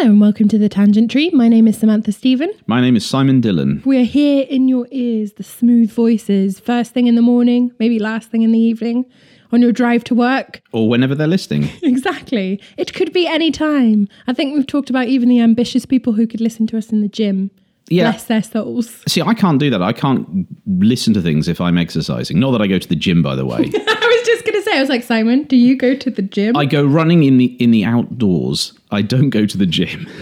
Hello 0.00 0.12
and 0.12 0.20
welcome 0.22 0.48
to 0.48 0.56
the 0.56 0.70
Tangent 0.70 1.10
Tree. 1.10 1.28
My 1.28 1.46
name 1.46 1.68
is 1.68 1.76
Samantha 1.76 2.10
Stephen. 2.10 2.50
My 2.66 2.80
name 2.80 2.96
is 2.96 3.04
Simon 3.04 3.42
Dillon. 3.42 3.82
We 3.84 4.00
are 4.00 4.04
here 4.04 4.46
in 4.48 4.66
your 4.66 4.88
ears, 4.90 5.34
the 5.34 5.42
smooth 5.42 5.92
voices, 5.92 6.58
first 6.58 6.94
thing 6.94 7.06
in 7.06 7.16
the 7.16 7.20
morning, 7.20 7.70
maybe 7.78 7.98
last 7.98 8.30
thing 8.30 8.40
in 8.40 8.50
the 8.50 8.58
evening, 8.58 9.04
on 9.52 9.60
your 9.60 9.72
drive 9.72 10.02
to 10.04 10.14
work. 10.14 10.62
Or 10.72 10.88
whenever 10.88 11.14
they're 11.14 11.26
listening. 11.26 11.68
Exactly. 11.82 12.62
It 12.78 12.94
could 12.94 13.12
be 13.12 13.26
any 13.26 13.50
time. 13.50 14.08
I 14.26 14.32
think 14.32 14.56
we've 14.56 14.66
talked 14.66 14.88
about 14.88 15.08
even 15.08 15.28
the 15.28 15.40
ambitious 15.40 15.84
people 15.84 16.14
who 16.14 16.26
could 16.26 16.40
listen 16.40 16.66
to 16.68 16.78
us 16.78 16.88
in 16.88 17.02
the 17.02 17.08
gym. 17.08 17.50
Yeah. 17.90 18.10
Bless 18.10 18.24
their 18.24 18.42
souls. 18.42 19.02
See, 19.06 19.20
I 19.20 19.34
can't 19.34 19.60
do 19.60 19.68
that. 19.68 19.82
I 19.82 19.92
can't 19.92 20.46
listen 20.66 21.12
to 21.12 21.20
things 21.20 21.46
if 21.46 21.60
I'm 21.60 21.76
exercising. 21.76 22.40
Not 22.40 22.52
that 22.52 22.62
I 22.62 22.68
go 22.68 22.78
to 22.78 22.88
the 22.88 22.96
gym, 22.96 23.20
by 23.20 23.34
the 23.34 23.44
way. 23.44 23.58
I 23.74 24.16
was 24.18 24.26
just 24.26 24.46
say, 24.70 24.78
I 24.78 24.80
was 24.80 24.88
like, 24.88 25.02
Simon, 25.02 25.44
do 25.44 25.56
you 25.56 25.76
go 25.76 25.94
to 25.94 26.10
the 26.10 26.22
gym? 26.22 26.56
I 26.56 26.64
go 26.64 26.84
running 26.84 27.24
in 27.24 27.38
the 27.38 27.46
in 27.62 27.70
the 27.70 27.84
outdoors. 27.84 28.72
I 28.90 29.02
don't 29.02 29.30
go 29.30 29.46
to 29.46 29.58
the 29.58 29.66
gym. 29.66 30.06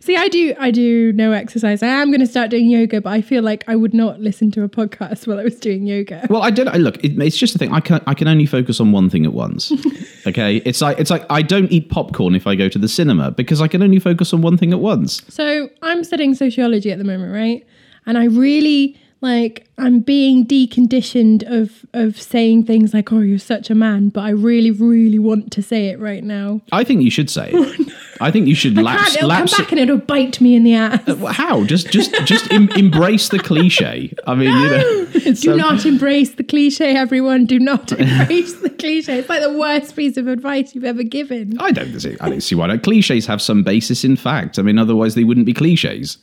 See, 0.00 0.16
I 0.16 0.28
do, 0.28 0.54
I 0.58 0.70
do 0.70 1.12
no 1.12 1.32
exercise. 1.32 1.82
I 1.82 1.88
am 1.88 2.10
going 2.10 2.20
to 2.20 2.26
start 2.26 2.50
doing 2.50 2.70
yoga, 2.70 3.02
but 3.02 3.10
I 3.10 3.20
feel 3.20 3.42
like 3.42 3.62
I 3.68 3.76
would 3.76 3.92
not 3.92 4.20
listen 4.20 4.50
to 4.52 4.62
a 4.62 4.68
podcast 4.68 5.26
while 5.26 5.38
I 5.38 5.44
was 5.44 5.60
doing 5.60 5.86
yoga. 5.86 6.26
Well, 6.30 6.42
I 6.42 6.50
don't. 6.50 6.68
I, 6.68 6.76
look, 6.76 7.02
it, 7.04 7.20
it's 7.20 7.36
just 7.36 7.54
a 7.54 7.58
thing. 7.58 7.72
I 7.72 7.80
can 7.80 8.00
I 8.06 8.14
can 8.14 8.28
only 8.28 8.46
focus 8.46 8.80
on 8.80 8.92
one 8.92 9.10
thing 9.10 9.24
at 9.24 9.32
once. 9.32 9.72
Okay, 10.26 10.56
it's 10.64 10.80
like 10.80 10.98
it's 10.98 11.08
like 11.08 11.24
I 11.30 11.40
don't 11.40 11.70
eat 11.70 11.88
popcorn 11.88 12.34
if 12.34 12.48
I 12.48 12.56
go 12.56 12.68
to 12.68 12.78
the 12.80 12.88
cinema 12.88 13.30
because 13.30 13.60
I 13.60 13.68
can 13.68 13.80
only 13.80 14.00
focus 14.00 14.34
on 14.34 14.42
one 14.42 14.56
thing 14.56 14.72
at 14.72 14.80
once. 14.80 15.22
So 15.28 15.70
I'm 15.82 16.02
studying 16.02 16.34
sociology 16.34 16.90
at 16.90 16.98
the 16.98 17.04
moment, 17.04 17.32
right? 17.32 17.64
And 18.06 18.18
I 18.18 18.24
really 18.24 19.00
like 19.20 19.66
I'm 19.78 20.00
being 20.00 20.46
deconditioned 20.46 21.42
of 21.50 21.84
of 21.92 22.20
saying 22.20 22.64
things 22.64 22.92
like, 22.94 23.12
"Oh, 23.12 23.20
you're 23.20 23.38
such 23.38 23.70
a 23.70 23.74
man," 23.74 24.10
but 24.10 24.20
I 24.22 24.30
really, 24.30 24.70
really 24.70 25.18
want 25.18 25.52
to 25.52 25.62
say 25.62 25.88
it 25.88 25.98
right 25.98 26.22
now. 26.22 26.60
I 26.72 26.84
think 26.84 27.02
you 27.02 27.10
should 27.10 27.30
say 27.30 27.50
it. 27.52 27.92
Oh, 28.18 28.24
I 28.24 28.30
think 28.30 28.46
you 28.46 28.54
should 28.54 28.78
I 28.78 28.80
lapse. 28.82 29.02
can't. 29.02 29.16
It'll 29.16 29.28
lapse 29.28 29.54
come 29.54 29.64
back 29.64 29.72
and 29.72 29.78
it'll 29.78 29.98
bite 29.98 30.40
me 30.40 30.54
in 30.54 30.64
the 30.64 30.72
ass. 30.74 31.06
Uh, 31.06 31.16
well, 31.16 31.34
How? 31.34 31.64
Just 31.64 31.90
just 31.90 32.14
just 32.24 32.50
em- 32.50 32.70
embrace 32.76 33.28
the 33.28 33.38
cliche. 33.38 34.14
I 34.26 34.34
mean, 34.34 34.56
you 34.56 34.70
know. 34.70 35.06
Do 35.34 35.52
um, 35.52 35.58
not 35.58 35.84
embrace 35.84 36.30
the 36.30 36.42
cliche, 36.42 36.96
everyone. 36.96 37.44
Do 37.44 37.58
not 37.58 37.92
embrace 37.92 38.54
the 38.54 38.70
cliche. 38.70 39.18
It's 39.18 39.28
like 39.28 39.42
the 39.42 39.52
worst 39.58 39.94
piece 39.94 40.16
of 40.16 40.28
advice 40.28 40.74
you've 40.74 40.84
ever 40.84 41.02
given. 41.02 41.58
I 41.60 41.72
don't 41.72 42.00
see. 42.00 42.16
I 42.22 42.30
don't 42.30 42.40
see 42.40 42.54
why 42.54 42.68
not. 42.68 42.82
Cliches 42.82 43.26
have 43.26 43.42
some 43.42 43.62
basis 43.62 44.02
in 44.02 44.16
fact. 44.16 44.58
I 44.58 44.62
mean, 44.62 44.78
otherwise 44.78 45.14
they 45.14 45.24
wouldn't 45.24 45.44
be 45.44 45.52
cliches. 45.52 46.16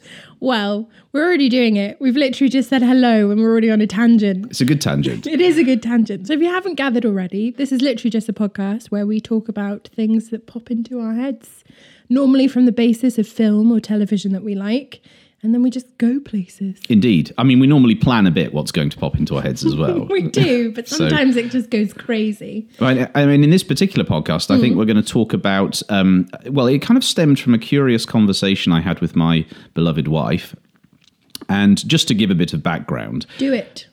Well, 0.43 0.89
we're 1.13 1.23
already 1.23 1.47
doing 1.47 1.77
it. 1.77 1.95
We've 2.01 2.17
literally 2.17 2.49
just 2.49 2.67
said 2.67 2.81
hello 2.81 3.31
and 3.31 3.39
we're 3.39 3.49
already 3.49 3.71
on 3.71 3.79
a 3.79 3.87
tangent. 3.87 4.47
It's 4.47 4.59
a 4.59 4.65
good 4.65 4.81
tangent. 4.81 5.25
It 5.25 5.39
is 5.39 5.57
a 5.57 5.63
good 5.63 5.81
tangent. 5.81 6.27
So 6.27 6.33
if 6.33 6.41
you 6.41 6.49
haven't 6.49 6.75
gathered 6.75 7.05
already, 7.05 7.51
this 7.51 7.71
is 7.71 7.81
literally 7.81 8.09
just 8.09 8.27
a 8.27 8.33
podcast 8.33 8.87
where 8.87 9.05
we 9.07 9.21
talk 9.21 9.47
about 9.47 9.89
things 9.95 10.31
that 10.31 10.45
pop 10.45 10.69
into 10.69 10.99
our 10.99 11.13
heads, 11.13 11.63
normally 12.09 12.49
from 12.49 12.65
the 12.65 12.73
basis 12.73 13.17
of 13.17 13.25
film 13.25 13.71
or 13.71 13.79
television 13.79 14.33
that 14.33 14.43
we 14.43 14.53
like, 14.53 14.99
and 15.43 15.53
then 15.53 15.61
we 15.61 15.69
just 15.69 15.97
go 15.97 16.19
places. 16.21 16.79
Indeed. 16.89 17.33
I 17.37 17.43
mean, 17.43 17.59
we 17.59 17.67
normally 17.67 17.95
plan 17.95 18.25
a 18.25 18.31
bit 18.31 18.53
what's 18.53 18.71
going 18.71 18.89
to 18.89 18.97
pop 18.97 19.15
into 19.17 19.35
our 19.35 19.41
heads 19.41 19.63
as 19.65 19.75
well. 19.75 20.05
We 20.09 20.23
do, 20.23 20.71
but 20.71 20.87
So- 20.87 20.97
sometimes 20.97 21.35
it 21.35 21.51
just 21.51 21.69
goes 21.69 21.91
crazy. 21.93 22.67
Right, 22.79 23.09
I 23.13 23.25
mean, 23.25 23.43
in 23.43 23.49
this 23.49 23.63
particular 23.63 24.03
podcast, 24.05 24.49
I 24.49 24.59
think 24.59 24.75
we're 24.77 24.85
going 24.85 25.01
to 25.03 25.03
talk 25.03 25.33
about. 25.33 25.81
Um, 25.89 26.27
well, 26.49 26.67
it 26.67 26.79
kind 26.81 26.97
of 26.97 27.03
stemmed 27.03 27.39
from 27.39 27.53
a 27.53 27.57
curious 27.59 28.05
conversation 28.05 28.71
I 28.71 28.81
had 28.81 28.99
with 29.01 29.15
my 29.15 29.45
beloved 29.73 30.07
wife. 30.07 30.55
And 31.49 31.85
just 31.87 32.07
to 32.07 32.13
give 32.13 32.31
a 32.31 32.35
bit 32.35 32.53
of 32.53 32.63
background, 32.63 33.25
Do 33.37 33.51
it. 33.53 33.85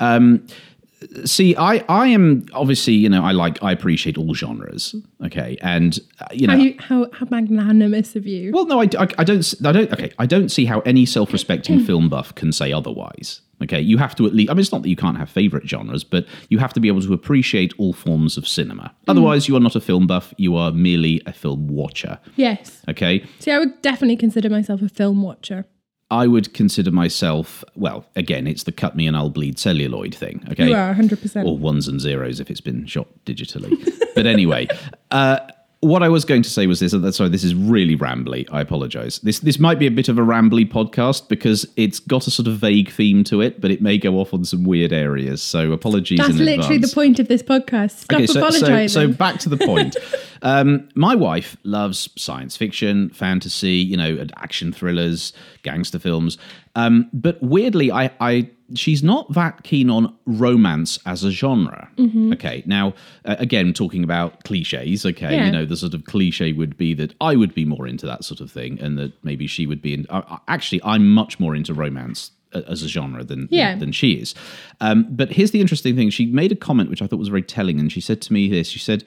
See, 1.25 1.57
I, 1.57 1.85
I 1.89 2.09
am 2.09 2.47
obviously, 2.53 2.95
you 2.95 3.09
know, 3.09 3.25
I 3.25 3.33
like, 3.33 3.63
I 3.63 3.73
appreciate 3.73 4.19
all 4.19 4.35
genres. 4.35 4.95
Okay, 5.25 5.57
and 5.63 5.99
uh, 6.21 6.27
you 6.33 6.47
know, 6.47 6.57
how, 6.57 6.63
you, 6.63 6.77
how, 6.79 7.11
how 7.13 7.27
magnanimous 7.31 8.17
of 8.17 8.27
you. 8.27 8.53
Well, 8.53 8.67
no, 8.67 8.81
I, 8.81 8.89
I, 8.99 9.09
I 9.19 9.25
don't. 9.25 9.55
i 9.65 9.73
don't. 9.73 9.93
Okay, 9.93 10.13
I 10.19 10.27
don't 10.27 10.49
see 10.49 10.65
how 10.65 10.81
any 10.81 11.07
self-respecting 11.07 11.81
film 11.85 12.09
buff 12.09 12.35
can 12.35 12.53
say 12.53 12.73
otherwise. 12.73 13.41
Okay, 13.63 13.81
you 13.81 13.99
have 13.99 14.15
to 14.17 14.27
at 14.27 14.35
least. 14.35 14.51
I 14.51 14.55
mean, 14.55 14.61
it's 14.61 14.73
not 14.73 14.83
that 14.83 14.89
you 14.89 14.97
can't 14.97 15.19
have 15.19 15.29
favorite 15.29 15.69
genres, 15.69 16.05
but 16.05 16.27
you 16.49 16.59
have 16.59 16.73
to 16.73 16.81
be 16.81 16.89
able 16.89 17.03
to 17.03 17.13
appreciate 17.13 17.75
all 17.79 17.93
forms 17.93 18.37
of 18.37 18.49
cinema. 18.49 18.95
Otherwise, 19.07 19.49
you 19.49 19.57
are 19.57 19.61
not 19.61 19.77
a 19.77 19.81
film 19.81 20.07
buff. 20.07 20.33
You 20.39 20.57
are 20.57 20.71
merely 20.73 21.21
a 21.27 21.33
film 21.33 21.69
watcher. 21.69 22.19
yes. 22.37 22.83
Okay, 22.89 23.25
See, 23.39 23.51
I 23.51 23.59
would 23.59 23.83
definitely 23.83 24.17
consider 24.17 24.49
myself 24.49 24.81
a 24.83 24.89
film 24.89 25.23
watcher. 25.23 25.67
I 26.11 26.27
would 26.27 26.53
consider 26.55 26.91
myself. 26.91 27.63
Well, 27.77 28.05
again, 28.17 28.47
it's 28.47 28.65
the 28.65 28.73
cut 28.73 28.97
me 28.97 29.07
and 29.07 29.17
I'll 29.17 29.31
bleed 29.31 29.59
celluloid 29.59 30.15
thing. 30.15 30.45
Okay, 30.51 30.69
You 30.69 30.75
are 30.75 30.93
100%. 30.95 31.45
or 31.47 31.57
ones 31.57 31.87
and 31.87 32.01
zeros 32.01 32.41
if 32.41 32.51
it's 32.51 32.61
been 32.61 32.87
shot 32.87 33.07
digitally. 33.25 33.73
but 34.15 34.27
anyway, 34.27 34.67
uh, 35.13 35.39
what 35.81 36.03
I 36.03 36.11
was 36.11 36.27
going 36.27 36.43
to 36.43 36.51
say 36.51 36.67
was 36.67 36.81
this. 36.81 36.93
Sorry, 37.17 37.31
this 37.31 37.43
is 37.43 37.55
really 37.55 37.97
rambly. 37.97 38.47
I 38.53 38.61
apologise. 38.61 39.19
This 39.21 39.41
this 39.41 39.59
might 39.59 39.79
be 39.79 39.87
a 39.87 39.91
bit 39.91 40.09
of 40.09 40.19
a 40.19 40.21
rambly 40.21 40.71
podcast 40.71 41.29
because 41.29 41.67
it's 41.77 42.01
got 42.01 42.27
a 42.27 42.31
sort 42.31 42.49
of 42.49 42.59
vague 42.59 42.91
theme 42.91 43.25
to 43.25 43.41
it, 43.41 43.63
but 43.63 43.71
it 43.71 43.81
may 43.81 43.97
go 43.97 44.17
off 44.17 44.35
on 44.35 44.45
some 44.45 44.65
weird 44.65 44.93
areas. 44.93 45.41
So 45.41 45.73
apologies 45.73 46.19
That's 46.19 46.35
literally 46.35 46.77
advance. 46.77 46.91
the 46.91 46.95
point 46.95 47.19
of 47.19 47.29
this 47.29 47.43
podcast. 47.43 48.01
Stop 48.01 48.17
Okay, 48.19 48.27
so, 48.27 48.35
so, 48.35 48.41
apologizing. 48.41 48.89
so 48.89 49.17
back 49.17 49.39
to 49.41 49.49
the 49.49 49.57
point. 49.57 49.97
um, 50.43 50.87
my 50.95 51.15
wife 51.15 51.57
loves 51.65 52.11
science 52.15 52.59
fiction, 52.59 53.09
fantasy, 53.11 53.77
you 53.77 53.97
know, 53.97 54.27
action 54.37 54.75
thrillers, 54.75 55.33
gangster 55.63 55.99
films. 55.99 56.37
Um, 56.75 57.09
but 57.15 57.43
weirdly, 57.43 57.91
I, 57.91 58.11
I 58.21 58.51
she's 58.75 59.03
not 59.03 59.33
that 59.35 59.63
keen 59.63 59.91
on 59.91 60.15
romance 60.27 60.99
as 61.07 61.25
a 61.25 61.31
genre. 61.31 61.89
Mm-hmm. 61.97 62.33
Okay, 62.35 62.63
now 62.67 62.95
uh, 63.25 63.37
again, 63.39 63.73
talking 63.73 64.05
about 64.05 64.45
cliches. 64.45 65.05
Okay, 65.07 65.35
Yeah. 65.35 65.47
you 65.47 65.53
know, 65.53 65.65
the 65.65 65.77
sort 65.77 65.95
of 65.95 66.05
cliche 66.05 66.53
would 66.53 66.77
be 66.77 66.95
that 66.95 67.15
I 67.21 67.37
would 67.37 67.55
be 67.55 67.65
more 67.65 67.87
into 67.87 68.07
that 68.07 68.25
sort 68.25 68.41
of 68.41 68.51
thing, 68.51 68.81
and 68.81 68.99
that 68.99 69.13
maybe 69.25 69.47
she 69.47 69.67
would 69.67 69.83
be. 69.83 69.95
In, 69.95 70.07
uh, 70.11 70.23
uh, 70.29 70.39
actually, 70.49 70.81
I'm 70.85 71.11
much 71.11 71.39
more 71.41 71.55
into 71.57 71.75
romance 71.75 72.31
uh, 72.53 72.63
as 72.69 72.83
a 72.83 72.89
genre 72.89 73.25
than 73.25 73.49
Yeah. 73.51 73.77
than 73.77 73.93
she 73.93 74.13
is. 74.13 74.35
Um, 74.81 75.07
but 75.11 75.31
here's 75.31 75.51
the 75.51 75.61
interesting 75.61 75.97
thing: 75.97 76.11
she 76.11 76.27
made 76.27 76.53
a 76.53 76.57
comment 76.57 76.91
which 76.91 77.03
I 77.03 77.07
thought 77.07 77.19
was 77.19 77.29
very 77.29 77.43
telling, 77.43 77.79
and 77.81 77.91
she 77.93 78.01
said 78.01 78.21
to 78.23 78.33
me 78.33 78.49
this: 78.49 78.69
she 78.69 78.79
said. 78.79 79.05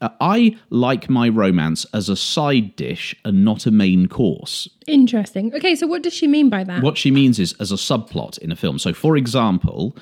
Uh, 0.00 0.10
I 0.20 0.56
like 0.70 1.10
my 1.10 1.28
romance 1.28 1.84
as 1.92 2.08
a 2.08 2.16
side 2.16 2.76
dish 2.76 3.16
and 3.24 3.44
not 3.44 3.66
a 3.66 3.70
main 3.70 4.06
course. 4.06 4.68
Interesting. 4.86 5.54
Okay, 5.54 5.74
so 5.74 5.86
what 5.86 6.02
does 6.02 6.14
she 6.14 6.26
mean 6.26 6.48
by 6.48 6.64
that? 6.64 6.82
What 6.82 6.96
she 6.96 7.10
means 7.10 7.38
is 7.38 7.54
as 7.60 7.72
a 7.72 7.76
subplot 7.76 8.38
in 8.38 8.52
a 8.52 8.56
film. 8.56 8.78
So, 8.78 8.92
for 8.92 9.16
example, 9.16 9.96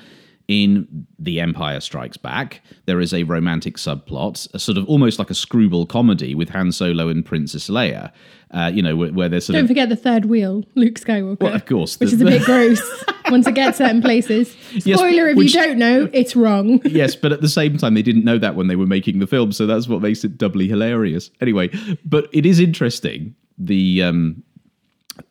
in 0.47 1.05
The 1.19 1.39
Empire 1.41 1.81
Strikes 1.81 2.15
Back, 2.17 2.61
there 2.85 3.01
is 3.01 3.13
a 3.13 3.23
romantic 3.23 3.75
subplot, 3.75 4.47
a 4.53 4.59
sort 4.59 4.77
of 4.77 4.87
almost 4.87 5.19
like 5.19 5.29
a 5.29 5.33
screwball 5.35 5.85
comedy 5.85 6.33
with 6.35 6.49
Han 6.49 6.71
Solo 6.71 7.09
and 7.09 7.25
Princess 7.25 7.69
Leia. 7.69 8.11
Uh, 8.51 8.71
you 8.73 8.81
know, 8.81 8.95
where, 8.95 9.11
where 9.11 9.27
they're 9.27 9.41
sort 9.41 9.55
Don't 9.55 9.63
of 9.65 9.67
forget 9.67 9.89
the 9.89 9.97
third 9.97 10.23
wheel, 10.25 10.63
Luke 10.75 10.93
Skywalker. 10.95 11.41
Well, 11.41 11.53
of 11.53 11.65
course, 11.65 11.99
Which 11.99 12.11
the- 12.11 12.15
is 12.15 12.21
a 12.21 12.25
bit 12.25 12.43
gross 12.43 13.03
once 13.29 13.45
it 13.45 13.55
gets 13.55 13.77
certain 13.79 14.01
places. 14.01 14.55
Yes, 14.85 14.99
Spoiler 14.99 15.27
if 15.29 15.35
which- 15.37 15.53
you 15.53 15.61
don't 15.61 15.77
know, 15.77 16.09
it's 16.13 16.33
wrong. 16.33 16.79
yes, 16.85 17.13
but 17.13 17.33
at 17.33 17.41
the 17.41 17.49
same 17.49 17.77
time, 17.77 17.93
they 17.93 18.01
didn't 18.01 18.23
know 18.23 18.37
that 18.37 18.55
when 18.55 18.67
they 18.67 18.77
were 18.77 18.85
making 18.85 19.19
the 19.19 19.27
film, 19.27 19.51
so 19.51 19.65
that's 19.65 19.89
what 19.89 20.01
makes 20.01 20.23
it 20.23 20.37
doubly 20.37 20.69
hilarious. 20.69 21.29
Anyway, 21.41 21.69
but 22.05 22.29
it 22.31 22.45
is 22.45 22.61
interesting. 22.61 23.35
The 23.57 24.03
um, 24.03 24.43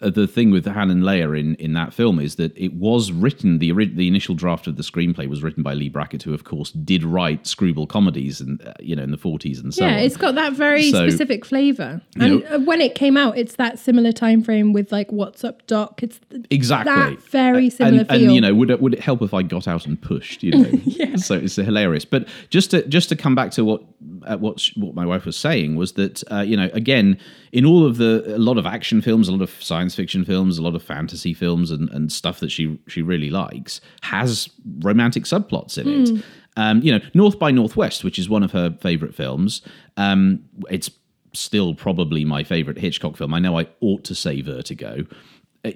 the 0.01 0.27
thing 0.27 0.51
with 0.51 0.67
Han 0.67 0.91
and 0.91 1.03
Leia 1.03 1.39
in, 1.39 1.55
in 1.57 1.73
that 1.75 1.93
film 1.95 2.19
is 2.19 2.37
that 2.37 2.57
it 2.57 2.75
was 2.75 3.13
written 3.13 3.59
the 3.59 3.73
the 3.73 4.09
initial 4.09 4.35
draft 4.35 4.67
of 4.67 4.77
the 4.77 4.83
screenplay 4.83 5.29
was 5.29 5.43
written 5.43 5.63
by 5.63 5.75
Leigh 5.75 5.89
Brackett, 5.89 6.23
who 6.23 6.35
of 6.35 6.45
course 6.45 6.71
did 6.73 7.05
write 7.05 7.47
screwball 7.47 7.87
comedies 7.87 8.41
and 8.41 8.61
uh, 8.67 8.73
you 8.81 8.95
know 8.97 9.03
in 9.03 9.11
the 9.11 9.17
forties 9.17 9.59
and 9.61 9.73
so 9.75 9.85
yeah, 9.85 9.93
on. 9.95 9.99
it's 10.01 10.17
got 10.17 10.35
that 10.35 10.53
very 10.53 10.91
So, 10.91 11.09
specific 11.09 11.45
flavour. 11.45 12.01
And 12.21 12.41
know- 12.41 12.57
uh, 12.57 12.59
when 12.61 12.81
it 12.81 12.95
came 12.95 13.17
out, 13.17 13.37
it's 13.39 13.57
that 13.57 13.79
similar 13.79 14.13
time 14.13 14.43
frame 14.43 14.73
with 14.73 14.93
like 14.93 15.11
What's 15.13 15.45
Up 15.45 15.67
Doc. 15.67 16.03
It's 16.03 16.21
exactly 16.51 16.93
that 16.93 17.23
very 17.23 17.71
similar 17.71 17.99
and, 18.01 18.09
feel. 18.09 18.23
and 18.25 18.33
you 18.35 18.41
know 18.41 18.55
would 18.55 18.71
it, 18.71 18.81
would 18.81 18.95
it 18.95 19.01
help 19.01 19.23
if 19.23 19.33
i 19.35 19.43
got 19.43 19.67
out 19.69 19.87
and 19.87 20.01
pushed 20.01 20.43
you 20.43 20.51
know 20.63 20.69
yeah. 20.85 21.17
so 21.17 21.35
it's 21.35 21.57
hilarious 21.57 22.05
but 22.05 22.27
just 22.51 22.71
to 22.71 22.87
just 22.89 23.09
to 23.09 23.17
come 23.17 23.35
back 23.35 23.51
to 23.53 23.65
what 23.65 23.83
uh, 24.25 24.37
what 24.37 24.61
sh- 24.61 24.73
what 24.77 24.95
my 24.95 25.05
wife 25.07 25.25
was 25.25 25.37
saying 25.37 25.77
was 25.77 25.93
that 25.93 26.23
uh, 26.33 26.41
you 26.41 26.57
know 26.57 26.69
again 26.73 27.19
in 27.53 27.65
all 27.65 27.87
of 27.87 27.97
the 27.97 28.23
a 28.35 28.39
lot 28.39 28.59
of 28.59 28.67
action 28.67 29.01
films 29.01 29.29
a 29.29 29.33
lot 29.33 29.43
of 29.43 29.63
science 29.77 29.95
fiction 29.95 30.25
films 30.25 30.57
a 30.57 30.63
lot 30.63 30.75
of 30.75 30.83
fantasy 30.83 31.35
films 31.35 31.71
and, 31.71 31.91
and 31.91 32.11
stuff 32.11 32.41
that 32.41 32.51
she 32.51 32.81
she 32.89 33.03
really 33.03 33.29
likes 33.29 33.81
has 34.01 34.49
romantic 34.79 35.25
subplots 35.25 35.77
in 35.77 35.87
it 35.89 36.25
um, 36.57 36.81
you 36.81 36.91
know 36.91 37.05
north 37.13 37.39
by 37.39 37.51
northwest 37.51 38.03
which 38.03 38.19
is 38.19 38.27
one 38.27 38.43
of 38.43 38.53
her 38.53 38.71
favorite 38.81 39.15
films 39.15 39.61
um, 39.99 40.43
it's 40.71 40.91
still 41.35 41.75
probably 41.75 42.25
my 42.25 42.43
favorite 42.43 42.79
hitchcock 42.79 43.19
film 43.19 43.35
i 43.35 43.39
know 43.39 43.59
i 43.59 43.67
ought 43.83 44.03
to 44.03 44.15
say 44.15 44.41
vertigo 44.41 45.05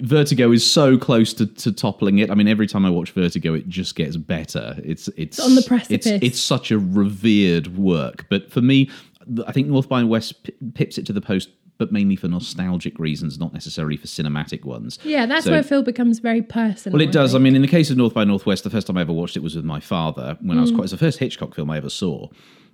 Vertigo 0.00 0.52
is 0.52 0.70
so 0.70 0.96
close 0.96 1.32
to, 1.34 1.46
to 1.46 1.72
toppling 1.72 2.18
it. 2.18 2.30
I 2.30 2.36
mean, 2.36 2.46
every 2.46 2.68
time 2.68 2.86
I 2.86 2.90
watch 2.90 3.10
Vertigo, 3.10 3.54
it 3.54 3.68
just 3.68 3.96
gets 3.96 4.16
better. 4.16 4.76
It's 4.84 5.08
it's, 5.16 5.40
on 5.40 5.56
the 5.56 5.62
precipice. 5.62 6.06
It's, 6.06 6.24
it's 6.24 6.40
such 6.40 6.70
a 6.70 6.78
revered 6.78 7.76
work. 7.76 8.24
But 8.30 8.52
for 8.52 8.60
me, 8.60 8.88
I 9.46 9.52
think 9.52 9.68
North 9.68 9.88
by 9.88 10.02
West 10.04 10.44
p- 10.44 10.54
pips 10.74 10.96
it 10.96 11.06
to 11.06 11.12
the 11.12 11.20
post, 11.20 11.50
but 11.80 11.90
mainly 11.90 12.14
for 12.14 12.28
nostalgic 12.28 12.98
reasons, 12.98 13.38
not 13.40 13.54
necessarily 13.54 13.96
for 13.96 14.06
cinematic 14.06 14.64
ones. 14.66 14.98
yeah, 15.02 15.24
that's 15.24 15.46
So- 15.46 15.50
where 15.50 15.62
Phil 15.62 15.82
becomes 15.82 16.18
very 16.18 16.42
personal. 16.42 16.92
Well, 16.98 17.08
it 17.08 17.10
does. 17.10 17.34
I 17.34 17.38
think. 17.38 17.44
mean, 17.44 17.56
in 17.56 17.62
the 17.62 17.68
case 17.68 17.88
of 17.90 17.96
North 17.96 18.12
by 18.12 18.24
Northwest, 18.24 18.64
the 18.64 18.70
first 18.70 18.86
time 18.86 18.98
I 18.98 19.00
ever 19.00 19.14
watched 19.14 19.34
it 19.36 19.42
was 19.42 19.56
with 19.56 19.64
my 19.64 19.80
father 19.80 20.36
when 20.42 20.56
Mm. 20.56 20.60
I 20.60 20.60
was 20.60 20.70
quite. 20.72 20.82
It's 20.84 20.92
the 20.92 20.98
first 20.98 21.18
Hitchcock 21.20 21.54
film 21.54 21.70
I 21.70 21.78
ever 21.78 21.88
saw. 21.88 22.28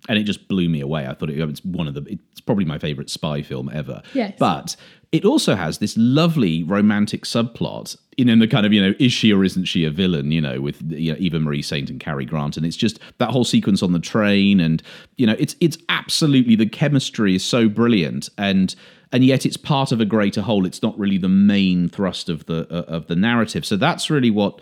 And 0.09 0.19
it 0.19 0.25
just 0.25 0.49
blew 0.49 0.69
me 0.69 0.81
away. 0.81 1.07
I 1.07 1.15
thought 1.15 1.31
it, 1.31 1.45
was 1.45 1.65
one 1.65 1.89
of 1.89 1.95
the 1.95 2.03
it's 2.33 2.41
probably 2.41 2.65
my 2.65 2.79
favorite 2.79 3.11
spy 3.11 3.43
film 3.43 3.71
ever. 3.73 4.03
Yes. 4.15 4.35
But 4.39 4.77
it 5.13 5.25
also 5.25 5.55
has 5.55 5.79
this 5.79 5.97
lovely 5.97 6.63
romantic 6.63 7.25
subplot 7.25 7.97
in, 8.17 8.29
in 8.29 8.39
the 8.39 8.49
kind 8.49 8.67
of 8.67 8.73
you 8.73 8.83
know 8.83 8.95
is 8.99 9.13
she 9.13 9.33
or 9.33 9.45
isn't 9.45 9.65
she 9.65 9.85
a 9.85 9.91
villain 9.91 10.33
you 10.33 10.41
know 10.41 10.61
with 10.61 10.81
you 10.91 11.13
know, 11.13 11.19
Eva 11.19 11.39
Marie 11.41 11.63
Saint 11.63 11.91
and 11.91 12.01
Cary 12.01 12.25
Grant 12.25 12.57
and 12.57 12.67
it's 12.67 12.77
just 12.77 12.99
that 13.19 13.31
whole 13.31 13.45
sequence 13.45 13.83
on 13.83 13.93
the 13.93 13.99
train 13.99 14.61
and 14.61 14.83
you 15.17 15.27
know 15.27 15.37
it's 15.39 15.55
it's 15.61 15.79
absolutely 15.89 16.57
the 16.57 16.67
chemistry 16.67 17.35
is 17.35 17.45
so 17.45 17.69
brilliant 17.69 18.29
and 18.37 18.75
and 19.13 19.25
yet 19.25 19.47
it's 19.47 19.57
part 19.57 19.93
of 19.93 20.01
a 20.01 20.05
greater 20.05 20.43
whole 20.43 20.67
it's 20.67 20.83
not 20.83 20.99
really 20.99 21.19
the 21.19 21.29
main 21.29 21.89
thrust 21.89 22.29
of 22.29 22.47
the 22.47 22.67
uh, 22.71 22.83
of 22.93 23.07
the 23.07 23.17
narrative 23.17 23.65
so 23.65 23.77
that's 23.77 24.11
really 24.11 24.31
what 24.31 24.61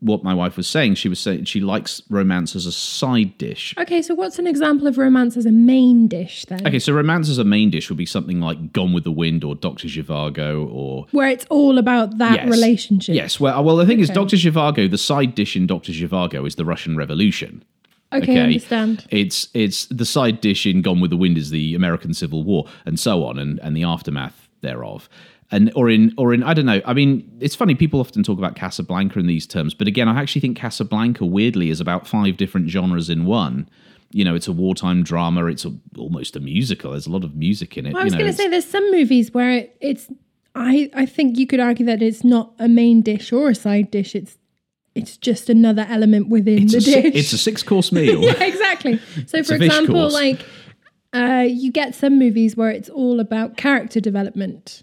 what 0.00 0.24
my 0.24 0.32
wife 0.34 0.56
was 0.56 0.66
saying. 0.66 0.94
She 0.94 1.08
was 1.08 1.20
saying 1.20 1.44
she 1.44 1.60
likes 1.60 2.02
romance 2.08 2.56
as 2.56 2.66
a 2.66 2.72
side 2.72 3.36
dish. 3.38 3.74
Okay, 3.78 4.00
so 4.02 4.14
what's 4.14 4.38
an 4.38 4.46
example 4.46 4.86
of 4.86 4.96
romance 4.98 5.36
as 5.36 5.46
a 5.46 5.52
main 5.52 6.08
dish 6.08 6.44
then? 6.46 6.66
Okay, 6.66 6.78
so 6.78 6.92
romance 6.92 7.28
as 7.28 7.38
a 7.38 7.44
main 7.44 7.70
dish 7.70 7.88
would 7.90 7.98
be 7.98 8.06
something 8.06 8.40
like 8.40 8.72
Gone 8.72 8.92
with 8.92 9.04
the 9.04 9.12
Wind 9.12 9.44
or 9.44 9.54
Doctor 9.54 9.88
Zhivago 9.88 10.66
or 10.72 11.06
where 11.12 11.28
it's 11.28 11.46
all 11.50 11.78
about 11.78 12.18
that 12.18 12.36
Yes. 12.36 12.50
relationship. 12.50 13.14
yes. 13.14 13.38
Well, 13.38 13.62
well, 13.62 13.76
the 13.76 13.86
thing 13.86 14.00
is, 14.00 14.08
Doctor 14.10 14.36
Zhivago. 14.36 14.90
The 14.90 14.98
side 14.98 15.34
dish 15.34 15.54
in 15.56 15.66
Doctor 15.66 15.92
Zhivago 15.92 16.46
is 16.46 16.54
the 16.54 16.64
Russian 16.64 16.96
Revolution. 16.96 17.62
Okay, 18.12 18.38
I 18.38 18.42
understand. 18.42 19.06
It's 19.10 19.48
it's 19.54 19.86
the 19.86 20.04
side 20.04 20.40
dish 20.40 20.66
in 20.66 20.82
Gone 20.82 20.98
with 21.00 21.10
the 21.10 21.16
Wind 21.16 21.38
is 21.38 21.50
the 21.50 21.74
American 21.76 22.12
Civil 22.12 22.42
War 22.42 22.64
and 22.84 22.98
so 22.98 23.24
on 23.24 23.38
and 23.38 23.60
and 23.60 23.76
the 23.76 23.84
aftermath 23.84 24.48
thereof. 24.62 25.08
And 25.52 25.72
or 25.74 25.90
in 25.90 26.14
or 26.16 26.32
in 26.32 26.42
I 26.44 26.54
don't 26.54 26.66
know. 26.66 26.80
I 26.84 26.92
mean, 26.92 27.28
it's 27.40 27.56
funny 27.56 27.74
people 27.74 27.98
often 27.98 28.22
talk 28.22 28.38
about 28.38 28.54
Casablanca 28.54 29.18
in 29.18 29.26
these 29.26 29.46
terms, 29.46 29.74
but 29.74 29.88
again, 29.88 30.08
I 30.08 30.20
actually 30.20 30.42
think 30.42 30.56
Casablanca 30.56 31.26
weirdly 31.26 31.70
is 31.70 31.80
about 31.80 32.06
five 32.06 32.36
different 32.36 32.68
genres 32.68 33.10
in 33.10 33.26
one. 33.26 33.68
You 34.12 34.24
know, 34.24 34.34
it's 34.34 34.48
a 34.48 34.52
wartime 34.52 35.02
drama. 35.02 35.46
It's 35.46 35.64
a, 35.64 35.72
almost 35.98 36.36
a 36.36 36.40
musical. 36.40 36.92
There's 36.92 37.06
a 37.06 37.10
lot 37.10 37.24
of 37.24 37.34
music 37.34 37.76
in 37.76 37.86
it. 37.86 37.94
I 37.94 38.04
was 38.04 38.14
going 38.14 38.26
to 38.26 38.32
say 38.32 38.48
there's 38.48 38.64
some 38.64 38.88
movies 38.90 39.32
where 39.32 39.50
it, 39.50 39.76
it's 39.80 40.08
I 40.54 40.90
I 40.94 41.06
think 41.06 41.38
you 41.38 41.46
could 41.46 41.60
argue 41.60 41.86
that 41.86 42.02
it's 42.02 42.24
not 42.24 42.52
a 42.58 42.68
main 42.68 43.02
dish 43.02 43.32
or 43.32 43.50
a 43.50 43.54
side 43.54 43.90
dish. 43.90 44.14
It's 44.14 44.36
it's 44.94 45.16
just 45.16 45.48
another 45.48 45.86
element 45.88 46.28
within 46.28 46.66
the 46.66 46.78
a, 46.78 46.80
dish. 46.80 47.14
it's 47.14 47.32
a 47.32 47.38
six 47.38 47.62
course 47.62 47.92
meal. 47.98 48.22
yeah, 48.22 48.42
exactly. 48.42 49.00
So, 49.26 49.42
for 49.42 49.54
example, 49.54 49.94
course. 49.94 50.12
like 50.12 50.44
uh, 51.12 51.46
you 51.48 51.70
get 51.70 51.94
some 51.94 52.18
movies 52.18 52.56
where 52.56 52.70
it's 52.70 52.88
all 52.88 53.20
about 53.20 53.56
character 53.56 54.00
development, 54.00 54.82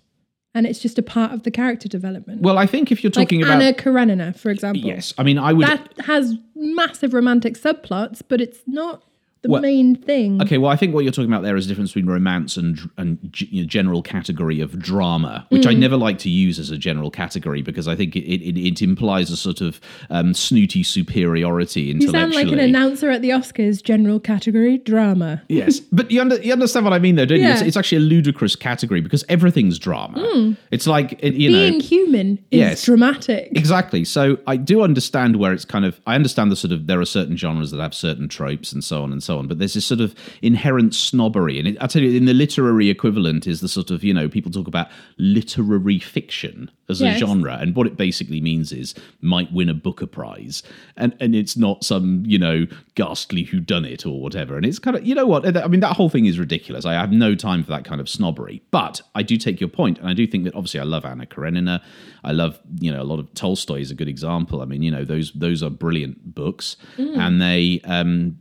and 0.57 0.65
it's 0.65 0.79
just 0.79 0.97
a 0.97 1.03
part 1.03 1.31
of 1.31 1.43
the 1.43 1.51
character 1.51 1.87
development. 1.87 2.41
Well, 2.41 2.57
I 2.57 2.65
think 2.65 2.91
if 2.91 3.03
you're 3.03 3.11
like 3.11 3.27
talking 3.27 3.43
about 3.43 3.61
Anna 3.61 3.73
Karenina, 3.73 4.33
for 4.33 4.49
example. 4.49 4.83
yes, 4.83 5.13
I 5.17 5.23
mean 5.23 5.37
I 5.37 5.53
would 5.53 5.67
that 5.67 5.87
has 6.05 6.35
massive 6.55 7.13
romantic 7.13 7.53
subplots, 7.53 8.23
but 8.27 8.41
it's 8.41 8.59
not 8.65 9.03
the 9.43 9.49
Well, 9.49 9.61
main 9.61 9.95
thing. 9.95 10.41
Okay, 10.41 10.57
well, 10.57 10.71
I 10.71 10.75
think 10.75 10.93
what 10.93 11.03
you're 11.03 11.11
talking 11.13 11.31
about 11.31 11.43
there 11.43 11.55
is 11.55 11.65
the 11.67 11.71
difference 11.71 11.91
between 11.91 12.07
romance 12.11 12.57
and 12.57 12.79
and 12.97 13.17
you 13.51 13.61
know, 13.63 13.67
general 13.67 14.01
category 14.01 14.59
of 14.61 14.77
drama, 14.79 15.45
which 15.49 15.65
I 15.67 15.73
Mm. 15.73 15.79
never 15.79 15.97
like 15.97 16.17
to 16.19 16.29
use 16.29 16.57
as 16.59 16.69
a 16.71 16.77
general 16.77 17.11
category 17.11 17.61
because 17.61 17.87
I 17.87 17.95
think 17.95 18.15
it, 18.15 18.25
it, 18.25 18.57
it 18.57 18.81
implies 18.81 19.29
a 19.31 19.37
sort 19.37 19.61
of 19.61 19.79
um, 20.09 20.33
snooty 20.33 20.83
superiority 20.83 21.81
You 21.83 22.01
sound 22.09 22.33
like 22.33 22.47
an 22.47 22.59
announcer 22.59 23.09
at 23.09 23.21
the 23.21 23.29
Oscars. 23.29 23.83
General 23.83 24.19
category 24.19 24.77
drama. 24.77 25.41
Yes, 25.49 25.79
but 25.79 26.09
you, 26.11 26.19
under, 26.21 26.35
you 26.41 26.51
understand 26.53 26.83
what 26.85 26.93
I 26.93 26.99
mean, 26.99 27.15
though, 27.15 27.25
don't 27.25 27.39
you? 27.39 27.47
It's, 27.47 27.61
it's 27.61 27.77
actually 27.77 27.97
a 27.99 28.01
ludicrous 28.01 28.55
category 28.55 29.01
because 29.01 29.23
everything's 29.29 29.77
drama. 29.79 30.55
It's 30.71 30.87
like 30.87 31.19
it, 31.23 31.33
you 31.35 31.49
know, 31.51 31.69
Being 31.69 31.79
human 31.79 32.37
is 32.51 32.59
Yes. 32.59 32.85
dramatic. 32.85 33.49
Exactly. 33.55 34.03
So 34.03 34.37
I 34.47 34.57
do 34.57 34.81
understand 34.81 35.35
where 35.37 35.53
it's 35.53 35.65
kind 35.65 35.85
of. 35.85 35.99
I 36.07 36.15
understand 36.15 36.51
the 36.51 36.55
sort 36.55 36.71
of 36.71 36.87
there 36.87 36.99
are 36.99 37.05
certain 37.05 37.37
genres 37.37 37.71
that 37.71 37.79
have 37.79 37.93
certain 37.93 38.27
tropes 38.27 38.71
and 38.73 38.83
so 38.83 39.03
on 39.03 39.11
and 39.11 39.21
so 39.27 39.37
on. 39.37 39.47
But 39.47 39.59
there's 39.59 39.73
this 39.75 39.85
sort 39.85 40.01
of 40.01 40.15
inherent 40.41 40.95
snobbery, 40.95 41.59
and 41.59 41.67
it, 41.67 41.77
I 41.81 41.87
tell 41.87 42.01
you, 42.01 42.17
in 42.17 42.25
the 42.25 42.33
literary 42.33 42.89
equivalent 42.89 43.45
is 43.47 43.61
the 43.61 43.67
sort 43.69 43.91
of 43.91 44.03
you 44.03 44.13
know 44.13 44.27
people 44.29 44.51
talk 44.51 44.67
about 44.67 44.87
literary 45.17 45.99
fiction 45.99 46.71
as 46.89 47.01
Yes. 47.01 47.21
a 47.21 47.25
genre, 47.25 47.57
and 47.59 47.75
what 47.75 47.85
it 47.85 47.97
basically 47.97 48.39
means 48.41 48.71
is 48.71 48.95
might 49.21 49.51
win 49.51 49.69
a 49.69 49.73
Booker 49.73 50.07
Prize, 50.07 50.63
and 50.95 51.15
and 51.19 51.35
it's 51.35 51.57
not 51.57 51.83
some 51.83 52.23
you 52.25 52.39
know 52.39 52.65
ghastly 52.95 53.45
whodunit 53.45 54.05
or 54.05 54.21
whatever. 54.21 54.55
And 54.57 54.65
it's 54.65 54.79
kind 54.79 54.95
of 54.97 55.05
you 55.05 55.13
know 55.13 55.25
what 55.27 55.45
I 55.57 55.67
mean. 55.67 55.81
That 55.81 55.95
whole 55.97 56.09
thing 56.09 56.25
is 56.25 56.39
ridiculous. 56.39 56.85
I 56.85 56.93
have 56.93 57.11
no 57.11 57.35
time 57.35 57.63
for 57.63 57.71
that 57.71 57.83
kind 57.85 57.99
of 58.01 58.07
snobbery. 58.07 58.61
But 58.71 59.01
I 59.15 59.21
do 59.23 59.37
take 59.37 59.59
your 59.59 59.69
point, 59.69 59.99
and 59.99 60.07
I 60.07 60.13
do 60.13 60.25
think 60.25 60.45
that 60.45 60.55
obviously 60.55 60.79
I 60.79 60.83
love 60.83 61.05
Anna 61.05 61.25
Karenina. 61.25 61.81
I 62.23 62.31
love 62.31 62.59
you 62.79 62.91
know 62.91 63.01
a 63.01 63.09
lot 63.11 63.19
of 63.19 63.33
Tolstoy 63.33 63.81
is 63.81 63.91
a 63.91 63.95
good 63.95 64.07
example. 64.07 64.61
I 64.61 64.65
mean 64.65 64.81
you 64.81 64.91
know 64.91 65.03
those 65.03 65.31
those 65.33 65.61
are 65.63 65.69
brilliant 65.69 66.33
books, 66.35 66.77
Mm. 66.97 67.17
and 67.17 67.41
they. 67.41 67.81
um 67.83 68.37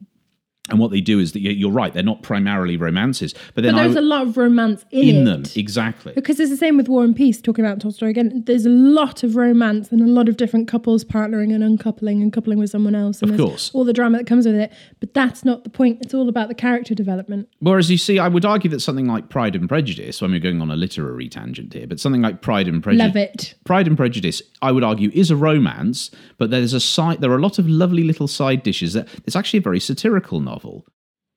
and 0.71 0.79
what 0.79 0.91
they 0.91 1.01
do 1.01 1.19
is 1.21 1.33
that 1.33 1.41
you- 1.41 1.51
you're 1.51 1.71
right; 1.71 1.93
they're 1.95 2.03
not 2.03 2.23
primarily 2.23 2.77
romances, 2.77 3.35
but 3.55 3.63
then 3.65 3.75
But 3.75 3.83
there's 3.83 3.97
a 3.97 4.01
lot 4.01 4.27
of 4.27 4.37
romance 4.37 4.85
in, 4.91 5.17
in 5.17 5.25
them 5.25 5.43
exactly. 5.55 6.13
Because 6.15 6.41
it's 6.41 6.51
the 6.51 6.57
same 6.57 6.77
with 6.77 6.89
War 6.89 7.05
and 7.05 7.15
Peace, 7.15 7.41
talking 7.41 7.65
about 7.65 7.81
Tolstoy 7.81 8.09
again. 8.09 8.43
There's 8.47 8.67
a 8.67 8.71
lot 8.71 9.23
of 9.23 9.37
romance 9.37 9.91
and 9.93 10.01
a 10.01 10.07
lot 10.07 10.29
of 10.29 10.37
different 10.37 10.69
couples 10.69 11.05
partnering 11.05 11.55
and 11.55 11.63
uncoupling 11.63 12.23
and 12.23 12.33
coupling 12.33 12.59
with 12.59 12.71
someone 12.71 12.95
else. 12.95 13.23
And 13.23 13.31
Of 13.31 13.37
course. 13.39 13.71
All 13.75 13.85
the 13.85 13.93
drama 13.93 14.19
that 14.19 14.27
comes 14.27 14.47
with 14.47 14.57
it. 14.57 14.73
But 15.01 15.15
that's 15.15 15.45
not 15.45 15.65
the 15.65 15.71
point. 15.71 15.99
It's 16.03 16.15
all 16.15 16.29
about 16.29 16.49
the 16.49 16.55
character 16.55 16.95
development. 16.95 17.49
Whereas 17.61 17.91
you 17.91 17.99
see, 17.99 18.19
I 18.19 18.29
would 18.29 18.45
argue 18.45 18.71
that 18.71 18.81
something 18.81 19.07
like 19.07 19.29
Pride 19.29 19.55
and 19.55 19.69
Prejudice, 19.69 20.21
mean, 20.23 20.33
we're 20.33 20.41
going 20.41 20.61
on 20.61 20.71
a 20.71 20.77
literary 20.77 21.29
tangent 21.29 21.73
here, 21.75 21.87
but 21.87 22.01
something 22.01 22.23
like 22.23 22.43
Pride 22.43 22.69
and 22.69 22.83
Prejudice, 22.83 23.07
Love 23.07 23.17
it. 23.17 23.55
Pride 23.65 23.87
and 23.87 23.97
Prejudice, 23.97 24.43
I 24.63 24.73
would 24.73 24.83
argue, 24.83 25.11
is 25.15 25.31
a 25.31 25.37
romance, 25.37 26.11
but 26.39 26.51
there's 26.51 26.73
a 26.73 26.81
side. 26.81 27.21
There 27.21 27.31
are 27.31 27.39
a 27.39 27.43
lot 27.43 27.59
of 27.59 27.69
lovely 27.69 28.03
little 28.03 28.29
side 28.29 28.63
dishes. 28.63 28.95
That 28.95 29.09
it's 29.27 29.37
actually 29.37 29.59
a 29.59 29.63
very 29.63 29.81
satirical 29.81 30.41
novel. 30.41 30.56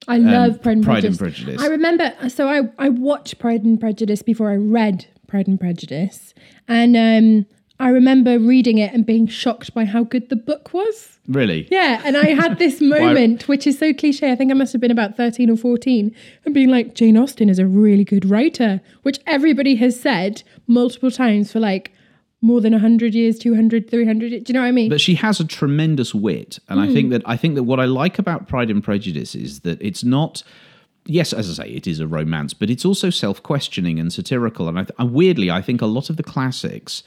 I 0.07 0.17
love 0.17 0.61
Pride 0.61 0.77
and 0.77 0.85
Um, 0.85 0.93
Pride 0.93 1.01
Prejudice. 1.03 1.09
and 1.09 1.19
Prejudice. 1.19 1.61
I 1.61 1.67
remember, 1.67 2.13
so 2.29 2.47
I, 2.47 2.61
I 2.77 2.89
watched 2.89 3.37
Pride 3.39 3.63
and 3.63 3.79
Prejudice 3.79 4.21
before 4.21 4.49
I 4.49 4.55
read 4.55 5.05
Pride 5.27 5.47
and 5.47 5.59
Prejudice. 5.59 6.33
And 6.67 6.95
um, 6.95 7.45
I 7.79 7.89
remember 7.89 8.39
reading 8.39 8.77
it 8.77 8.93
and 8.93 9.05
being 9.05 9.27
shocked 9.27 9.73
by 9.73 9.85
how 9.85 10.03
good 10.03 10.29
the 10.29 10.35
book 10.35 10.73
was. 10.73 11.19
Really? 11.27 11.67
Yeah, 11.69 12.01
and 12.05 12.17
I 12.17 12.29
had 12.33 12.57
this 12.59 12.81
moment, 12.97 13.47
which 13.47 13.67
is 13.67 13.77
so 13.77 13.93
cliche. 13.93 14.31
I 14.31 14.35
think 14.35 14.51
I 14.51 14.55
must 14.55 14.71
have 14.73 14.81
been 14.81 14.89
about 14.89 15.15
13 15.17 15.49
or 15.49 15.57
14, 15.57 16.15
and 16.45 16.53
being 16.53 16.69
like, 16.69 16.95
Jane 16.95 17.17
Austen 17.17 17.49
is 17.49 17.59
a 17.59 17.67
really 17.67 18.03
good 18.05 18.25
writer, 18.25 18.81
which 19.03 19.19
everybody 19.27 19.75
has 19.75 19.99
said 19.99 20.43
multiple 20.65 21.11
times 21.11 21.51
for 21.51 21.59
like 21.59 21.91
more 22.41 22.61
than 22.61 22.71
100 22.73 23.13
years, 23.13 23.37
200, 23.37 23.89
300. 23.89 24.29
Do 24.29 24.35
you 24.47 24.53
know 24.53 24.61
what 24.61 24.67
I 24.67 24.71
mean? 24.71 24.89
But 24.89 25.01
she 25.01 25.15
has 25.15 25.39
a 25.39 25.45
tremendous 25.45 26.15
wit, 26.15 26.59
and 26.69 26.79
I 26.79 26.87
Hmm. 26.87 26.93
think 26.93 27.09
that 27.11 27.21
I 27.25 27.35
think 27.37 27.55
that 27.55 27.63
what 27.63 27.79
I 27.79 27.85
like 27.85 28.17
about 28.19 28.47
Pride 28.47 28.69
and 28.69 28.83
Prejudice 28.83 29.35
is 29.35 29.59
that 29.61 29.81
it's 29.81 30.03
not. 30.03 30.43
Yes, 31.05 31.33
as 31.33 31.49
I 31.59 31.63
say, 31.63 31.71
it 31.71 31.87
is 31.87 31.99
a 31.99 32.07
romance, 32.07 32.53
but 32.53 32.69
it's 32.69 32.85
also 32.85 33.09
self-questioning 33.09 33.99
and 33.99 34.13
satirical. 34.13 34.67
And, 34.69 34.77
I 34.77 34.83
th- 34.83 34.91
and 34.99 35.11
weirdly, 35.11 35.49
I 35.49 35.61
think 35.61 35.81
a 35.81 35.85
lot 35.87 36.09
of 36.09 36.17
the 36.17 36.23
classics 36.23 37.01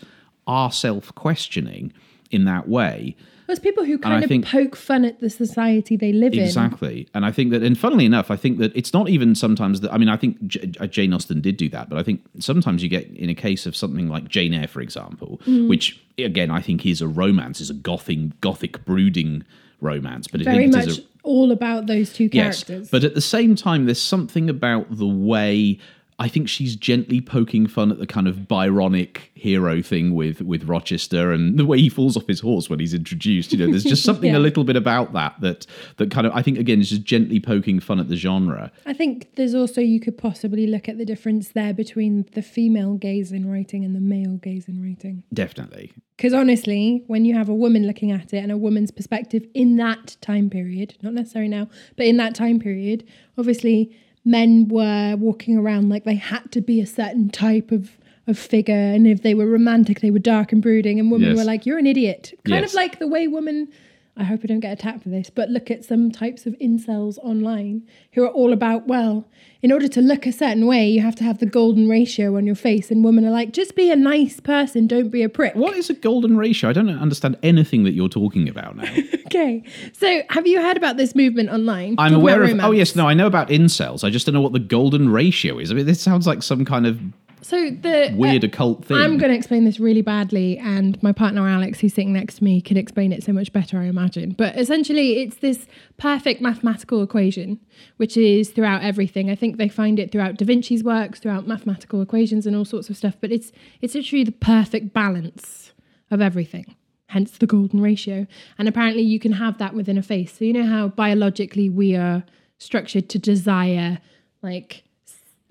are 0.46 0.72
self-questioning 0.72 1.92
in 2.30 2.44
that 2.44 2.68
way. 2.68 3.14
There's 3.46 3.58
people 3.58 3.84
who 3.84 3.98
kind 3.98 4.22
of 4.22 4.28
think- 4.28 4.46
poke 4.46 4.76
fun 4.76 5.04
at 5.04 5.20
the 5.20 5.28
society 5.30 5.96
they 5.96 6.12
live 6.12 6.32
in. 6.32 6.40
Exactly, 6.40 7.08
and 7.14 7.24
I 7.26 7.32
think 7.32 7.50
that, 7.50 7.62
and 7.62 7.76
funnily 7.76 8.04
enough, 8.06 8.30
I 8.30 8.36
think 8.36 8.58
that 8.58 8.74
it's 8.74 8.92
not 8.92 9.08
even 9.08 9.34
sometimes 9.34 9.80
that. 9.80 9.92
I 9.92 9.98
mean, 9.98 10.08
I 10.08 10.16
think 10.16 10.46
J- 10.46 10.72
uh, 10.80 10.86
Jane 10.86 11.12
Austen 11.12 11.40
did 11.40 11.56
do 11.56 11.68
that, 11.70 11.88
but 11.90 11.98
I 11.98 12.02
think 12.02 12.22
sometimes 12.38 12.82
you 12.82 12.88
get 12.88 13.10
in 13.14 13.28
a 13.28 13.34
case 13.34 13.66
of 13.66 13.74
something 13.76 14.08
like 14.08 14.28
Jane 14.28 14.54
Eyre, 14.54 14.68
for 14.68 14.80
example, 14.80 15.40
Mm. 15.46 15.68
which 15.68 15.98
again 16.18 16.50
I 16.50 16.60
think 16.60 16.86
is 16.86 17.00
a 17.00 17.08
romance, 17.08 17.60
is 17.60 17.70
a 17.70 17.74
gothic, 17.74 18.40
gothic 18.40 18.84
brooding 18.84 19.42
romance, 19.80 20.28
but 20.28 20.40
Very 20.42 20.66
it 20.66 20.72
much 20.72 20.86
is 20.86 20.98
a, 21.00 21.02
all 21.24 21.50
about 21.50 21.86
those 21.86 22.12
two 22.12 22.28
Yes, 22.32 22.62
characters. 22.64 22.88
but 22.90 23.02
at 23.04 23.14
the 23.14 23.20
same 23.20 23.54
time, 23.56 23.86
there's 23.86 24.00
something 24.00 24.48
about 24.48 24.96
the 24.96 25.06
way 25.08 25.78
I 26.24 26.28
think 26.28 26.48
she's 26.48 26.76
gently 26.76 27.20
poking 27.20 27.66
fun 27.66 27.90
at 27.90 27.98
the 27.98 28.06
kind 28.06 28.28
of 28.28 28.46
Byronic 28.46 29.18
hero 29.34 29.82
thing 29.82 30.14
with 30.14 30.40
with 30.40 30.62
Rochester 30.64 31.32
and 31.32 31.58
the 31.58 31.66
way 31.66 31.78
he 31.80 31.88
falls 31.88 32.16
off 32.16 32.28
his 32.28 32.38
horse 32.40 32.70
when 32.70 32.78
he's 32.78 32.94
introduced. 32.94 33.52
You 33.52 33.58
know, 33.58 33.66
there's 33.66 33.82
just 33.82 34.04
something 34.10 34.30
Yeah. 34.32 34.38
a 34.38 34.46
little 34.48 34.62
bit 34.62 34.76
about 34.76 35.12
that 35.14 35.40
that 35.40 35.66
that 35.96 36.10
kind 36.12 36.26
of 36.26 36.32
I 36.32 36.40
think 36.40 36.58
again 36.58 36.80
is 36.80 36.90
just 36.90 37.02
gently 37.02 37.40
poking 37.40 37.80
fun 37.80 37.98
at 37.98 38.08
the 38.08 38.14
genre. 38.16 38.70
I 38.86 38.92
think 38.92 39.34
there's 39.34 39.54
also 39.54 39.80
you 39.80 39.98
could 39.98 40.16
possibly 40.16 40.66
look 40.68 40.88
at 40.88 40.96
the 40.96 41.04
difference 41.04 41.48
there 41.48 41.74
between 41.74 42.24
the 42.34 42.42
female 42.42 42.94
gaze 42.94 43.32
in 43.32 43.50
writing 43.50 43.84
and 43.84 43.94
the 43.96 44.00
male 44.00 44.36
gaze 44.36 44.68
in 44.68 44.80
writing. 44.80 45.24
Definitely. 45.34 45.92
Because 46.16 46.34
honestly, 46.34 47.02
when 47.08 47.24
you 47.24 47.34
have 47.34 47.48
a 47.48 47.54
woman 47.54 47.84
looking 47.86 48.12
at 48.12 48.32
it 48.32 48.38
and 48.38 48.52
a 48.52 48.56
woman's 48.56 48.92
perspective 48.92 49.44
in 49.54 49.74
that 49.76 50.16
time 50.20 50.50
period, 50.50 50.94
not 51.02 51.14
necessarily 51.14 51.48
now, 51.48 51.68
but 51.96 52.06
in 52.06 52.16
that 52.18 52.36
time 52.36 52.60
period, 52.60 53.02
obviously 53.36 53.90
men 54.24 54.68
were 54.68 55.16
walking 55.18 55.56
around 55.56 55.88
like 55.88 56.04
they 56.04 56.14
had 56.14 56.50
to 56.52 56.60
be 56.60 56.80
a 56.80 56.86
certain 56.86 57.28
type 57.30 57.70
of 57.72 57.98
of 58.28 58.38
figure 58.38 58.72
and 58.74 59.04
if 59.08 59.22
they 59.22 59.34
were 59.34 59.46
romantic 59.46 60.00
they 60.00 60.10
were 60.12 60.18
dark 60.20 60.52
and 60.52 60.62
brooding 60.62 61.00
and 61.00 61.10
women 61.10 61.30
Yes. 61.30 61.38
were 61.38 61.44
like 61.44 61.66
you're 61.66 61.78
an 61.78 61.88
idiot 61.88 62.32
kind 62.44 62.60
Yes. 62.62 62.70
of 62.70 62.74
like 62.74 63.00
the 63.00 63.08
way 63.08 63.26
women 63.26 63.66
I 64.14 64.24
hope 64.24 64.40
I 64.44 64.46
don't 64.46 64.60
get 64.60 64.72
attacked 64.78 65.02
for 65.02 65.08
this, 65.08 65.30
but 65.30 65.48
look 65.48 65.70
at 65.70 65.86
some 65.86 66.10
types 66.10 66.44
of 66.44 66.52
incels 66.58 67.16
online 67.18 67.88
who 68.12 68.24
are 68.24 68.28
all 68.28 68.52
about, 68.52 68.86
well, 68.86 69.26
in 69.62 69.72
order 69.72 69.88
to 69.88 70.02
look 70.02 70.26
a 70.26 70.32
certain 70.32 70.66
way, 70.66 70.86
you 70.86 71.00
have 71.00 71.14
to 71.16 71.24
have 71.24 71.38
the 71.38 71.46
golden 71.46 71.88
ratio 71.88 72.36
on 72.36 72.44
your 72.44 72.54
face. 72.54 72.90
And 72.90 73.02
women 73.02 73.24
are 73.24 73.30
like, 73.30 73.52
just 73.52 73.74
be 73.74 73.90
a 73.90 73.96
nice 73.96 74.38
person, 74.38 74.86
don't 74.86 75.08
be 75.08 75.22
a 75.22 75.30
prick. 75.30 75.54
What 75.54 75.74
is 75.76 75.88
a 75.88 75.94
golden 75.94 76.36
ratio? 76.36 76.68
I 76.68 76.74
don't 76.74 76.90
understand 76.90 77.38
anything 77.42 77.84
that 77.84 77.92
you're 77.92 78.10
talking 78.10 78.50
about 78.50 78.76
now. 78.76 78.92
okay. 79.26 79.62
So, 79.94 80.22
have 80.28 80.46
you 80.46 80.60
heard 80.60 80.76
about 80.76 80.98
this 80.98 81.14
movement 81.14 81.48
online? 81.48 81.94
I'm 81.96 82.14
aware 82.14 82.42
of. 82.42 82.60
Oh, 82.60 82.72
yes, 82.72 82.94
no, 82.94 83.08
I 83.08 83.14
know 83.14 83.26
about 83.26 83.48
incels. 83.48 84.04
I 84.04 84.10
just 84.10 84.26
don't 84.26 84.34
know 84.34 84.42
what 84.42 84.52
the 84.52 84.58
golden 84.58 85.08
ratio 85.08 85.58
is. 85.58 85.70
I 85.70 85.74
mean, 85.74 85.86
this 85.86 86.02
sounds 86.02 86.26
like 86.26 86.42
some 86.42 86.66
kind 86.66 86.86
of 86.86 87.00
So, 87.42 87.70
the. 87.70 88.14
weird 88.14 88.44
uh, 88.44 88.46
occult 88.46 88.84
thing. 88.84 88.96
I'm 88.96 89.18
going 89.18 89.30
to 89.30 89.36
explain 89.36 89.64
this 89.64 89.80
really 89.80 90.00
badly, 90.00 90.58
and 90.58 91.00
my 91.02 91.10
partner 91.10 91.46
Alex, 91.48 91.80
who's 91.80 91.92
sitting 91.92 92.12
next 92.12 92.36
to 92.36 92.44
me, 92.44 92.60
could 92.60 92.76
explain 92.76 93.12
it 93.12 93.24
so 93.24 93.32
much 93.32 93.52
better, 93.52 93.78
I 93.78 93.84
imagine. 93.84 94.32
But 94.32 94.56
essentially, 94.56 95.20
it's 95.20 95.36
this 95.36 95.66
perfect 95.96 96.40
mathematical 96.40 97.02
equation, 97.02 97.58
which 97.96 98.16
is 98.16 98.50
throughout 98.50 98.82
everything. 98.82 99.28
I 99.28 99.34
think 99.34 99.56
they 99.56 99.68
find 99.68 99.98
it 99.98 100.12
throughout 100.12 100.36
Da 100.36 100.44
Vinci's 100.44 100.84
works, 100.84 101.18
throughout 101.18 101.48
mathematical 101.48 102.00
equations, 102.00 102.46
and 102.46 102.54
all 102.54 102.64
sorts 102.64 102.88
of 102.88 102.96
stuff. 102.96 103.16
But 103.20 103.32
it's 103.32 103.50
it's 103.80 103.94
literally 103.94 104.24
the 104.24 104.32
perfect 104.32 104.92
balance 104.92 105.72
of 106.10 106.20
everything. 106.20 106.76
Hence 107.06 107.36
the 107.36 107.46
golden 107.46 107.80
ratio. 107.80 108.26
And 108.56 108.68
apparently, 108.68 109.02
you 109.02 109.18
can 109.18 109.32
have 109.32 109.58
that 109.58 109.74
within 109.74 109.98
a 109.98 110.02
face. 110.02 110.38
So 110.38 110.44
you 110.44 110.52
know 110.52 110.66
how 110.66 110.88
biologically 110.88 111.68
we 111.68 111.96
are 111.96 112.22
structured 112.58 113.08
to 113.10 113.18
desire 113.18 113.98
like 114.42 114.84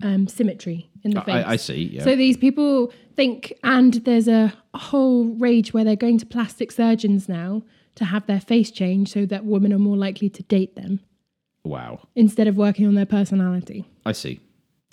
um, 0.02 0.26
symmetry 0.26 0.88
in 1.04 1.12
the 1.12 1.20
face. 1.22 1.44
I, 1.44 1.52
I 1.52 1.56
see. 1.56 1.90
Yeah. 1.92 2.04
So 2.04 2.16
these 2.16 2.36
people 2.36 2.92
think, 3.16 3.52
and 3.62 3.94
there's 3.94 4.28
a 4.28 4.52
whole 4.74 5.24
rage 5.24 5.74
where 5.74 5.84
they're 5.84 5.96
going 5.96 6.18
to 6.18 6.26
plastic 6.26 6.72
surgeons 6.72 7.28
now 7.28 7.62
to 7.94 8.04
have 8.04 8.26
their 8.26 8.40
face 8.40 8.70
changed 8.70 9.12
so 9.12 9.26
that 9.26 9.44
women 9.44 9.72
are 9.72 9.78
more 9.78 9.96
likely 9.96 10.30
to 10.30 10.42
date 10.44 10.76
them 10.76 11.00
wow. 11.64 12.00
instead 12.14 12.46
of 12.46 12.56
working 12.56 12.86
on 12.86 12.94
their 12.94 13.06
personality. 13.06 13.84
I 14.06 14.12
see. 14.12 14.40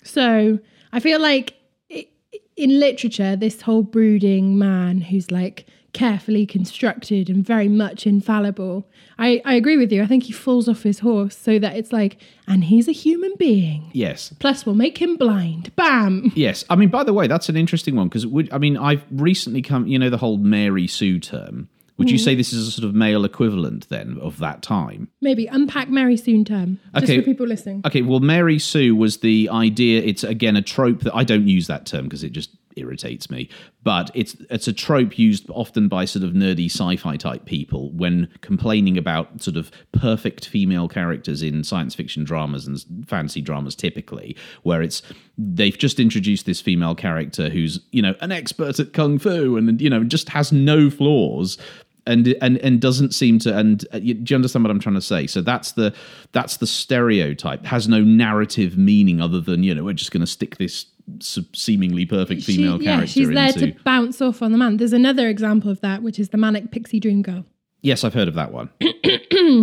So 0.04 0.60
I 0.92 1.00
feel 1.00 1.20
like 1.20 1.56
i 1.92 2.08
in 2.56 2.80
literature, 2.80 3.36
this 3.36 3.62
whole 3.62 3.84
brooding 3.84 4.58
man 4.58 5.02
who's 5.02 5.32
like 5.32 5.66
carefully 5.94 6.46
constructed 6.46 7.30
and 7.30 7.46
very 7.46 7.68
much 7.68 8.06
infallible, 8.06 8.88
I, 9.18 9.42
I 9.46 9.56
agree 9.56 9.78
with 9.78 9.92
you. 9.92 10.04
I 10.04 10.08
think 10.08 10.24
he 10.26 10.32
falls 10.34 10.68
off 10.70 10.84
his 10.84 11.00
horse 11.00 11.38
so 11.38 11.60
that 11.60 11.76
it's 11.76 11.92
like, 11.92 12.18
and 12.48 12.64
he's 12.66 12.88
a 12.88 12.92
human 12.92 13.34
being. 13.38 13.90
Yes. 13.94 14.34
Plus, 14.40 14.66
we'll 14.66 14.76
make 14.76 15.00
him 15.02 15.18
blind. 15.18 15.76
Bam. 15.76 16.32
Yes. 16.36 16.64
I 16.70 16.76
mean, 16.76 16.90
by 16.90 17.04
the 17.04 17.14
way, 17.14 17.28
that's 17.28 17.50
an 17.50 17.58
interesting 17.58 17.96
one 17.96 18.08
because 18.08 18.26
I 18.52 18.58
mean, 18.58 18.78
I've 18.78 19.04
recently 19.12 19.62
come. 19.62 19.88
You 19.88 20.00
know, 20.00 20.10
the 20.10 20.18
whole 20.18 20.38
Mary 20.38 20.88
Sue 20.88 21.20
term. 21.20 21.70
Would 21.98 22.10
you 22.10 22.18
Mm. 22.18 22.24
say 22.24 22.36
this 22.36 22.54
is 22.54 22.66
a 22.66 22.72
sort 22.72 22.88
of 22.88 22.96
male 22.96 23.26
equivalent 23.26 23.90
then 23.90 24.18
of 24.22 24.38
that 24.40 24.62
time? 24.62 25.10
Maybe 25.20 25.48
unpack 25.48 25.90
Mary 25.90 26.16
Sue 26.16 26.46
term. 26.46 26.80
Just 26.94 27.04
Okay. 27.04 27.18
for 27.18 27.24
people 27.24 27.46
listening. 27.46 27.82
Okay, 27.86 28.04
well, 28.04 28.22
Mary 28.22 28.58
Sue 28.58 28.96
was 28.96 29.18
the 29.18 29.50
idea. 29.52 30.02
It's 30.02 30.24
again 30.24 30.56
a 30.56 30.62
trope 30.62 31.02
that 31.02 31.14
I 31.14 31.26
don't 31.26 31.46
use 31.48 31.68
that 31.68 31.86
term 31.86 32.06
because 32.06 32.24
it 32.24 32.30
just 32.32 32.52
irritates 32.80 33.30
me. 33.30 33.50
But 33.84 34.12
it's 34.14 34.36
it's 34.50 34.68
a 34.68 34.74
trope 34.74 35.18
used 35.18 35.50
often 35.50 35.88
by 35.88 36.06
sort 36.06 36.24
of 36.24 36.32
nerdy 36.32 36.66
sci-fi 36.66 37.18
type 37.18 37.46
people 37.46 37.92
when 37.92 38.28
complaining 38.42 38.98
about 38.98 39.42
sort 39.42 39.58
of 39.58 39.72
perfect 39.92 40.48
female 40.48 40.88
characters 40.88 41.42
in 41.42 41.64
science 41.64 41.96
fiction 41.96 42.24
dramas 42.24 42.68
and 42.68 43.08
fantasy 43.08 43.42
dramas, 43.42 43.76
typically, 43.76 44.36
where 44.64 44.82
it's 44.82 45.02
they've 45.38 45.78
just 45.78 46.00
introduced 46.00 46.46
this 46.46 46.62
female 46.62 46.96
character 46.96 47.50
who's 47.50 47.80
you 47.92 48.02
know 48.02 48.16
an 48.22 48.32
expert 48.32 48.80
at 48.80 48.94
kung 48.94 49.18
fu 49.18 49.56
and 49.56 49.80
you 49.80 49.90
know 49.90 50.04
just 50.04 50.30
has 50.30 50.52
no 50.52 50.90
flaws 50.90 51.58
and 52.10 52.36
and 52.42 52.58
and 52.58 52.82
doesn't 52.82 53.14
seem 53.14 53.40
to 53.40 53.56
and 53.56 53.88
uh, 53.92 54.00
do 54.00 54.06
you 54.06 54.36
understand 54.36 54.64
what 54.64 54.72
I'm 54.72 54.80
trying 54.80 54.96
to 54.96 55.02
say? 55.02 55.28
So 55.28 55.42
that's 55.42 55.74
the 55.74 55.94
that's 56.32 56.58
the 56.58 56.68
stereotype 56.68 57.66
has 57.66 57.88
no 57.88 58.02
narrative 58.02 58.78
meaning 58.78 59.22
other 59.22 59.40
than 59.40 59.64
you 59.64 59.76
know 59.76 59.84
we're 59.84 59.94
just 59.94 60.12
going 60.12 60.22
to 60.22 60.28
stick 60.28 60.58
this 60.58 60.86
seemingly 61.20 62.06
perfect 62.06 62.44
She- 62.44 62.56
female 62.58 62.82
yeah, 62.82 62.96
character 62.96 63.12
she's 63.12 63.30
there 63.30 63.48
into. 63.48 63.72
to 63.74 63.84
bounce 63.84 64.22
off 64.22 64.42
on 64.42 64.52
the 64.52 64.58
man. 64.58 64.78
There's 64.78 64.94
another 64.94 65.28
example 65.28 65.70
of 65.72 65.82
that, 65.82 66.04
which 66.04 66.20
is 66.20 66.30
the 66.30 66.38
manic 66.38 66.72
pixie 66.72 67.00
dream 67.00 67.22
girl. 67.22 67.46
Yes, 67.82 68.04
I've 68.04 68.14
heard 68.14 68.28
of 68.28 68.36
that 68.36 68.52
one. 68.52 68.70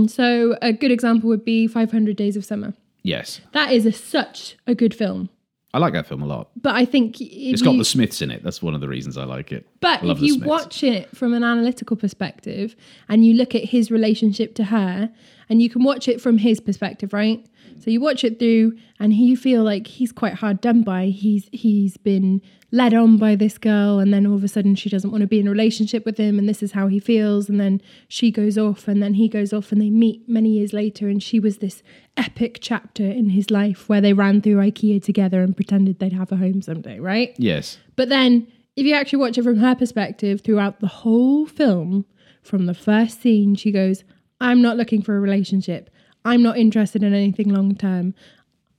So 0.08 0.56
a 0.62 0.72
good 0.72 0.90
example 0.90 1.28
would 1.28 1.44
be 1.44 1.66
500 1.66 2.16
Days 2.16 2.36
of 2.36 2.44
Summer. 2.44 2.74
Yes, 3.02 3.40
That 3.52 3.72
is 3.72 3.86
a, 3.86 3.92
such 3.92 4.56
a 4.66 4.74
good 4.74 4.94
film. 4.94 5.28
I 5.72 5.78
like 5.78 5.92
that 5.92 6.06
film 6.06 6.22
a 6.22 6.26
lot. 6.26 6.48
But 6.60 6.74
I 6.74 6.84
think 6.86 7.20
It's 7.20 7.60
you, 7.60 7.64
got 7.64 7.76
the 7.76 7.84
Smiths 7.84 8.20
in 8.22 8.30
it. 8.30 8.42
That's 8.42 8.62
one 8.62 8.74
of 8.74 8.80
the 8.80 8.88
reasons 8.88 9.16
I 9.18 9.24
like 9.24 9.52
it. 9.52 9.66
But 9.80 10.02
if 10.02 10.20
you 10.20 10.34
Smiths. 10.34 10.46
watch 10.48 10.82
it 10.82 11.14
from 11.14 11.34
an 11.34 11.44
analytical 11.44 11.96
perspective 11.96 12.74
and 13.08 13.24
you 13.24 13.34
look 13.34 13.54
at 13.54 13.64
his 13.64 13.90
relationship 13.90 14.54
to 14.56 14.64
her, 14.64 15.12
and 15.48 15.62
you 15.62 15.68
can 15.70 15.84
watch 15.84 16.08
it 16.08 16.20
from 16.20 16.38
his 16.38 16.58
perspective, 16.58 17.12
right? 17.12 17.46
Mm. 17.74 17.84
So 17.84 17.90
you 17.90 18.00
watch 18.00 18.24
it 18.24 18.38
through, 18.38 18.76
and 18.98 19.12
you 19.12 19.36
feel 19.36 19.62
like 19.62 19.86
he's 19.86 20.12
quite 20.12 20.34
hard 20.34 20.60
done 20.60 20.82
by. 20.82 21.06
He's 21.06 21.48
he's 21.52 21.96
been 21.96 22.42
led 22.72 22.94
on 22.94 23.16
by 23.16 23.36
this 23.36 23.58
girl, 23.58 23.98
and 23.98 24.12
then 24.12 24.26
all 24.26 24.34
of 24.34 24.44
a 24.44 24.48
sudden 24.48 24.74
she 24.74 24.88
doesn't 24.88 25.10
want 25.10 25.22
to 25.22 25.26
be 25.26 25.40
in 25.40 25.46
a 25.46 25.50
relationship 25.50 26.04
with 26.04 26.18
him, 26.18 26.38
and 26.38 26.48
this 26.48 26.62
is 26.62 26.72
how 26.72 26.88
he 26.88 26.98
feels. 26.98 27.48
And 27.48 27.60
then 27.60 27.80
she 28.08 28.30
goes 28.30 28.58
off, 28.58 28.88
and 28.88 29.02
then 29.02 29.14
he 29.14 29.28
goes 29.28 29.52
off, 29.52 29.72
and 29.72 29.80
they 29.80 29.90
meet 29.90 30.28
many 30.28 30.50
years 30.50 30.72
later, 30.72 31.08
and 31.08 31.22
she 31.22 31.38
was 31.38 31.58
this 31.58 31.82
epic 32.16 32.58
chapter 32.60 33.04
in 33.04 33.30
his 33.30 33.50
life 33.50 33.88
where 33.88 34.00
they 34.00 34.12
ran 34.12 34.40
through 34.40 34.56
IKEA 34.56 35.02
together 35.02 35.42
and 35.42 35.54
pretended 35.54 35.98
they'd 35.98 36.12
have 36.12 36.32
a 36.32 36.36
home 36.36 36.62
someday, 36.62 36.98
right? 36.98 37.34
Yes, 37.38 37.78
But 37.94 38.08
then, 38.08 38.46
if 38.76 38.84
you 38.84 38.94
actually 38.94 39.20
watch 39.20 39.38
it 39.38 39.42
from 39.42 39.58
her 39.58 39.74
perspective 39.74 40.42
throughout 40.42 40.80
the 40.80 40.86
whole 40.86 41.46
film, 41.46 42.04
from 42.42 42.66
the 42.66 42.74
first 42.74 43.20
scene, 43.20 43.54
she 43.54 43.72
goes, 43.72 44.04
I'm 44.40 44.62
not 44.62 44.76
looking 44.76 45.02
for 45.02 45.16
a 45.16 45.20
relationship. 45.20 45.90
I'm 46.26 46.42
not 46.42 46.58
interested 46.58 47.02
in 47.02 47.14
anything 47.14 47.48
long 47.48 47.74
term. 47.76 48.14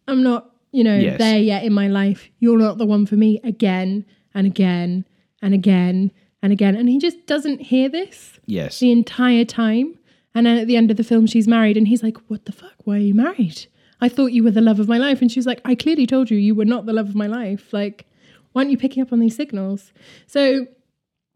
I'm 0.07 0.21
not, 0.23 0.51
you 0.71 0.83
know, 0.83 0.97
Yes. 0.97 1.17
there 1.17 1.39
yet 1.39 1.63
in 1.63 1.73
my 1.73 1.87
life. 1.87 2.29
You're 2.39 2.57
not 2.57 2.77
the 2.77 2.85
one 2.85 3.05
for 3.05 3.15
me 3.15 3.39
again 3.43 4.05
and 4.33 4.45
again 4.47 5.05
and 5.41 5.53
again 5.53 6.11
and 6.41 6.53
again. 6.53 6.75
And 6.75 6.87
he 6.89 6.99
just 6.99 7.25
doesn't 7.25 7.61
hear 7.61 7.89
this 7.89 8.39
yes, 8.45 8.79
the 8.79 8.91
entire 8.91 9.45
time. 9.45 9.97
And 10.35 10.45
then 10.45 10.57
at 10.59 10.67
the 10.67 10.75
end 10.77 10.91
of 10.91 10.97
the 10.97 11.03
film, 11.03 11.25
she's 11.25 11.47
married, 11.47 11.77
and 11.77 11.87
he's 11.87 12.03
like, 12.03 12.17
What 12.27 12.45
the 12.45 12.51
fuck? 12.51 12.73
Why 12.83 12.95
are 12.97 12.99
you 12.99 13.15
married? 13.15 13.65
I 13.99 14.09
thought 14.09 14.27
you 14.33 14.43
were 14.43 14.51
the 14.51 14.61
love 14.61 14.79
of 14.79 14.87
my 14.87 14.99
life. 14.99 15.21
And 15.21 15.31
she's 15.31 15.47
like, 15.47 15.59
I 15.65 15.73
clearly 15.73 16.05
told 16.05 16.29
you 16.29 16.37
you 16.37 16.53
were 16.53 16.65
not 16.65 16.85
the 16.85 16.93
love 16.93 17.09
of 17.09 17.15
my 17.15 17.25
life. 17.25 17.73
Like, 17.73 18.05
why 18.51 18.61
aren't 18.61 18.69
you 18.69 18.77
picking 18.77 19.01
up 19.01 19.11
on 19.11 19.19
these 19.19 19.35
signals? 19.35 19.91
So 20.27 20.67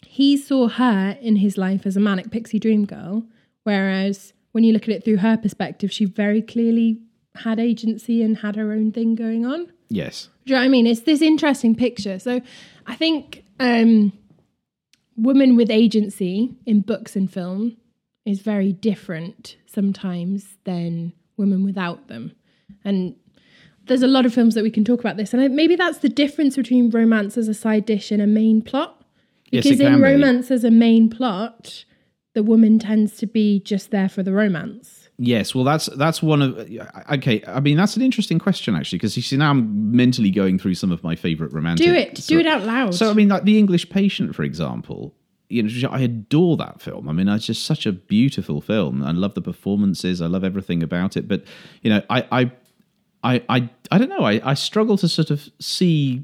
he 0.06 0.38
saw 0.38 0.68
her 0.68 1.18
in 1.22 1.38
his 1.38 1.58
life 1.58 1.88
as 1.88 1.98
a 1.98 2.00
manic 2.00 2.30
pixie 2.30 2.60
dream 2.60 2.86
girl, 2.86 3.24
whereas 3.64 4.34
when 4.52 4.64
you 4.64 4.74
look 4.74 4.84
at 4.84 4.90
it 4.90 5.04
through 5.04 5.18
her 5.18 5.38
perspective, 5.38 5.92
she 5.92 6.06
very 6.06 6.42
clearly 6.42 7.00
had 7.36 7.60
agency 7.60 8.22
and 8.22 8.38
had 8.38 8.56
her 8.56 8.72
own 8.74 8.92
thing 8.92 9.16
going 9.16 9.46
on. 9.46 9.72
yes. 9.90 10.28
Do 10.46 10.52
you 10.54 10.56
know 10.56 10.62
what 10.62 10.66
I 10.66 10.70
mean? 10.70 10.88
It's 10.88 11.02
this 11.02 11.22
interesting 11.22 11.76
picture. 11.76 12.18
So 12.18 12.42
I 12.88 12.96
think 12.96 13.44
um, 13.60 14.12
women 15.16 15.56
with 15.56 15.70
agency 15.70 16.54
in 16.66 16.82
books 16.82 17.16
and 17.16 17.32
film 17.32 17.78
is 18.26 18.40
very 18.42 18.74
different 18.74 19.56
sometimes 19.68 20.58
than 20.64 21.14
women 21.38 21.64
without 21.64 22.08
them. 22.08 22.32
And 22.84 23.16
there's 23.86 24.02
a 24.04 24.08
lot 24.08 24.26
of 24.26 24.34
films 24.34 24.56
that 24.56 24.64
we 24.64 24.72
can 24.72 24.84
talk 24.84 25.00
about 25.00 25.16
this. 25.18 25.34
And 25.34 25.56
maybe 25.56 25.76
that's 25.76 26.00
the 26.00 26.10
difference 26.10 26.56
between 26.56 26.90
romance 26.90 27.38
as 27.38 27.48
a 27.48 27.54
side 27.54 27.86
dish 27.86 28.12
and 28.12 28.22
a 28.22 28.28
main 28.28 28.62
plot. 28.62 29.04
Yes, 29.52 29.64
Because 29.64 29.80
can 29.80 29.94
in 29.94 30.00
be. 30.00 30.04
romance 30.04 30.50
as 30.52 30.64
a 30.64 30.72
main 30.72 31.10
plot, 31.10 31.86
the 32.34 32.44
woman 32.44 32.80
tends 32.80 33.18
to 33.18 33.28
be 33.28 33.60
just 33.62 33.92
there 33.92 34.10
for 34.10 34.24
the 34.24 34.32
romance. 34.32 35.10
Yes, 35.18 35.54
well, 35.54 35.64
that's 35.64 35.86
that's 35.98 36.24
one 36.24 36.42
of 36.42 36.58
okay. 37.12 37.44
I 37.46 37.60
mean, 37.60 37.78
that's 37.78 37.96
an 37.96 38.02
interesting 38.02 38.40
question 38.40 38.76
actually, 38.76 38.98
because 38.98 39.16
you 39.16 39.22
see 39.22 39.38
now 39.38 39.52
I'm 39.52 39.96
mentally 39.96 40.32
going 40.32 40.58
through 40.58 40.76
some 40.76 40.92
of 40.92 41.04
my 41.04 41.16
favorite 41.16 41.54
romantic. 41.54 41.86
Do 41.86 41.94
it. 41.94 42.16
Do 42.16 42.40
it 42.40 42.48
out 42.48 42.64
loud. 42.64 42.96
So 42.96 43.12
I 43.12 43.14
mean, 43.14 43.30
like 43.30 43.44
the 43.44 43.60
English 43.60 43.90
Patient, 43.90 44.36
for 44.36 44.44
example. 44.44 45.14
You 45.50 45.64
know, 45.64 45.90
I 45.90 46.00
adore 46.00 46.56
that 46.58 46.82
film. 46.82 47.10
I 47.10 47.12
mean, 47.12 47.28
it's 47.28 47.46
just 47.46 47.66
such 47.66 47.86
a 47.86 47.92
beautiful 47.92 48.62
film. 48.62 49.04
I 49.04 49.12
love 49.12 49.34
the 49.34 49.42
performances. 49.42 50.22
I 50.22 50.28
love 50.28 50.46
everything 50.46 50.82
about 50.82 51.18
it. 51.18 51.28
But 51.28 51.44
you 51.82 51.90
know, 51.90 52.02
I, 52.10 52.26
I, 52.32 52.52
I, 53.22 53.44
I, 53.50 53.70
I 53.92 53.98
don't 53.98 54.08
know. 54.08 54.24
I, 54.24 54.40
I 54.50 54.54
struggle 54.54 54.98
to 54.98 55.10
sort 55.10 55.30
of 55.30 55.50
see 55.60 56.24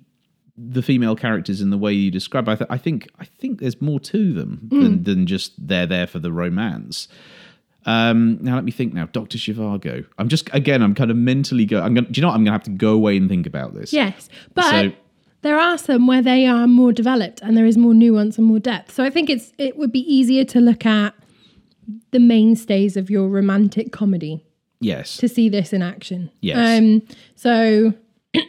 the 0.58 0.82
female 0.82 1.16
characters 1.16 1.62
in 1.62 1.70
the 1.70 1.78
way 1.78 1.94
you 1.94 2.10
describe. 2.12 2.50
I, 2.50 2.56
th- 2.56 2.70
I 2.70 2.78
think, 2.78 3.08
I 3.20 3.26
think 3.26 3.60
there's 3.60 3.80
more 3.82 4.00
to 4.00 4.34
them 4.34 4.68
than, 4.72 5.04
than 5.04 5.28
just 5.28 5.54
they're 5.58 5.86
there 5.86 6.08
for 6.08 6.20
the 6.20 6.32
romance. 6.32 7.08
Um, 7.86 8.40
now 8.42 8.56
let 8.56 8.64
me 8.66 8.72
think. 8.72 8.94
Now, 8.94 9.06
Doctor 9.06 9.38
Zhivago. 9.38 10.06
I'm 10.18 10.28
just 10.28 10.50
again. 10.54 10.82
I'm 10.82 10.94
kind 10.94 11.10
of 11.12 11.16
mentally 11.18 11.66
go. 11.66 11.80
I'm 11.82 11.94
going. 11.94 12.06
Do 12.12 12.20
you 12.20 12.22
know? 12.22 12.28
what? 12.30 12.34
I'm 12.36 12.40
going 12.44 12.52
to 12.52 12.52
have 12.52 12.64
to 12.64 12.70
go 12.72 12.94
away 12.94 13.16
and 13.16 13.30
think 13.30 13.46
about 13.48 13.74
this. 13.76 13.94
Yes, 13.94 14.28
but 14.56 14.70
So- 14.70 14.92
there 15.44 15.58
are 15.60 15.78
some 15.78 16.08
where 16.08 16.22
they 16.22 16.48
are 16.48 16.68
more 16.68 16.92
developed 16.92 17.40
and 17.44 17.56
there 17.56 17.66
is 17.68 17.78
more 17.78 17.94
nuance 17.94 18.38
and 18.40 18.46
more 18.48 18.60
depth. 18.60 18.94
So 18.94 19.04
I 19.06 19.10
think 19.10 19.30
it's 19.30 19.54
it 19.58 19.78
would 19.78 19.92
be 19.92 20.00
easier 20.12 20.44
to 20.46 20.60
look 20.60 20.86
at 20.86 21.14
the 22.12 22.20
mainstays 22.20 22.98
of 22.98 23.10
your 23.10 23.30
romantic 23.30 23.92
comedy 23.94 24.44
Yes. 24.82 25.16
to 25.18 25.30
see 25.30 25.48
this 25.48 25.72
in 25.72 25.82
action. 25.82 26.30
Yes. 26.42 26.80
Um. 26.82 27.04
So 27.36 27.94
I 28.36 28.42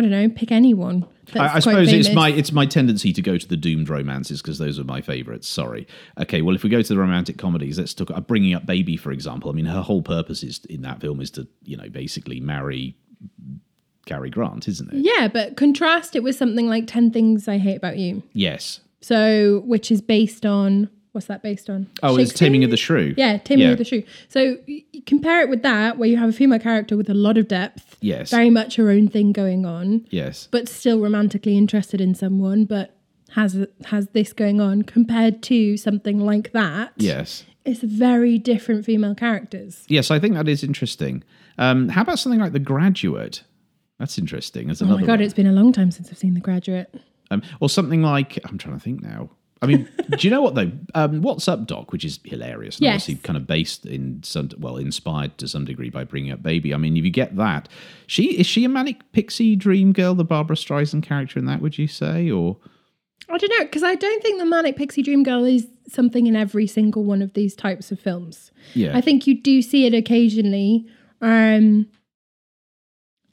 don't 0.00 0.10
know. 0.10 0.28
Pick 0.28 0.52
anyone. 0.52 1.06
I, 1.34 1.56
I 1.56 1.58
suppose 1.60 1.92
it's 1.92 2.12
my 2.12 2.28
it's 2.30 2.50
my 2.50 2.66
tendency 2.66 3.12
to 3.12 3.22
go 3.22 3.38
to 3.38 3.46
the 3.46 3.56
doomed 3.56 3.88
romances 3.88 4.42
because 4.42 4.58
those 4.58 4.78
are 4.80 4.84
my 4.84 5.00
favourites. 5.00 5.46
Sorry. 5.48 5.86
Okay, 6.18 6.42
well, 6.42 6.56
if 6.56 6.64
we 6.64 6.70
go 6.70 6.82
to 6.82 6.88
the 6.94 6.98
romantic 6.98 7.38
comedies, 7.38 7.78
let's 7.78 7.94
talk. 7.94 8.10
Uh, 8.10 8.20
bringing 8.20 8.52
up 8.54 8.66
Baby, 8.66 8.96
for 8.96 9.12
example. 9.12 9.48
I 9.50 9.54
mean, 9.54 9.66
her 9.66 9.82
whole 9.82 10.02
purpose 10.02 10.42
is 10.42 10.64
in 10.66 10.82
that 10.82 11.00
film 11.00 11.20
is 11.20 11.30
to 11.32 11.46
you 11.62 11.76
know 11.76 11.88
basically 11.88 12.40
marry 12.40 12.96
Cary 14.06 14.30
Grant, 14.30 14.66
isn't 14.66 14.92
it? 14.92 15.04
Yeah, 15.04 15.28
but 15.28 15.56
contrast 15.56 16.16
it 16.16 16.22
with 16.24 16.34
something 16.34 16.66
like 16.68 16.86
10 16.88 17.12
Things 17.12 17.46
I 17.46 17.58
Hate 17.58 17.76
About 17.76 17.96
You. 17.98 18.22
Yes. 18.32 18.80
So, 19.02 19.62
which 19.66 19.90
is 19.90 20.00
based 20.00 20.44
on, 20.44 20.90
what's 21.12 21.26
that 21.28 21.42
based 21.42 21.70
on? 21.70 21.88
Oh, 22.02 22.16
it's? 22.18 22.32
Taming 22.32 22.64
of 22.64 22.70
the 22.70 22.76
Shrew. 22.76 23.14
Yeah, 23.16 23.38
Taming 23.38 23.66
Yeah. 23.66 23.72
of 23.72 23.78
the 23.78 23.84
Shrew. 23.84 24.02
So 24.28 24.56
compare 25.06 25.42
it 25.42 25.48
with 25.48 25.62
that, 25.62 25.96
where 25.96 26.08
you 26.08 26.16
have 26.16 26.28
a 26.28 26.32
female 26.32 26.58
character 26.58 26.96
with 26.96 27.08
a 27.08 27.14
lot 27.14 27.38
of 27.38 27.46
depth, 27.48 27.89
Yes. 28.00 28.30
very 28.30 28.50
much 28.50 28.76
her 28.76 28.90
own 28.90 29.08
thing 29.08 29.32
going 29.32 29.66
on, 29.66 30.06
Yes. 30.10 30.48
but 30.50 30.68
still 30.68 31.00
romantically 31.00 31.56
interested 31.56 32.00
in 32.00 32.14
someone, 32.14 32.64
but 32.64 32.96
has 33.32 33.66
has 33.86 34.08
this 34.08 34.32
going 34.32 34.60
on. 34.60 34.82
Compared 34.82 35.42
to 35.44 35.76
something 35.76 36.18
like 36.18 36.52
that, 36.52 36.92
Yes. 36.96 37.44
it's 37.64 37.80
very 37.82 38.38
different 38.38 38.84
female 38.84 39.14
characters. 39.14 39.84
Yes, 39.88 40.10
I 40.10 40.18
think 40.18 40.34
that 40.34 40.48
is 40.48 40.64
interesting. 40.64 41.22
Um, 41.58 41.90
how 41.90 42.02
about 42.02 42.18
something 42.18 42.40
like 42.40 42.52
The 42.52 42.58
Graduate? 42.58 43.44
That's 43.98 44.16
interesting. 44.18 44.66
There's 44.68 44.80
Oh 44.80 44.86
my 44.86 45.00
god, 45.02 45.08
one. 45.08 45.20
it's 45.20 45.34
been 45.34 45.46
a 45.46 45.52
long 45.52 45.72
time 45.72 45.90
since 45.90 46.08
I've 46.10 46.18
seen 46.18 46.34
The 46.34 46.40
Graduate. 46.40 46.92
Um, 47.30 47.42
or 47.60 47.68
something 47.68 48.02
like 48.02 48.38
I'm 48.46 48.58
trying 48.58 48.76
to 48.76 48.80
think 48.82 49.02
now. 49.02 49.30
I 49.62 49.66
mean, 49.66 49.88
do 50.16 50.26
you 50.26 50.30
know 50.30 50.40
what 50.40 50.54
though? 50.54 50.70
Um, 50.94 51.20
What's 51.20 51.46
Up, 51.46 51.66
Doc, 51.66 51.92
which 51.92 52.04
is 52.04 52.18
hilarious, 52.24 52.76
and 52.78 52.84
Yes. 52.84 53.02
obviously 53.02 53.16
kind 53.16 53.36
of 53.36 53.46
based 53.46 53.84
in 53.84 54.22
some, 54.22 54.48
well, 54.58 54.78
inspired 54.78 55.36
to 55.38 55.46
some 55.48 55.64
degree 55.66 55.90
by 55.90 56.04
bringing 56.04 56.32
up 56.32 56.42
Baby. 56.42 56.72
I 56.72 56.78
mean, 56.78 56.96
if 56.96 57.04
you 57.04 57.10
get 57.10 57.36
that, 57.36 57.68
she 58.06 58.38
is 58.38 58.46
she 58.46 58.64
a 58.64 58.68
manic 58.70 59.12
pixie 59.12 59.56
dream 59.56 59.92
girl, 59.92 60.14
the 60.14 60.24
Barbra 60.24 60.56
Streisand 60.56 61.02
character 61.02 61.38
in 61.38 61.44
that? 61.44 61.60
Would 61.60 61.76
you 61.76 61.86
say, 61.88 62.30
or 62.30 62.56
I 63.28 63.36
don't 63.36 63.50
know, 63.58 63.64
because 63.64 63.82
I 63.82 63.94
don't 63.96 64.22
think 64.22 64.38
the 64.40 64.46
Manic 64.46 64.76
Pixie 64.76 65.02
Dream 65.02 65.22
Girl 65.22 65.44
is 65.44 65.68
something 65.86 66.26
in 66.26 66.34
every 66.34 66.66
single 66.66 67.04
one 67.04 67.20
of 67.22 67.34
these 67.34 67.54
types 67.54 67.92
of 67.92 68.00
films. 68.00 68.50
yeah, 68.74 68.96
I 68.96 69.00
think 69.02 69.26
you 69.26 69.40
do 69.40 69.60
see 69.62 69.84
it 69.86 69.92
occasionally. 69.94 70.86
Um, 71.20 71.86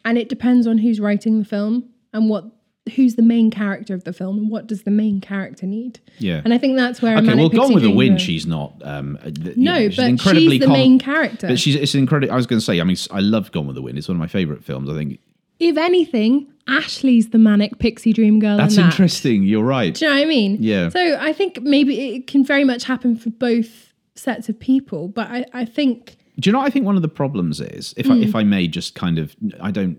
and 0.05 0.17
it 0.17 0.27
depends 0.29 0.67
on 0.67 0.77
who's 0.77 1.00
writing 1.00 1.39
the 1.39 1.46
film 1.46 1.89
and 2.13 2.29
what 2.29 2.46
who's 2.96 3.15
the 3.15 3.22
main 3.22 3.51
character 3.51 3.94
of 3.94 4.03
the 4.03 4.13
film 4.13 4.38
and 4.38 4.50
what 4.50 4.67
does 4.67 4.84
the 4.84 4.91
main 4.91 5.22
character 5.22 5.65
need. 5.65 6.00
yeah. 6.20 6.41
And 6.44 6.53
I 6.53 6.58
think 6.58 6.75
that's 6.77 7.01
where 7.01 7.17
Okay, 7.17 7.36
well, 7.36 7.50
Gone 7.50 7.74
with 7.74 7.84
the 7.84 7.91
Wind, 7.91 8.20
she's 8.22 8.46
not. 8.48 8.74
Um, 8.84 9.17
uh, 9.24 9.29
you 9.44 9.53
no, 9.58 9.79
know, 9.79 9.89
but 9.96 10.06
incredibly 10.06 10.50
she's 10.51 10.60
the 10.62 10.65
com- 10.67 10.74
main 10.74 11.00
character. 11.00 11.48
But 11.48 11.60
she's 11.60 11.75
it's 11.75 11.96
incredible. 11.96 12.34
I 12.34 12.36
was 12.38 12.48
going 12.48 12.60
to 12.60 12.65
say. 12.65 12.79
I 12.79 12.84
mean, 12.84 12.98
I 13.12 13.20
love 13.20 13.51
Gone 13.51 13.67
with 13.67 13.75
the 13.75 13.82
Wind. 13.82 13.98
It's 13.98 14.08
one 14.08 14.15
of 14.17 14.20
my 14.20 14.27
favorite 14.27 14.63
films. 14.63 14.89
I 14.89 14.94
think 14.94 15.20
if 15.60 15.77
anything, 15.77 16.48
Ashley's 16.67 17.29
the 17.29 17.38
Manic 17.39 17.79
Pixie 17.79 18.13
Dream 18.13 18.39
Girl. 18.39 18.58
that's 18.58 18.75
in 18.77 18.84
that. 18.84 18.91
interesting. 18.91 19.44
You're 19.44 19.63
right. 19.63 19.94
Do 19.94 20.06
you 20.06 20.12
know 20.12 20.17
what 20.17 20.24
I 20.24 20.27
mean? 20.27 20.58
Yeah. 20.60 20.89
So 20.89 21.17
I 21.20 21.34
think 21.34 21.62
maybe 21.62 22.15
it 22.15 22.27
can 22.27 22.44
very 22.46 22.63
much 22.63 22.84
happen 22.84 23.15
for 23.15 23.29
both 23.32 23.94
sets 24.15 24.50
of 24.50 24.60
people, 24.60 25.08
but 25.08 25.27
I, 25.29 25.46
I 25.53 25.65
think 25.65 26.17
Do 26.39 26.48
you 26.48 26.51
know? 26.51 26.60
what 26.60 26.67
I 26.67 26.70
think 26.70 26.86
one 26.86 26.96
of 26.96 27.01
the 27.01 27.08
problems 27.08 27.60
is, 27.62 27.94
if 27.98 28.06
Hmm. 28.08 28.13
I, 28.13 28.17
if 28.17 28.36
I 28.36 28.44
may, 28.44 28.67
just 28.67 28.94
kind 28.96 29.17
of, 29.20 29.36
I 29.62 29.72
don't, 29.72 29.98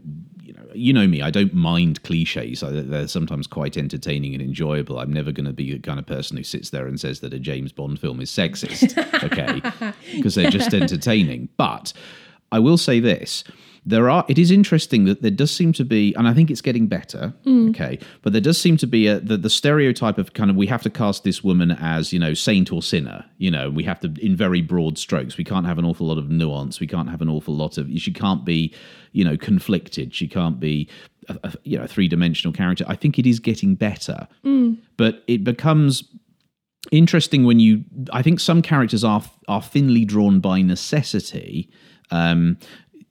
you 0.78 0.92
know, 0.92 1.06
me, 1.06 1.22
I 1.22 1.30
don't 1.30 1.52
mind 1.52 2.02
cliches. 2.02 2.62
I, 2.62 2.70
they're 2.70 3.08
sometimes 3.08 3.46
quite 3.46 3.76
entertaining 3.76 4.34
and 4.34 4.42
enjoyable. 4.42 4.98
I'm 4.98 5.12
never 5.12 5.32
going 5.32 5.46
to 5.46 5.52
be 5.52 5.72
the 5.72 5.78
kind 5.80 5.98
of 5.98 6.06
person 6.06 6.36
who 6.36 6.44
sits 6.44 6.70
there 6.70 6.86
and 6.86 6.98
says 7.00 7.20
that 7.20 7.34
a 7.34 7.38
James 7.38 7.72
Bond 7.72 8.00
film 8.00 8.20
is 8.20 8.30
sexist, 8.30 8.96
okay? 9.24 9.60
Because 10.14 10.34
they're 10.34 10.50
just 10.50 10.72
entertaining. 10.72 11.48
But 11.56 11.92
I 12.50 12.58
will 12.58 12.78
say 12.78 13.00
this. 13.00 13.44
There 13.88 14.10
are. 14.10 14.22
It 14.28 14.38
is 14.38 14.50
interesting 14.50 15.06
that 15.06 15.22
there 15.22 15.30
does 15.30 15.50
seem 15.50 15.72
to 15.72 15.84
be, 15.84 16.14
and 16.14 16.28
I 16.28 16.34
think 16.34 16.50
it's 16.50 16.60
getting 16.60 16.88
better. 16.88 17.32
Hmm. 17.44 17.70
Okay, 17.70 17.98
but 18.20 18.34
there 18.34 18.42
does 18.42 18.60
seem 18.60 18.76
to 18.78 18.86
be 18.86 19.06
a 19.06 19.18
the, 19.18 19.38
the 19.38 19.48
stereotype 19.48 20.18
of 20.18 20.34
kind 20.34 20.50
of 20.50 20.56
we 20.56 20.66
have 20.66 20.82
to 20.82 20.90
cast 20.90 21.24
this 21.24 21.42
woman 21.42 21.70
as 21.70 22.12
you 22.12 22.18
know 22.18 22.34
saint 22.34 22.70
or 22.70 22.82
sinner. 22.82 23.24
You 23.38 23.50
know, 23.50 23.70
we 23.70 23.84
have 23.84 24.00
to 24.00 24.12
in 24.20 24.36
very 24.36 24.60
broad 24.60 24.98
strokes. 24.98 25.38
We 25.38 25.44
can't 25.44 25.64
have 25.64 25.78
an 25.78 25.86
awful 25.86 26.06
lot 26.06 26.18
of 26.18 26.28
nuance. 26.28 26.80
We 26.80 26.86
can't 26.86 27.08
have 27.08 27.22
an 27.22 27.30
awful 27.30 27.56
lot 27.56 27.78
of. 27.78 27.88
She 27.96 28.12
can't 28.12 28.44
be, 28.44 28.74
you 29.12 29.24
know, 29.24 29.38
conflicted. 29.38 30.14
She 30.14 30.28
can't 30.28 30.60
be, 30.60 30.90
a, 31.30 31.38
a, 31.44 31.54
you 31.64 31.78
know, 31.78 31.84
a 31.84 31.88
three 31.88 32.08
dimensional 32.08 32.52
character. 32.52 32.84
I 32.88 32.94
think 32.94 33.18
it 33.18 33.26
is 33.26 33.40
getting 33.40 33.74
better, 33.74 34.28
hmm. 34.42 34.74
but 34.98 35.24
it 35.26 35.44
becomes 35.44 36.04
interesting 36.92 37.44
when 37.44 37.58
you 37.58 37.84
i 38.12 38.22
think 38.22 38.38
some 38.40 38.62
characters 38.62 39.02
are 39.04 39.22
are 39.48 39.60
thinly 39.60 40.04
drawn 40.04 40.38
by 40.40 40.62
necessity 40.62 41.68
um 42.10 42.56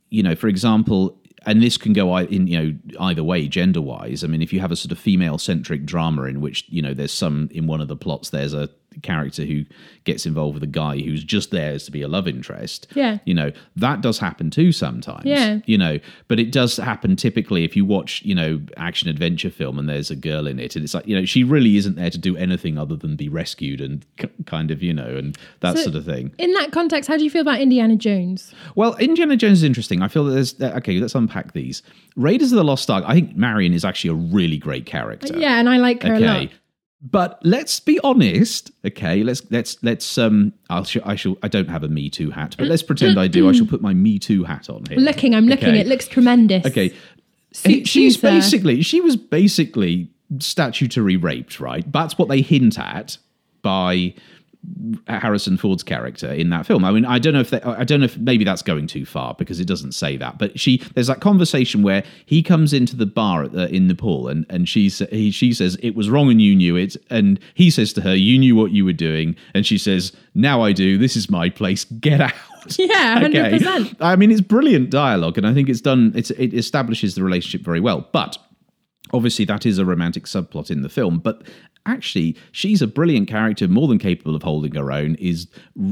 you 0.09 0.23
know 0.23 0.35
for 0.35 0.47
example 0.47 1.19
and 1.45 1.61
this 1.61 1.77
can 1.77 1.93
go 1.93 2.17
in 2.17 2.47
you 2.47 2.57
know 2.57 2.77
either 3.01 3.23
way 3.23 3.47
gender 3.47 3.81
wise 3.81 4.23
i 4.23 4.27
mean 4.27 4.41
if 4.41 4.51
you 4.51 4.59
have 4.59 4.71
a 4.71 4.75
sort 4.75 4.91
of 4.91 4.99
female 4.99 5.37
centric 5.37 5.85
drama 5.85 6.23
in 6.23 6.41
which 6.41 6.65
you 6.69 6.81
know 6.81 6.93
there's 6.93 7.13
some 7.13 7.49
in 7.51 7.67
one 7.67 7.81
of 7.81 7.87
the 7.87 7.95
plots 7.95 8.29
there's 8.29 8.53
a 8.53 8.69
character 9.03 9.43
who 9.45 9.63
gets 10.05 10.25
involved 10.25 10.53
with 10.55 10.63
a 10.63 10.67
guy 10.67 10.97
who's 10.97 11.23
just 11.23 11.51
there 11.51 11.77
to 11.77 11.91
be 11.91 12.01
a 12.01 12.07
love 12.07 12.27
interest 12.27 12.87
Yeah. 12.95 13.17
you 13.25 13.33
know 13.33 13.51
that 13.75 14.01
does 14.01 14.19
happen 14.19 14.49
too 14.49 14.71
sometimes 14.71 15.25
Yeah. 15.25 15.59
you 15.65 15.77
know 15.77 15.99
but 16.27 16.39
it 16.39 16.51
does 16.51 16.77
happen 16.77 17.15
typically 17.15 17.63
if 17.63 17.75
you 17.75 17.85
watch 17.85 18.21
you 18.23 18.33
know 18.33 18.61
action 18.77 19.09
adventure 19.09 19.49
film 19.49 19.77
and 19.77 19.87
there's 19.89 20.09
a 20.09 20.15
girl 20.15 20.47
in 20.47 20.59
it 20.59 20.75
and 20.75 20.83
it's 20.83 20.93
like 20.93 21.07
you 21.07 21.15
know 21.19 21.25
she 21.25 21.43
really 21.43 21.77
isn't 21.77 21.95
there 21.95 22.09
to 22.09 22.17
do 22.17 22.35
anything 22.37 22.77
other 22.77 22.95
than 22.95 23.15
be 23.15 23.29
rescued 23.29 23.81
and 23.81 24.05
k- 24.17 24.29
kind 24.45 24.71
of 24.71 24.81
you 24.81 24.93
know 24.93 25.15
and 25.17 25.37
that 25.59 25.77
So- 25.77 25.83
sort 25.83 25.95
of 25.95 26.05
thing 26.05 26.31
in 26.37 26.51
that 26.53 26.71
context, 26.71 27.07
how 27.09 27.17
do 27.17 27.23
you 27.23 27.29
feel 27.29 27.41
about 27.41 27.59
Indiana 27.61 27.95
Jones? 27.95 28.53
well 28.75 28.95
indiana 28.95 29.35
jones 29.37 29.59
is 29.59 29.63
interesting 29.63 30.01
i 30.01 30.07
feel 30.07 30.23
that 30.25 30.31
there's 30.31 30.59
uh, 30.61 30.73
okay 30.77 30.99
let's 30.99 31.15
unpack 31.15 31.53
these 31.53 31.81
raiders 32.15 32.51
of 32.51 32.57
the 32.57 32.63
lost 32.63 32.89
ark 32.89 33.03
i 33.07 33.13
think 33.13 33.35
marion 33.35 33.73
is 33.73 33.85
actually 33.85 34.09
a 34.09 34.13
really 34.33 34.57
great 34.57 34.85
character 34.85 35.37
Yeah, 35.37 35.59
and 35.59 35.69
I 35.69 35.77
like 35.77 36.01
her 36.03 36.13
a 36.15 36.19
lot. 36.19 36.49
But 37.01 37.39
let's 37.43 37.79
be 37.79 37.99
honest 38.03 38.71
okay 38.85 39.23
let's 39.23 39.43
let's 39.51 39.77
let's 39.83 40.17
um 40.17 40.51
i'll 40.69 40.83
sh- 40.83 40.97
i 41.05 41.15
shall 41.15 41.37
i 41.43 41.47
don't 41.47 41.69
have 41.69 41.83
a 41.83 41.87
me 41.87 42.09
too 42.09 42.31
hat 42.31 42.55
but 42.57 42.65
let's 42.67 42.81
pretend 42.81 43.19
i 43.19 43.27
do 43.27 43.47
i 43.47 43.51
shall 43.51 43.67
put 43.67 43.81
my 43.81 43.93
me 43.93 44.17
too 44.17 44.43
hat 44.43 44.67
on 44.69 44.83
here 44.85 44.97
Looking, 44.97 45.35
I'm 45.35 45.45
looking. 45.47 45.69
Okay. 45.69 45.79
It 45.79 45.87
looks 45.87 46.07
tremendous. 46.07 46.65
Okay. 46.65 46.93
Suits 47.53 47.89
She's 47.89 48.15
you, 48.15 48.19
sir. 48.21 48.29
basically 48.31 48.81
she 48.81 48.99
was 49.01 49.15
basically 49.15 50.09
statutory 50.39 51.15
raped, 51.17 51.59
right? 51.59 51.89
That's 51.91 52.17
what 52.17 52.27
they 52.29 52.41
hint 52.41 52.77
at 52.79 53.17
by 53.61 54.13
Harrison 55.07 55.57
Ford's 55.57 55.83
character 55.83 56.31
in 56.31 56.49
that 56.49 56.65
film. 56.65 56.83
I 56.83 56.91
mean, 56.91 57.05
I 57.05 57.19
don't 57.19 57.33
know 57.33 57.39
if 57.39 57.51
they, 57.51 57.61
I 57.61 57.83
don't 57.83 57.99
know 57.99 58.05
if 58.05 58.17
maybe 58.17 58.43
that's 58.43 58.61
going 58.61 58.87
too 58.87 59.05
far 59.05 59.33
because 59.35 59.59
it 59.59 59.65
doesn't 59.65 59.93
say 59.93 60.17
that. 60.17 60.37
But 60.37 60.59
she 60.59 60.77
there's 60.93 61.07
that 61.07 61.21
conversation 61.21 61.83
where 61.83 62.03
he 62.25 62.43
comes 62.43 62.73
into 62.73 62.95
the 62.95 63.05
bar 63.05 63.43
at 63.43 63.53
the, 63.53 63.73
in 63.73 63.87
Nepal 63.87 64.27
and 64.27 64.45
and 64.49 64.67
she 64.67 64.89
he, 64.89 65.31
she 65.31 65.53
says 65.53 65.77
it 65.81 65.95
was 65.95 66.09
wrong 66.09 66.29
and 66.29 66.41
you 66.41 66.55
knew 66.55 66.75
it, 66.75 66.97
and 67.09 67.39
he 67.53 67.69
says 67.69 67.93
to 67.93 68.01
her 68.01 68.15
you 68.15 68.37
knew 68.37 68.55
what 68.55 68.71
you 68.71 68.83
were 68.83 68.93
doing, 68.93 69.35
and 69.53 69.65
she 69.65 69.77
says 69.77 70.11
now 70.33 70.61
I 70.61 70.73
do. 70.73 70.97
This 70.97 71.15
is 71.15 71.29
my 71.29 71.49
place. 71.49 71.85
Get 71.85 72.21
out. 72.21 72.33
Yeah, 72.77 73.13
hundred 73.19 73.49
percent. 73.51 73.95
I 74.01 74.17
mean, 74.17 74.29
it's 74.29 74.41
brilliant 74.41 74.89
dialogue, 74.89 75.37
and 75.37 75.47
I 75.47 75.53
think 75.53 75.69
it's 75.69 75.79
done. 75.79 76.11
It's, 76.15 76.31
it 76.31 76.53
establishes 76.53 77.15
the 77.15 77.23
relationship 77.23 77.61
very 77.61 77.79
well. 77.79 78.09
But 78.11 78.37
obviously, 79.13 79.45
that 79.45 79.65
is 79.65 79.77
a 79.77 79.85
romantic 79.85 80.25
subplot 80.25 80.69
in 80.69 80.81
the 80.81 80.89
film. 80.89 81.19
But 81.19 81.43
actually, 81.87 82.35
she's 82.51 82.81
a 82.81 82.87
brilliant 82.87 83.27
character, 83.27 83.67
more 83.67 83.87
than 83.87 83.97
capable 83.97 84.35
of 84.35 84.43
holding 84.43 84.75
her 84.75 84.91
own. 84.91 85.15
Is 85.15 85.47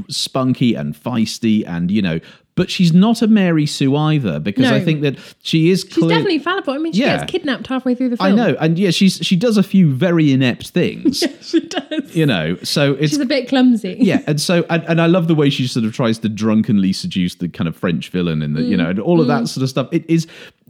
spunky 0.08 0.74
and 0.74 0.94
feisty, 0.94 1.64
and 1.66 1.90
you 1.90 2.02
know. 2.02 2.20
But 2.54 2.70
she's 2.70 2.94
not 2.94 3.20
a 3.20 3.26
Mary 3.26 3.66
Sue 3.66 3.94
either, 3.94 4.40
because 4.40 4.62
No. 4.70 4.74
I 4.74 4.80
think 4.82 5.02
that 5.02 5.18
she 5.42 5.68
is. 5.68 5.80
She's 5.82 5.92
clear- 5.92 6.08
definitely 6.08 6.38
fallible. 6.38 6.72
I 6.72 6.78
mean, 6.78 6.94
she 6.94 7.00
Yeah. 7.00 7.18
gets 7.18 7.30
kidnapped 7.30 7.66
halfway 7.66 7.94
through 7.94 8.08
the 8.08 8.16
film. 8.16 8.32
I 8.32 8.34
know, 8.34 8.56
and 8.58 8.78
yeah, 8.78 8.88
she's 8.88 9.18
she 9.20 9.36
does 9.36 9.58
a 9.58 9.62
few 9.62 9.92
very 9.92 10.32
inept 10.32 10.68
things. 10.68 11.20
yeah, 11.22 11.28
she 11.42 11.60
does. 11.60 12.16
You 12.16 12.24
know, 12.24 12.56
so 12.62 12.94
it's 12.94 13.10
She's 13.10 13.18
a 13.20 13.26
bit 13.26 13.46
clumsy. 13.48 13.98
yeah, 14.00 14.22
and 14.26 14.40
so 14.40 14.64
and, 14.70 14.82
and 14.84 15.02
I 15.02 15.06
love 15.06 15.28
the 15.28 15.34
way 15.34 15.50
she 15.50 15.66
sort 15.66 15.84
of 15.84 15.92
tries 15.92 16.18
to 16.20 16.30
drunkenly 16.30 16.94
seduce 16.94 17.34
the 17.34 17.50
kind 17.50 17.68
of 17.68 17.76
French 17.76 18.08
villain 18.08 18.40
and 18.40 18.56
the 18.56 18.62
you 18.62 18.76
know 18.78 18.88
and 18.88 19.00
all 19.00 19.20
of 19.20 19.26
that 19.26 19.48
sort 19.48 19.62
of 19.62 19.68
stuff. 19.68 19.88
It 19.92 20.06
is 20.08 20.26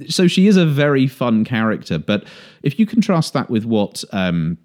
so 0.09 0.27
she 0.27 0.49
is 0.49 0.57
a 0.57 0.67
very 0.67 1.07
fun 1.07 1.45
character, 1.45 2.01
but 2.01 2.25
if 2.65 2.81
you 2.81 2.87
contrast 2.87 3.33
that 3.35 3.49
with 3.49 3.65
what 3.65 4.03
um 4.11 4.59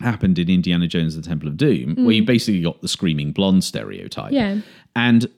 happened 0.00 0.38
in 0.38 0.48
Indiana 0.48 0.86
Jones 0.86 1.14
and 1.14 1.24
the 1.24 1.28
Temple 1.28 1.48
of 1.48 1.56
Doom, 1.56 1.94
where 2.04 2.14
you 2.14 2.22
mm. 2.22 2.26
basically 2.26 2.62
got 2.62 2.80
the 2.82 2.88
screaming 2.88 3.32
blonde 3.32 3.64
stereotype. 3.64 4.32
Yeah. 4.32 4.58
And 4.96 5.28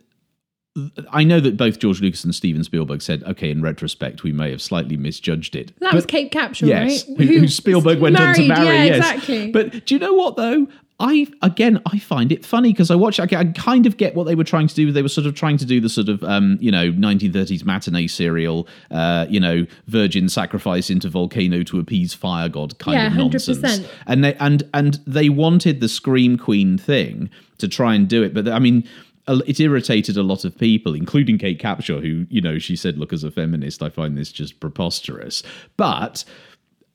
I 1.11 1.25
know 1.25 1.41
that 1.41 1.57
both 1.57 1.79
George 1.79 2.01
Lucas 2.01 2.25
and 2.25 2.35
Steven 2.35 2.63
Spielberg 2.63 3.03
said, 3.03 3.25
okay, 3.25 3.51
in 3.51 3.61
retrospect, 3.61 4.23
we 4.23 4.33
may 4.33 4.51
have 4.51 4.63
slightly 4.63 4.97
misjudged 4.97 5.57
it. 5.57 5.69
That 5.81 5.89
But- 5.91 5.95
was 5.95 6.07
Kate 6.07 6.31
Capshaw, 6.33 6.69
Yes, 6.69 7.09
right? 7.09 7.19
who, 7.19 7.39
who 7.41 7.49
Spielberg 7.49 7.99
went 8.01 8.19
on 8.19 8.35
to 8.35 8.47
marry. 8.47 8.67
Yeah, 8.67 8.85
yes, 8.85 8.97
exactly. 8.97 9.51
But 9.51 9.85
do 9.87 9.95
you 9.95 9.99
know 9.99 10.15
what 10.15 10.37
though? 10.37 10.69
I 11.01 11.27
again, 11.43 11.81
I 11.87 11.99
find 11.99 12.31
it 12.31 12.45
funny 12.45 12.73
because 12.73 12.91
I 12.91 12.95
watch. 12.95 13.19
I, 13.19 13.25
I 13.25 13.45
kind 13.47 13.87
of 13.87 13.97
get 13.97 14.15
what 14.15 14.25
they 14.25 14.35
were 14.35 14.45
trying 14.45 14.69
to 14.69 14.75
do. 14.75 14.93
They 14.93 15.03
were 15.03 15.09
sort 15.09 15.27
of 15.27 15.35
trying 15.35 15.57
to 15.57 15.65
do 15.65 15.81
the 15.81 15.89
sort 15.89 16.09
of 16.09 16.23
um, 16.23 16.59
you 16.61 16.71
know 16.71 16.93
1930s 16.93 17.65
matinee 17.65 18.07
serial, 18.07 18.69
uh, 18.91 19.27
you 19.29 19.41
know, 19.41 19.67
virgin 19.87 20.29
sacrifice 20.29 20.91
into 20.91 21.09
volcano 21.09 21.63
to 21.65 21.81
appease 21.81 22.13
fire 22.15 22.49
god 22.49 22.79
kind 22.79 22.97
Yeah, 22.97 23.07
of 23.09 23.15
nonsense. 23.15 23.59
100%. 23.59 23.89
And 24.07 24.23
they 24.23 24.35
and 24.35 24.63
and 24.75 25.01
they 25.07 25.29
wanted 25.31 25.81
the 25.81 25.89
scream 25.89 26.37
queen 26.37 26.77
thing 26.79 27.31
to 27.59 27.67
try 27.67 27.95
and 27.95 28.07
do 28.07 28.23
it, 28.23 28.35
but 28.35 28.47
I 28.49 28.59
mean 28.59 28.87
it 29.29 29.61
irritated 29.61 30.17
a 30.17 30.23
lot 30.23 30.45
of 30.45 30.59
people, 30.59 30.95
including 30.95 31.39
Kate 31.39 31.61
Capshaw, 31.61 32.01
who, 32.03 32.27
you 32.31 32.41
know, 32.41 32.59
she 32.59 32.75
said, 32.75 32.99
Look, 32.99 33.13
as 33.13 33.23
a 33.23 33.31
feminist, 33.31 33.81
I 33.83 33.89
find 33.89 34.19
this 34.19 34.33
just 34.33 34.59
preposterous. 34.59 35.43
But 35.77 36.25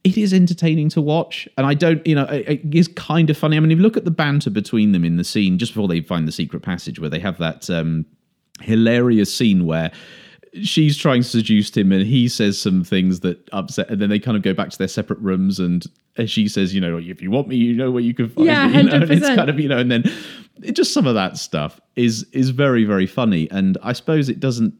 it 0.06 0.18
is 0.18 0.34
entertaining 0.34 0.88
to 0.89 1.02
watch, 1.02 1.50
and 1.58 1.65
I 1.65 1.74
don't, 1.74 2.06
you 2.06 2.13
know, 2.13 2.26
it, 2.26 2.48
it 2.63 2.76
is 2.76 2.88
kind 2.88 3.30
of 3.30 3.38
funny. 3.38 3.58
I 3.58 3.60
mean, 3.60 3.72
if 3.72 3.80
you 3.80 3.84
look 3.84 3.98
at 3.98 4.06
the 4.06 4.12
banter 4.12 4.52
between 4.52 4.91
them 4.91 5.04
in 5.04 5.18
the 5.18 5.24
scene 5.24 5.58
just 5.58 5.74
before 5.74 5.88
they 5.88 6.02
find 6.02 6.28
the 6.28 6.32
secret 6.32 6.62
passage, 6.62 7.00
where 7.00 7.10
they 7.10 7.20
have 7.20 7.39
that 7.39 7.70
um, 7.72 8.06
hilarious 8.62 9.34
scene 9.34 9.65
where 9.65 9.91
she's 10.62 10.96
trying 10.96 11.24
to 11.24 11.28
seduce 11.28 11.76
him 11.76 11.91
and 11.91 12.06
he 12.06 12.30
says 12.30 12.60
some 12.60 12.84
things 12.84 13.22
that 13.22 13.38
upset 13.52 13.89
and 13.89 14.02
then 14.02 14.10
they 14.10 14.20
kind 14.20 14.38
of 14.38 14.44
go 14.44 14.54
back 14.54 14.70
to 14.70 14.78
their 14.78 14.88
separate 14.88 15.20
rooms 15.20 15.60
and 15.60 15.86
she 16.28 16.48
says 16.48 16.74
you 16.74 16.80
know 16.80 16.98
if 16.98 17.22
you 17.22 17.30
want 17.30 17.50
me 17.50 17.58
you 17.58 17.74
know 17.74 17.91
where 17.91 18.02
you 18.02 18.13
can 18.13 18.30
find 18.30 18.48
Yeah, 18.48 18.68
me 18.70 18.78
you 18.78 18.84
know? 18.84 18.94
And 18.94 19.12
it's 19.12 19.28
kind 19.28 19.50
of 19.50 19.60
you 19.60 19.68
know 19.68 19.78
and 19.78 19.91
then 19.91 20.06
it, 20.63 20.72
just 20.72 20.94
some 20.94 21.08
of 21.08 21.13
that 21.15 21.36
stuff 21.38 21.82
is 21.98 22.26
is 22.32 22.52
very 22.52 22.86
very 22.86 23.06
funny 23.06 23.50
and 23.52 23.78
i 23.84 23.91
suppose 23.91 24.30
it 24.30 24.39
doesn't 24.39 24.74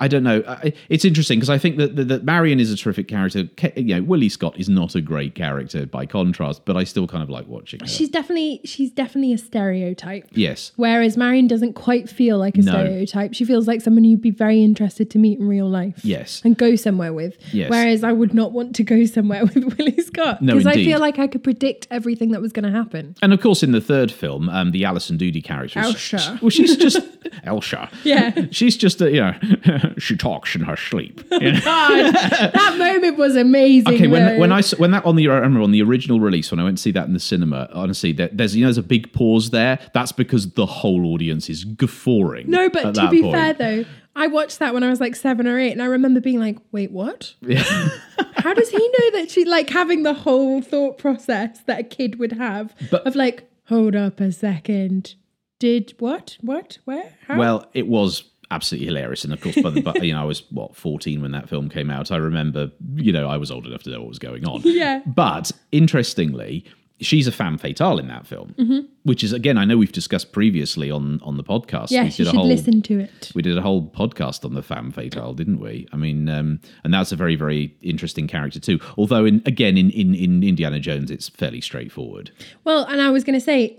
I 0.00 0.08
don't 0.08 0.22
know. 0.22 0.42
It's 0.88 1.04
interesting 1.04 1.38
because 1.38 1.50
I 1.50 1.58
think 1.58 1.76
that, 1.76 1.94
that, 1.96 2.08
that 2.08 2.24
Marion 2.24 2.58
is 2.58 2.72
a 2.72 2.76
terrific 2.76 3.06
character. 3.08 3.44
Ke- 3.56 3.76
You 3.76 3.96
know, 3.96 4.02
Willie 4.02 4.28
Scott 4.28 4.58
is 4.58 4.68
not 4.68 4.94
a 4.94 5.00
great 5.00 5.34
character 5.34 5.86
by 5.86 6.06
contrast, 6.06 6.64
but 6.64 6.76
I 6.76 6.84
still 6.84 7.06
kind 7.06 7.22
of 7.22 7.30
like 7.30 7.46
watching 7.46 7.80
her. 7.80 7.86
She's 7.86 8.08
definitely 8.08 8.60
she's 8.64 8.90
definitely 8.90 9.32
a 9.32 9.38
stereotype. 9.38 10.26
yes, 10.32 10.72
Whereas 10.76 11.16
Marion 11.16 11.46
doesn't 11.46 11.74
quite 11.74 12.08
feel 12.08 12.38
like 12.38 12.56
a 12.56 12.62
No. 12.62 12.72
stereotype. 12.72 13.34
She 13.34 13.44
feels 13.44 13.68
like 13.68 13.80
someone 13.82 14.04
you'd 14.04 14.20
be 14.22 14.30
very 14.30 14.62
interested 14.62 15.10
to 15.10 15.18
meet 15.18 15.38
in 15.38 15.46
real 15.48 15.68
life. 15.68 16.00
Yes. 16.04 16.40
And 16.44 16.56
go 16.56 16.76
somewhere 16.76 17.12
with. 17.12 17.36
Yes. 17.52 17.70
Whereas 17.70 18.02
I 18.02 18.12
would 18.12 18.32
not 18.34 18.52
want 18.52 18.74
to 18.76 18.82
go 18.82 19.04
somewhere 19.04 19.44
with 19.54 19.76
Willie 19.78 20.00
Scott. 20.00 20.40
No, 20.42 20.54
Because 20.54 20.66
I 20.66 20.72
indeed. 20.72 20.86
feel 20.86 21.00
like 21.00 21.18
I 21.18 21.26
could 21.26 21.44
predict 21.44 21.86
everything 21.90 22.30
that 22.30 22.40
was 22.40 22.52
going 22.52 22.64
to 22.64 22.76
happen. 22.76 23.14
and 23.22 23.32
of 23.32 23.40
course 23.40 23.62
in 23.62 23.72
the 23.72 23.80
third 23.80 24.10
film, 24.10 24.48
um, 24.48 24.70
the 24.70 24.84
Alison 24.84 25.16
Doody 25.16 25.42
character, 25.42 25.80
is- 25.80 25.86
Elsa. 25.86 26.38
Well, 26.40 26.50
she's 26.50 26.76
just 26.76 27.00
Elsa. 27.44 27.88
Yeah. 28.04 28.46
she's 28.50 28.76
just 28.76 29.00
a 29.00 29.10
you 29.10 29.20
know 29.20 29.34
she 29.98 30.16
talks 30.16 30.54
in 30.54 30.62
her 30.62 30.76
sleep. 30.76 31.22
you 31.32 31.52
know? 31.52 31.60
God, 31.60 32.12
that 32.12 32.76
moment 32.78 33.18
was 33.18 33.36
amazing. 33.36 33.94
Okay, 33.94 34.06
when 34.06 34.38
when 34.38 34.52
I 34.52 34.62
when 34.78 34.90
that 34.92 35.04
on 35.04 35.16
the 35.16 35.28
I 35.28 35.34
remember 35.34 35.62
on 35.62 35.70
the 35.70 35.82
original 35.82 36.20
release 36.20 36.50
when 36.50 36.60
I 36.60 36.64
went 36.64 36.78
to 36.78 36.82
see 36.82 36.92
that 36.92 37.06
in 37.06 37.12
the 37.12 37.20
cinema, 37.20 37.68
honestly, 37.72 38.12
there, 38.12 38.30
there's 38.32 38.54
you 38.56 38.62
know 38.62 38.68
there's 38.68 38.78
a 38.78 38.82
big 38.82 39.12
pause 39.12 39.50
there. 39.50 39.78
That's 39.94 40.12
because 40.12 40.52
the 40.52 40.66
whole 40.66 41.06
audience 41.06 41.48
is 41.48 41.64
guffawing. 41.64 42.50
No, 42.50 42.68
but 42.68 42.94
to 42.94 43.08
be 43.08 43.22
point. 43.22 43.34
fair 43.34 43.52
though, 43.54 43.84
I 44.16 44.26
watched 44.26 44.58
that 44.58 44.74
when 44.74 44.82
I 44.82 44.90
was 44.90 45.00
like 45.00 45.16
seven 45.16 45.46
or 45.46 45.58
eight, 45.58 45.72
and 45.72 45.82
I 45.82 45.86
remember 45.86 46.20
being 46.20 46.40
like, 46.40 46.58
"Wait, 46.72 46.90
what? 46.90 47.34
Yeah. 47.40 47.62
How 48.34 48.54
does 48.54 48.70
he 48.70 48.78
know 48.78 49.10
that 49.12 49.30
she 49.30 49.44
like 49.44 49.70
having 49.70 50.02
the 50.02 50.14
whole 50.14 50.62
thought 50.62 50.98
process 50.98 51.60
that 51.66 51.78
a 51.78 51.82
kid 51.82 52.18
would 52.18 52.32
have 52.32 52.74
But- 52.90 53.06
of 53.06 53.14
like, 53.14 53.50
hold 53.66 53.94
up 53.94 54.20
a 54.20 54.32
second, 54.32 55.14
did 55.58 55.94
what, 55.98 56.38
what, 56.40 56.78
where, 56.84 57.14
how? 57.26 57.38
Well, 57.38 57.66
it 57.74 57.86
was 57.86 58.24
absolutely 58.50 58.86
hilarious, 58.86 59.24
and 59.24 59.32
of 59.32 59.40
course, 59.40 59.56
but, 59.62 59.82
but 59.84 60.02
you 60.04 60.12
know, 60.12 60.20
I 60.22 60.24
was 60.24 60.42
what 60.50 60.74
14 60.76 61.22
when 61.22 61.32
that 61.32 61.48
film 61.48 61.68
came 61.68 61.90
out. 61.90 62.10
I 62.10 62.16
remember, 62.16 62.70
you 62.94 63.12
know, 63.12 63.28
I 63.28 63.36
was 63.36 63.50
old 63.50 63.66
enough 63.66 63.82
to 63.84 63.90
know 63.90 64.00
what 64.00 64.08
was 64.08 64.18
going 64.18 64.46
on. 64.46 64.62
Yeah. 64.64 65.00
But 65.06 65.52
interestingly, 65.72 66.64
she's 67.00 67.26
a 67.26 67.32
femme 67.32 67.56
fatale 67.58 67.98
in 67.98 68.08
that 68.08 68.26
film, 68.26 68.54
Mm-hmm. 68.58 68.80
which 69.04 69.24
is 69.24 69.32
again, 69.32 69.56
I 69.58 69.64
know 69.64 69.76
we've 69.78 69.90
discussed 69.92 70.32
previously 70.32 70.90
on 70.90 71.20
on 71.22 71.36
the 71.36 71.44
podcast. 71.44 71.90
we 71.90 71.96
yes, 71.96 72.18
you 72.18 72.24
did 72.24 72.28
a 72.28 72.30
should 72.32 72.38
whole 72.38 72.46
listen 72.48 72.82
to 72.82 72.98
it. 73.00 73.32
we 73.34 73.42
did 73.42 73.56
a 73.56 73.62
whole 73.62 73.88
podcast 73.90 74.44
on 74.44 74.54
the 74.54 74.62
femme 74.62 74.90
fatale, 74.90 75.32
didn't 75.34 75.60
we? 75.60 75.88
I 75.92 75.96
mean, 75.96 76.28
um, 76.28 76.60
and 76.84 76.92
that's 76.92 77.10
a 77.12 77.16
very, 77.16 77.36
very 77.36 77.74
interesting 77.82 78.26
character 78.28 78.60
too. 78.60 78.78
Although, 78.98 79.24
in 79.24 79.42
again, 79.46 79.76
in, 79.78 79.90
in, 79.90 80.14
in 80.14 80.42
Indiana 80.42 80.78
Jones, 80.80 81.10
it's 81.10 81.28
fairly 81.28 81.60
straightforward. 81.60 82.30
Well, 82.64 82.84
and 82.84 83.00
I 83.00 83.10
was 83.10 83.24
going 83.24 83.38
to 83.38 83.44
say, 83.44 83.78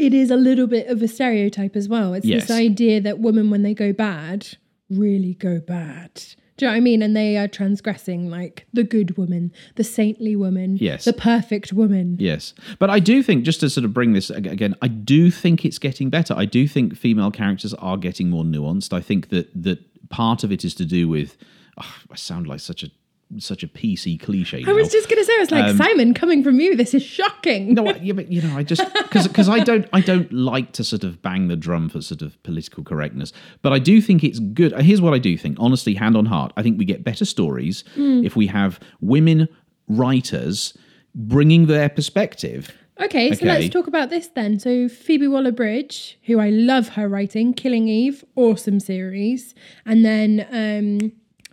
it 0.00 0.14
is 0.14 0.30
a 0.30 0.36
little 0.36 0.66
bit 0.66 0.86
of 0.88 1.02
a 1.02 1.08
stereotype 1.08 1.76
as 1.76 1.88
well. 1.88 2.14
It's 2.14 2.26
Yes. 2.26 2.42
this 2.48 2.50
idea 2.56 3.00
that 3.00 3.18
women, 3.20 3.50
when 3.50 3.62
they 3.62 3.74
go 3.74 3.92
bad, 3.92 4.46
really 4.88 5.34
go 5.34 5.60
bad. 5.60 6.10
Do 6.56 6.66
you 6.66 6.68
know 6.68 6.72
what 6.74 6.76
I 6.76 6.80
mean? 6.80 7.02
And 7.02 7.16
they 7.16 7.36
are 7.38 7.48
transgressing 7.48 8.28
like 8.28 8.66
the 8.72 8.84
good 8.84 9.16
woman, 9.16 9.50
the 9.76 9.84
saintly 9.84 10.36
woman, 10.36 10.76
Yes. 10.78 11.04
the 11.06 11.12
perfect 11.14 11.72
woman. 11.72 12.16
Yes, 12.20 12.52
but 12.78 12.90
I 12.90 12.98
do 12.98 13.22
think 13.22 13.44
just 13.44 13.60
to 13.60 13.70
sort 13.70 13.84
of 13.86 13.94
bring 13.94 14.12
this 14.12 14.28
again, 14.30 14.74
I 14.82 14.88
do 14.88 15.30
think 15.30 15.64
it's 15.64 15.78
getting 15.78 16.10
better. 16.10 16.34
I 16.36 16.44
do 16.44 16.66
think 16.68 16.96
female 16.96 17.30
characters 17.30 17.72
are 17.74 17.96
getting 17.96 18.28
more 18.28 18.44
nuanced. 18.44 18.92
I 18.92 19.00
think 19.00 19.28
that 19.30 19.48
that 19.62 19.78
part 20.10 20.44
of 20.44 20.52
it 20.52 20.64
is 20.64 20.74
to 20.74 20.84
do 20.84 21.08
with. 21.08 21.36
Oh, 21.82 21.94
I 22.10 22.16
sound 22.16 22.46
like 22.46 22.60
such 22.60 22.82
a 22.82 22.90
such 23.38 23.62
a 23.62 23.68
PC 23.68 24.18
cliche. 24.20 24.64
I 24.66 24.72
was 24.72 24.90
just 24.90 25.08
going 25.08 25.18
to 25.20 25.24
say, 25.24 25.36
I 25.36 25.38
was 25.38 25.50
like, 25.52 25.76
Simon, 25.76 26.14
coming 26.14 26.42
from 26.42 26.58
you, 26.58 26.74
this 26.76 26.94
is 26.94 27.02
shocking. 27.02 27.68
Um, 27.78 27.84
no, 27.84 27.90
I, 27.92 27.96
yeah, 28.02 28.12
but 28.12 28.30
you 28.32 28.42
know, 28.42 28.56
I 28.56 28.62
just 28.64 28.82
because 28.94 29.48
I 29.48 29.60
don't 29.60 29.86
I 29.92 30.00
don't 30.00 30.32
like 30.32 30.72
to 30.72 30.84
sort 30.84 31.04
of 31.04 31.22
bang 31.22 31.48
the 31.48 31.56
drum 31.56 31.88
for 31.88 32.00
sort 32.02 32.22
of 32.22 32.42
political 32.42 32.82
correctness, 32.82 33.32
but 33.62 33.72
I 33.72 33.78
do 33.78 34.00
think 34.00 34.24
it's 34.24 34.38
good. 34.40 34.72
Here's 34.80 35.00
what 35.00 35.14
I 35.14 35.18
do 35.18 35.36
think, 35.36 35.56
honestly, 35.60 35.94
hand 35.94 36.16
on 36.16 36.26
heart, 36.26 36.52
I 36.56 36.62
think 36.62 36.78
we 36.78 36.84
get 36.84 37.04
better 37.04 37.24
stories 37.24 37.84
Hmm. 37.94 38.24
if 38.24 38.34
we 38.36 38.46
have 38.48 38.80
women 39.00 39.48
writers 39.88 40.76
bringing 41.14 41.66
their 41.66 41.88
perspective. 41.88 42.72
Okay, 43.00 43.30
so 43.30 43.36
Okay. 43.36 43.46
let's 43.48 43.68
talk 43.70 43.86
about 43.86 44.10
this 44.10 44.28
then. 44.28 44.58
So 44.60 44.86
Phoebe 44.88 45.26
Waller-Bridge, 45.26 46.18
who 46.24 46.38
I 46.38 46.50
love 46.50 46.88
her 46.90 47.08
writing, 47.08 47.54
Killing 47.54 47.88
Eve, 47.88 48.24
awesome 48.36 48.78
series, 48.78 49.54
and 49.86 50.04
then 50.04 50.46
um, 50.52 51.12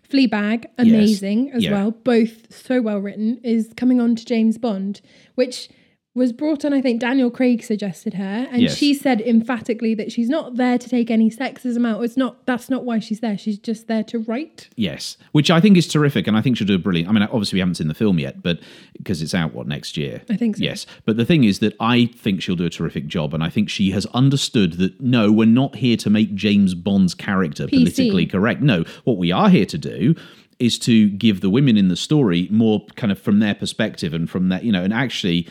Fleabag, 0.10 0.66
amazing 0.78 1.52
as 1.52 1.64
Yeah. 1.64 1.72
well, 1.72 1.92
both 1.92 2.54
so 2.54 2.82
well 2.82 3.00
written, 3.00 3.40
is 3.44 3.72
coming 3.76 4.00
on 4.00 4.16
to 4.16 4.26
James 4.26 4.58
Bond, 4.58 5.02
which 5.36 5.70
was 6.18 6.34
brought 6.34 6.66
on. 6.66 6.74
I 6.74 6.82
think 6.82 7.00
Daniel 7.00 7.32
Craig 7.32 7.64
suggested 7.64 8.16
her, 8.16 8.48
and 8.52 8.62
Yes. 8.62 8.76
she 8.76 8.94
said 8.94 9.22
emphatically 9.22 9.94
that 9.96 10.12
she's 10.12 10.28
not 10.28 10.58
there 10.58 10.78
to 10.78 10.90
take 10.90 11.10
any 11.10 11.30
sexism 11.30 11.88
out. 11.88 12.04
It's 12.04 12.18
not. 12.18 12.46
That's 12.46 12.70
not 12.70 12.84
why 12.84 13.00
she's 13.00 13.22
there. 13.22 13.38
She's 13.38 13.58
just 13.58 13.88
there 13.88 14.04
to 14.06 14.20
write. 14.20 14.68
Yes, 14.76 15.16
which 15.32 15.50
I 15.50 15.62
think 15.62 15.78
is 15.78 15.88
terrific, 15.88 16.28
and 16.28 16.36
I 16.36 16.42
think 16.42 16.58
she'll 16.58 16.68
do 16.68 16.76
a 16.76 16.80
brilliant. 16.80 17.08
I 17.10 17.14
mean, 17.14 17.24
obviously 17.24 17.58
we 17.58 17.60
haven't 17.62 17.76
seen 17.76 17.88
the 17.88 17.94
film 17.94 18.20
yet, 18.20 18.42
but 18.44 18.60
because 18.98 19.22
it's 19.22 19.34
out 19.36 19.54
what 19.54 19.68
next 19.68 19.96
year, 19.96 20.22
I 20.30 20.36
think 20.36 20.58
so. 20.58 20.64
Yes, 20.64 20.86
but 21.06 21.16
the 21.16 21.26
thing 21.26 21.44
is 21.46 21.60
that 21.60 21.76
I 21.80 22.08
think 22.18 22.42
she'll 22.42 22.56
do 22.58 22.66
a 22.66 22.70
terrific 22.70 23.08
job, 23.08 23.34
and 23.34 23.44
I 23.44 23.50
think 23.50 23.70
she 23.70 23.92
has 23.92 24.06
understood 24.08 24.74
that 24.74 25.00
no, 25.00 25.32
we're 25.32 25.46
not 25.46 25.76
here 25.76 25.98
to 25.98 26.10
make 26.10 26.34
James 26.36 26.74
Bond's 26.74 27.14
character 27.14 27.68
politically 27.68 28.26
correct. 28.26 28.62
No, 28.62 28.84
what 29.04 29.18
we 29.18 29.32
are 29.32 29.50
here 29.50 29.66
to 29.66 29.78
do 29.78 30.16
is 30.60 30.80
to 30.80 31.10
give 31.12 31.42
the 31.42 31.50
women 31.52 31.78
in 31.78 31.88
the 31.88 31.96
story 31.96 32.48
more 32.50 32.84
kind 32.96 33.12
of 33.12 33.20
from 33.20 33.38
their 33.40 33.54
perspective 33.54 34.12
and 34.12 34.28
from 34.28 34.50
that, 34.50 34.64
you 34.64 34.72
know, 34.72 34.84
and 34.84 34.92
actually 34.92 35.48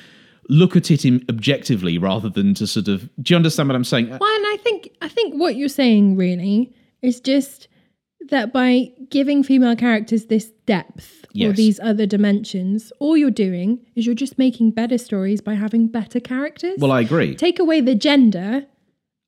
look 0.48 0.76
at 0.76 0.90
it 0.90 1.04
in 1.04 1.24
objectively 1.28 1.98
rather 1.98 2.28
than 2.28 2.54
to 2.54 2.66
sort 2.66 2.88
of. 2.88 3.08
Do 3.22 3.32
you 3.32 3.36
understand 3.36 3.68
what 3.68 3.76
I'm 3.76 3.84
saying? 3.84 4.08
Well, 4.08 4.36
and 4.36 4.46
I 4.46 4.58
think 4.62 4.90
I 5.02 5.08
think 5.08 5.34
what 5.34 5.56
you're 5.56 5.68
saying 5.68 6.16
really 6.16 6.74
is 7.02 7.20
just 7.20 7.68
that 8.28 8.52
by 8.52 8.90
giving 9.10 9.42
female 9.42 9.76
characters 9.76 10.26
this 10.26 10.46
depth 10.66 11.24
or 11.40 11.52
these 11.52 11.78
other 11.80 12.06
dimensions, 12.06 12.92
all 12.98 13.16
you're 13.16 13.30
doing 13.30 13.78
is 13.94 14.06
you're 14.06 14.14
just 14.14 14.38
making 14.38 14.70
better 14.70 14.98
stories 14.98 15.40
by 15.40 15.54
having 15.54 15.86
better 15.86 16.18
characters. 16.18 16.76
Well, 16.78 16.92
I 16.92 17.02
agree. 17.02 17.34
Take 17.36 17.58
away 17.58 17.80
the 17.80 17.94
gender 17.94 18.66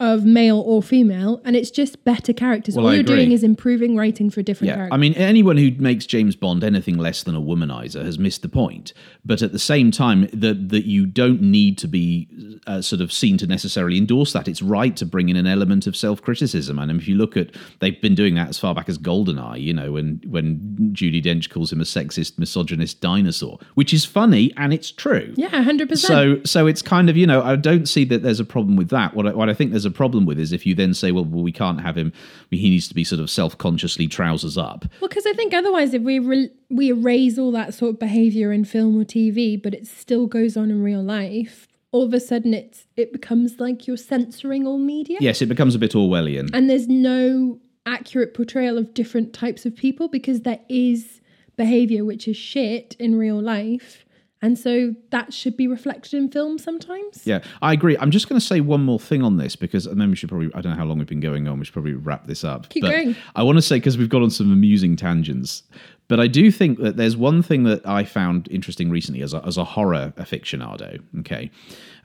of 0.01 0.25
male 0.25 0.61
or 0.61 0.81
female, 0.81 1.41
and 1.45 1.57
it's 1.57 1.73
just 1.73 2.05
better 2.05 2.33
characters. 2.33 2.77
Well, 2.77 2.87
all 2.87 2.93
I 2.93 2.95
you're 2.95 3.03
doing 3.03 3.33
is 3.33 3.43
improving 3.43 3.97
writing 3.97 4.31
for 4.31 4.43
different 4.43 4.69
Yeah, 4.69 4.75
characters. 4.77 4.95
I 4.95 4.97
mean, 4.97 5.15
anyone 5.15 5.57
who 5.57 5.73
makes 5.73 6.07
James 6.07 6.37
Bond 6.37 6.63
anything 6.63 6.99
less 6.99 7.25
than 7.25 7.35
a 7.35 7.41
womanizer 7.41 8.05
has 8.05 8.17
missed 8.17 8.43
the 8.43 8.49
point. 8.49 8.93
But 9.25 9.43
at 9.43 9.51
the 9.51 9.59
same 9.59 9.91
time, 9.91 10.29
that 10.33 10.69
that 10.69 10.87
you 10.87 11.05
don't 11.05 11.43
need 11.43 11.79
to 11.79 11.89
be 11.89 12.29
uh, 12.69 12.81
sort 12.81 13.01
of 13.01 13.13
seen 13.13 13.39
to 13.39 13.47
necessarily 13.49 13.99
endorse 13.99 14.33
that. 14.35 14.47
It's 14.47 14.63
right 14.63 14.95
to 14.97 15.05
bring 15.05 15.31
in 15.31 15.37
an 15.37 15.49
element 15.49 15.89
of 15.89 15.97
self-criticism. 15.97 16.79
And 16.79 16.93
if 16.93 17.09
you 17.09 17.17
look 17.17 17.37
at, 17.37 17.57
they've 17.81 18.01
been 18.01 18.15
doing 18.15 18.37
that 18.37 18.49
as 18.49 18.59
far 18.59 18.75
back 18.75 18.89
as 18.89 18.99
Goldeneye. 18.99 19.61
You 19.61 19.75
know, 19.75 19.93
when 19.93 20.21
when 20.29 20.93
Judi 20.93 21.21
Dench 21.21 21.51
calls 21.51 21.73
him 21.73 21.81
a 21.81 21.85
sexist, 21.85 22.39
misogynist 22.39 23.01
dinosaur, 23.01 23.59
which 23.75 23.93
is 23.93 24.05
funny 24.05 24.53
and 24.57 24.73
it's 24.73 24.93
true. 24.93 25.35
yeah, 25.37 25.61
hundred 25.63 25.89
percent. 25.89 26.09
So, 26.09 26.43
so 26.45 26.67
it's 26.69 26.83
kind 26.83 27.11
of 27.11 27.17
you 27.17 27.27
know 27.27 27.43
I 27.43 27.57
don't 27.57 27.89
see 27.89 28.05
that 28.05 28.23
there's 28.23 28.39
a 28.39 28.45
problem 28.45 28.77
with 28.77 28.91
that. 28.91 29.15
What 29.15 29.27
I, 29.27 29.35
what 29.35 29.49
I 29.49 29.55
think 29.55 29.73
there's 29.73 29.85
a 29.85 29.88
problem 29.91 30.27
with 30.27 30.39
is 30.39 30.53
if 30.53 30.65
you 30.67 30.75
then 30.75 30.95
say, 30.95 31.13
well, 31.13 31.25
well 31.25 31.43
we 31.43 31.53
can't 31.53 31.81
have 31.81 31.97
him. 31.97 32.13
He 32.51 32.71
needs 32.71 32.89
to 32.89 32.95
be 32.95 33.05
sort 33.05 33.21
of 33.21 33.31
self-consciously 33.31 34.09
trousers 34.09 34.57
up. 34.59 34.85
Well, 35.01 35.09
because 35.09 35.27
I 35.27 35.33
think 35.33 35.55
otherwise, 35.55 35.95
if 35.95 36.03
we 36.03 36.19
re- 36.19 36.51
we 36.71 36.91
erase 36.91 37.39
all 37.39 37.53
that 37.53 37.75
sort 37.75 37.91
of 37.95 37.99
behavior 37.99 38.53
in 38.53 38.65
film 38.65 39.01
or 39.01 39.05
TV, 39.05 39.61
but 39.63 39.75
it 39.75 39.87
still 39.87 40.27
goes 40.27 40.57
on 40.57 40.71
in 40.71 40.83
real 40.83 41.03
life, 41.03 41.67
all 41.93 42.05
of 42.05 42.13
a 42.13 42.21
sudden 42.21 42.53
it's 42.55 42.87
it 42.97 43.13
becomes 43.13 43.59
like 43.59 43.87
you're 43.87 43.97
censoring 43.97 44.67
all 44.67 44.79
media, 44.79 45.19
Yes, 45.21 45.41
it 45.41 45.47
becomes 45.47 45.75
a 45.75 45.79
bit 45.79 45.93
Orwellian. 45.93 46.51
and 46.53 46.69
there's 46.69 46.87
no 46.89 47.59
accurate 47.87 48.35
portrayal 48.35 48.77
of 48.77 48.93
different 48.93 49.33
types 49.33 49.65
of 49.65 49.75
people 49.75 50.09
because 50.09 50.43
there 50.43 50.61
is 50.69 51.21
behavior 51.57 52.05
which 52.05 52.29
is 52.29 52.37
shit 52.37 52.95
in 52.99 53.17
real 53.19 53.41
life, 53.41 54.05
and 54.41 54.59
so 54.59 54.95
that 55.11 55.33
should 55.33 55.57
be 55.57 55.67
reflected 55.67 56.15
in 56.15 56.31
film 56.31 56.59
sometimes. 56.59 57.27
Yeah, 57.27 57.41
I 57.61 57.73
agree. 57.73 57.97
I'm 57.99 58.11
just 58.11 58.29
going 58.29 58.41
to 58.41 58.47
say 58.47 58.61
one 58.61 58.83
more 58.85 59.01
thing 59.01 59.23
on 59.23 59.37
this 59.37 59.57
because 59.57 59.87
and 59.87 60.01
then 60.01 60.11
we 60.11 60.17
should 60.17 60.29
probably 60.29 60.49
I 60.55 60.61
don't 60.61 60.73
know 60.73 60.79
how 60.79 60.85
long 60.85 60.99
we've 60.99 61.09
been 61.09 61.21
going 61.21 61.49
on. 61.49 61.59
We 61.59 61.65
should 61.65 61.73
probably 61.75 61.95
wrap 61.95 62.27
this 62.27 62.45
up. 62.45 62.69
Keep 62.69 62.83
But 62.83 62.91
going. 62.93 63.17
I 63.35 63.43
want 63.43 63.59
to 63.59 63.63
say 63.63 63.77
because 63.77 63.99
we've 63.99 64.09
got 64.09 64.23
on 64.23 64.31
some 64.31 64.53
amusing 64.53 64.97
tangents. 64.97 65.63
But 66.09 66.21
I 66.21 66.27
do 66.27 66.51
think 66.51 66.79
that 66.79 66.97
there's 66.97 67.17
one 67.17 67.43
thing 67.43 67.65
that 67.65 67.87
I 67.87 68.05
found 68.05 68.49
interesting 68.51 68.91
recently 68.91 69.23
as 69.23 69.35
a, 69.35 69.45
as 69.45 69.59
a 69.59 69.65
horror 69.65 70.15
aficionado. 70.17 71.01
Okay. 71.21 71.51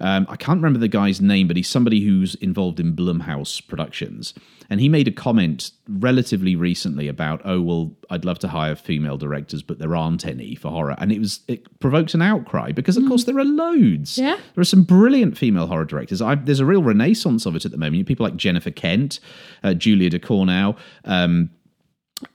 Um, 0.01 0.25
I 0.29 0.35
can't 0.35 0.57
remember 0.57 0.79
the 0.79 0.89
guy's 0.89 1.21
name, 1.21 1.47
but 1.47 1.55
he's 1.55 1.69
somebody 1.69 2.03
who's 2.03 2.35
involved 2.35 2.81
in 2.81 2.95
Blumhouse 2.95 3.65
Productions. 3.65 4.33
And 4.69 4.81
he 4.81 4.89
made 4.89 5.07
a 5.07 5.11
comment 5.11 5.71
relatively 5.87 6.55
recently 6.55 7.07
about, 7.07 7.41
oh, 7.45 7.61
well, 7.61 7.91
I'd 8.09 8.25
love 8.25 8.39
to 8.39 8.49
hire 8.49 8.75
female 8.75 9.17
directors, 9.17 9.61
but 9.63 9.79
there 9.79 9.95
aren't 9.95 10.25
any 10.25 10.55
for 10.55 10.69
horror. 10.69 10.95
And 10.97 11.11
it 11.11 11.19
was 11.19 11.39
it 11.47 11.79
provoked 11.79 12.13
an 12.13 12.21
outcry 12.21 12.73
because, 12.73 12.97
of 12.97 13.07
course, 13.07 13.23
there 13.23 13.37
are 13.37 13.45
loads. 13.45 14.17
Yeah. 14.17 14.35
There 14.35 14.61
are 14.61 14.65
some 14.65 14.83
brilliant 14.83 15.37
female 15.37 15.67
horror 15.67 15.85
directors. 15.85 16.21
I, 16.21 16.35
there's 16.35 16.59
a 16.59 16.65
real 16.65 16.83
renaissance 16.83 17.45
of 17.45 17.55
it 17.55 17.63
at 17.63 17.71
the 17.71 17.77
moment. 17.77 18.05
People 18.07 18.25
like 18.25 18.35
Jennifer 18.35 18.71
Kent, 18.71 19.19
uh, 19.63 19.73
Julia 19.73 20.09
Ducournau, 20.09 20.75
um, 21.05 21.49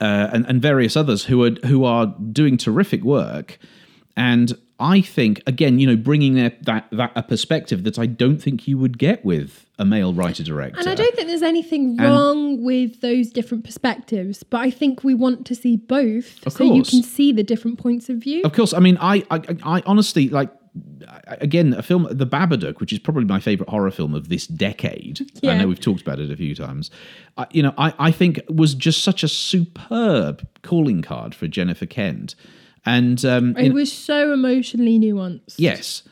uh, 0.01 0.29
and, 0.33 0.45
and 0.47 0.61
various 0.61 0.95
others 0.95 1.25
who 1.25 1.43
are 1.43 1.51
who 1.65 1.83
are 1.83 2.07
doing 2.31 2.57
terrific 2.57 3.03
work. 3.03 3.57
And 4.15 4.57
I 4.79 5.01
think 5.01 5.41
again, 5.45 5.79
you 5.79 5.87
know, 5.87 5.95
bringing 5.95 6.35
that 6.35 6.63
that, 6.65 6.87
that 6.91 7.11
a 7.15 7.23
perspective 7.23 7.83
that 7.83 7.99
I 7.99 8.05
don't 8.05 8.37
think 8.37 8.67
you 8.67 8.77
would 8.77 8.97
get 8.97 9.25
with 9.25 9.65
a 9.77 9.85
male 9.85 10.13
writer 10.13 10.43
director. 10.43 10.79
And 10.79 10.89
I 10.89 10.95
don't 10.95 11.15
think 11.15 11.27
there's 11.27 11.41
anything 11.41 11.97
wrong 11.97 12.63
with 12.63 13.01
those 13.01 13.29
different 13.29 13.63
perspectives, 13.63 14.43
but 14.43 14.59
I 14.59 14.69
think 14.69 15.03
we 15.03 15.13
want 15.13 15.45
to 15.47 15.55
see 15.55 15.77
both 15.77 16.51
so 16.51 16.63
you 16.63 16.83
can 16.83 17.01
see 17.01 17.31
the 17.31 17.43
different 17.43 17.79
points 17.79 18.09
of 18.09 18.17
view. 18.17 18.41
Of 18.43 18.53
course, 18.53 18.73
I 18.73 18.79
mean, 18.79 18.97
I, 18.99 19.23
I, 19.31 19.41
I 19.63 19.83
honestly 19.85 20.29
like. 20.29 20.49
Again, 21.27 21.73
a 21.73 21.81
film, 21.81 22.07
The 22.11 22.27
Babadook, 22.27 22.79
which 22.79 22.93
is 22.93 22.99
probably 22.99 23.25
my 23.25 23.39
favorite 23.39 23.69
horror 23.69 23.91
film 23.91 24.13
of 24.13 24.29
this 24.29 24.45
decade. 24.47 25.19
I 25.43 25.57
know 25.57 25.67
we've 25.67 25.79
talked 25.79 26.01
about 26.01 26.19
it 26.19 26.31
a 26.31 26.35
few 26.37 26.53
times. 26.55 26.91
I, 27.37 27.47
you 27.51 27.63
know, 27.63 27.73
I, 27.77 27.93
I 27.97 28.11
think 28.11 28.39
was 28.49 28.75
just 28.75 29.03
such 29.03 29.23
a 29.23 29.27
superb 29.27 30.47
calling 30.61 31.01
card 31.01 31.33
for 31.35 31.47
Jennifer 31.47 31.85
Kent, 31.85 32.35
and 32.85 33.23
um, 33.25 33.57
It 33.57 33.73
was 33.73 33.91
so 33.91 34.31
emotionally 34.33 34.99
nuanced. 34.99 35.55
Yes. 35.57 36.03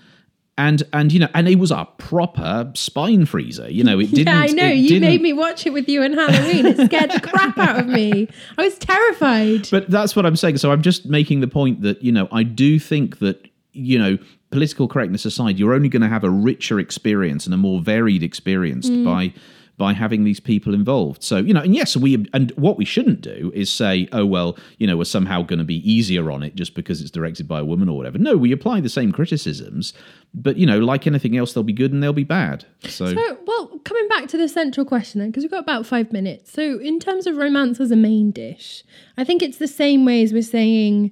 And 0.59 0.81
and 0.91 1.13
you 1.13 1.19
know, 1.19 1.27
and 1.35 1.47
it 1.47 1.59
was 1.59 1.69
a 1.69 1.87
proper 1.99 2.71
spine 2.73 3.27
freezer. 3.27 3.69
You 3.69 3.83
know, 3.83 3.99
it 3.99 4.09
didn't. 4.11 4.33
Yeah, 4.33 4.41
I 4.41 4.47
know. 4.47 4.67
You 4.67 4.89
didn't- 4.89 5.01
made 5.07 5.21
me 5.21 5.31
watch 5.33 5.67
it 5.67 5.69
with 5.71 5.87
you 5.87 6.01
on 6.01 6.13
Halloween. 6.13 6.65
It 6.65 6.77
scared 6.87 7.11
the 7.11 7.21
crap 7.21 7.59
out 7.59 7.79
of 7.79 7.85
me. 7.87 8.27
I 8.57 8.63
was 8.63 8.75
terrified. 8.79 9.67
But 9.69 9.91
that's 9.91 10.15
what 10.15 10.25
I'm 10.25 10.35
saying. 10.35 10.57
So 10.57 10.71
I'm 10.71 10.81
just 10.81 11.05
making 11.05 11.41
the 11.41 11.47
point 11.47 11.83
that 11.83 12.01
you 12.01 12.11
know, 12.11 12.27
I 12.31 12.41
do 12.41 12.79
think 12.79 13.19
that 13.19 13.47
you 13.77 13.99
know, 13.99 14.17
political 14.51 14.87
correctness 14.87 15.25
aside, 15.25 15.59
you're 15.59 15.73
only 15.73 15.89
going 15.89 16.01
to 16.01 16.09
have 16.09 16.23
a 16.23 16.29
richer 16.29 16.79
experience 16.79 17.45
and 17.45 17.53
a 17.53 17.57
more 17.57 17.79
varied 17.81 18.23
experience 18.23 18.89
Mm. 18.89 19.03
by 19.05 19.33
by 19.77 19.93
having 19.93 20.23
these 20.23 20.39
people 20.39 20.73
involved. 20.73 21.21
So 21.21 21.37
you 21.37 21.53
know, 21.53 21.61
and 21.61 21.75
yes, 21.75 21.95
we 21.95 22.25
and 22.33 22.51
what 22.55 22.77
we 22.77 22.85
shouldn't 22.85 23.21
do 23.21 23.51
is 23.53 23.69
say, 23.69 24.07
oh 24.11 24.25
well, 24.25 24.57
you 24.79 24.87
know, 24.87 24.97
we're 24.97 25.03
somehow 25.03 25.43
going 25.43 25.59
to 25.59 25.65
be 25.65 25.87
easier 25.87 26.31
on 26.31 26.41
it 26.41 26.55
just 26.55 26.73
because 26.73 26.99
it's 26.99 27.11
directed 27.11 27.47
by 27.47 27.59
a 27.59 27.65
woman 27.65 27.87
or 27.87 27.95
whatever. 27.95 28.17
No, 28.17 28.35
we 28.37 28.51
apply 28.51 28.81
the 28.81 28.89
same 28.89 29.11
criticisms, 29.11 29.93
but 30.33 30.57
you 30.57 30.65
know, 30.65 30.79
like 30.79 31.05
anything 31.05 31.37
else, 31.37 31.53
they'll 31.53 31.61
be 31.61 31.73
good 31.73 31.93
and 31.93 32.01
they'll 32.01 32.11
be 32.11 32.23
bad. 32.23 32.65
So, 32.85 33.13
So, 33.13 33.37
well, 33.45 33.67
coming 33.83 34.07
back 34.07 34.27
to 34.29 34.37
the 34.37 34.47
central 34.49 34.83
question 34.83 35.19
then, 35.19 35.29
because 35.29 35.43
we've 35.43 35.51
got 35.51 35.59
about 35.63 35.85
five 35.85 36.11
minutes. 36.11 36.51
So, 36.51 36.79
in 36.79 36.99
terms 36.99 37.27
of 37.27 37.37
romance 37.37 37.79
as 37.79 37.91
a 37.91 37.95
main 37.95 38.31
dish, 38.31 38.83
I 39.15 39.23
think 39.23 39.43
it's 39.43 39.59
the 39.59 39.67
same 39.67 40.05
way 40.05 40.23
as 40.23 40.33
we're 40.33 40.41
saying 40.41 41.11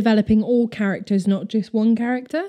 developing 0.00 0.42
all 0.42 0.68
characters, 0.68 1.26
not 1.26 1.48
just 1.48 1.72
one 1.72 1.96
character. 1.96 2.44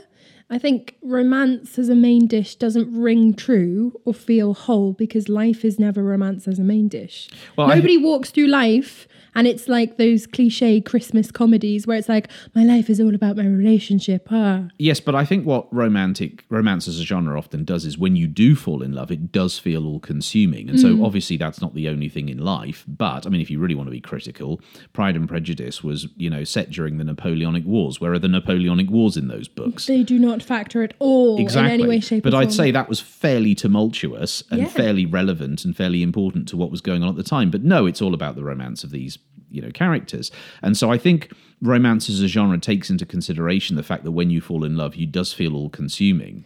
I 0.49 0.57
think 0.57 0.95
romance 1.01 1.79
as 1.79 1.87
a 1.87 1.95
main 1.95 2.27
dish 2.27 2.55
doesn't 2.55 2.89
ring 3.07 3.33
true 3.33 3.93
or 4.03 4.13
feel 4.13 4.53
whole 4.53 4.91
because 4.91 5.29
life 5.29 5.63
is 5.63 5.79
never 5.79 6.03
romance 6.03 6.45
as 6.45 6.59
a 6.59 6.63
main 6.73 6.89
dish. 6.89 7.29
Well, 7.55 7.71
I- 7.71 7.75
Nobody 7.75 7.95
walks 7.97 8.31
through 8.31 8.47
life 8.47 9.07
and 9.37 9.47
it's 9.47 9.69
like 9.69 9.95
those 9.97 10.27
cliche 10.27 10.81
Christmas 10.81 11.31
comedies 11.31 11.87
where 11.87 11.95
it's 11.97 12.09
like, 12.09 12.29
my 12.55 12.63
life 12.63 12.89
is 12.89 12.99
all 12.99 13.15
about 13.15 13.37
my 13.37 13.45
relationship. 13.45 14.27
Ah. 14.31 14.65
Yes, 14.77 14.99
but 14.99 15.15
I 15.15 15.23
think 15.23 15.45
what 15.45 15.73
romantic 15.73 16.43
romance 16.49 16.87
as 16.87 16.99
a 16.99 17.03
genre 17.05 17.37
often 17.37 17.63
does 17.63 17.85
is 17.85 17.97
when 17.97 18.15
you 18.17 18.27
do 18.27 18.55
fall 18.55 18.81
in 18.81 18.91
love, 18.93 19.11
it 19.11 19.31
does 19.31 19.57
feel 19.59 19.85
all 19.85 19.99
consuming. 19.99 20.69
And 20.69 20.79
so 20.79 21.05
obviously 21.05 21.37
that's 21.37 21.61
not 21.61 21.73
the 21.75 21.87
only 21.87 22.09
thing 22.09 22.27
in 22.27 22.39
life. 22.39 22.83
But 22.87 23.25
I 23.25 23.29
mean, 23.29 23.39
if 23.41 23.49
you 23.49 23.59
really 23.59 23.75
want 23.75 23.87
to 23.87 23.91
be 23.91 24.01
critical, 24.01 24.59
Pride 24.93 25.15
and 25.15 25.27
Prejudice 25.29 25.83
was, 25.83 26.07
you 26.17 26.29
know, 26.29 26.43
set 26.43 26.71
during 26.71 26.97
the 26.97 27.03
Napoleonic 27.03 27.65
Wars. 27.65 28.01
Where 28.01 28.13
are 28.13 28.19
the 28.19 28.27
Napoleonic 28.27 28.89
Wars 28.89 29.15
in 29.17 29.27
those 29.27 29.47
books? 29.47 29.85
They 29.85 30.03
do 30.03 30.17
not 30.19 30.41
factor 30.43 30.81
at 30.83 30.95
all 30.99 31.39
Exactly. 31.39 31.75
in 31.75 31.79
any 31.81 31.87
way, 31.89 31.99
shape, 31.99 32.23
but 32.23 32.33
I'd 32.33 32.45
form. 32.45 32.51
say 32.51 32.71
that 32.71 32.89
was 32.89 32.99
fairly 32.99 33.53
tumultuous 33.55 34.43
and 34.49 34.61
Yeah. 34.61 34.67
fairly 34.67 35.05
relevant 35.05 35.63
and 35.63 35.75
fairly 35.75 36.01
important 36.01 36.47
to 36.49 36.57
what 36.57 36.71
was 36.71 36.81
going 36.81 37.03
on 37.03 37.09
at 37.09 37.15
the 37.15 37.23
time. 37.23 37.51
But 37.51 37.63
no, 37.63 37.85
it's 37.85 38.01
all 38.01 38.13
about 38.15 38.35
the 38.35 38.43
romance 38.43 38.83
of 38.83 38.89
these, 38.91 39.17
you 39.49 39.61
know, 39.61 39.71
characters. 39.71 40.31
And 40.61 40.77
so 40.77 40.91
I 40.91 40.97
think 40.97 41.31
romance 41.61 42.09
as 42.09 42.21
a 42.21 42.27
genre 42.27 42.59
takes 42.59 42.89
into 42.89 43.05
consideration 43.05 43.75
the 43.75 43.83
fact 43.83 44.03
that 44.03 44.11
when 44.11 44.29
you 44.29 44.41
fall 44.41 44.63
in 44.63 44.77
love, 44.77 44.95
you 44.95 45.05
does 45.05 45.33
feel 45.33 45.55
all 45.55 45.69
consuming. 45.69 46.45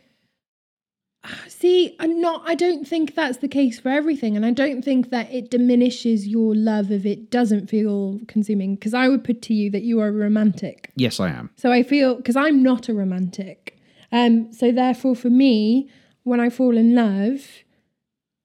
See, 1.47 1.95
I'm 1.99 2.19
not. 2.19 2.41
I 2.47 2.55
don't 2.55 2.87
think 2.87 3.13
that's 3.13 3.37
the 3.37 3.47
case 3.47 3.79
for 3.79 3.89
everything, 3.89 4.35
and 4.35 4.43
I 4.43 4.49
don't 4.49 4.83
think 4.83 5.11
that 5.11 5.31
it 5.31 5.51
diminishes 5.51 6.27
your 6.27 6.55
love 6.55 6.91
if 6.91 7.05
it 7.05 7.29
doesn't 7.29 7.69
feel 7.69 8.19
consuming. 8.27 8.73
Because 8.73 8.95
I 8.95 9.07
would 9.07 9.23
put 9.23 9.43
to 9.43 9.53
you 9.53 9.69
that 9.69 9.83
you 9.83 9.99
are 9.99 10.11
romantic. 10.11 10.91
Yes, 10.95 11.19
I 11.19 11.29
am. 11.29 11.51
So 11.57 11.71
I 11.71 11.83
feel 11.83 12.15
because 12.15 12.35
I'm 12.35 12.63
not 12.63 12.89
a 12.89 12.95
romantic. 12.95 13.77
Um. 14.11 14.51
So 14.51 14.71
therefore, 14.71 15.15
for 15.15 15.29
me, 15.29 15.91
when 16.23 16.39
I 16.39 16.49
fall 16.49 16.75
in 16.75 16.95
love, 16.95 17.47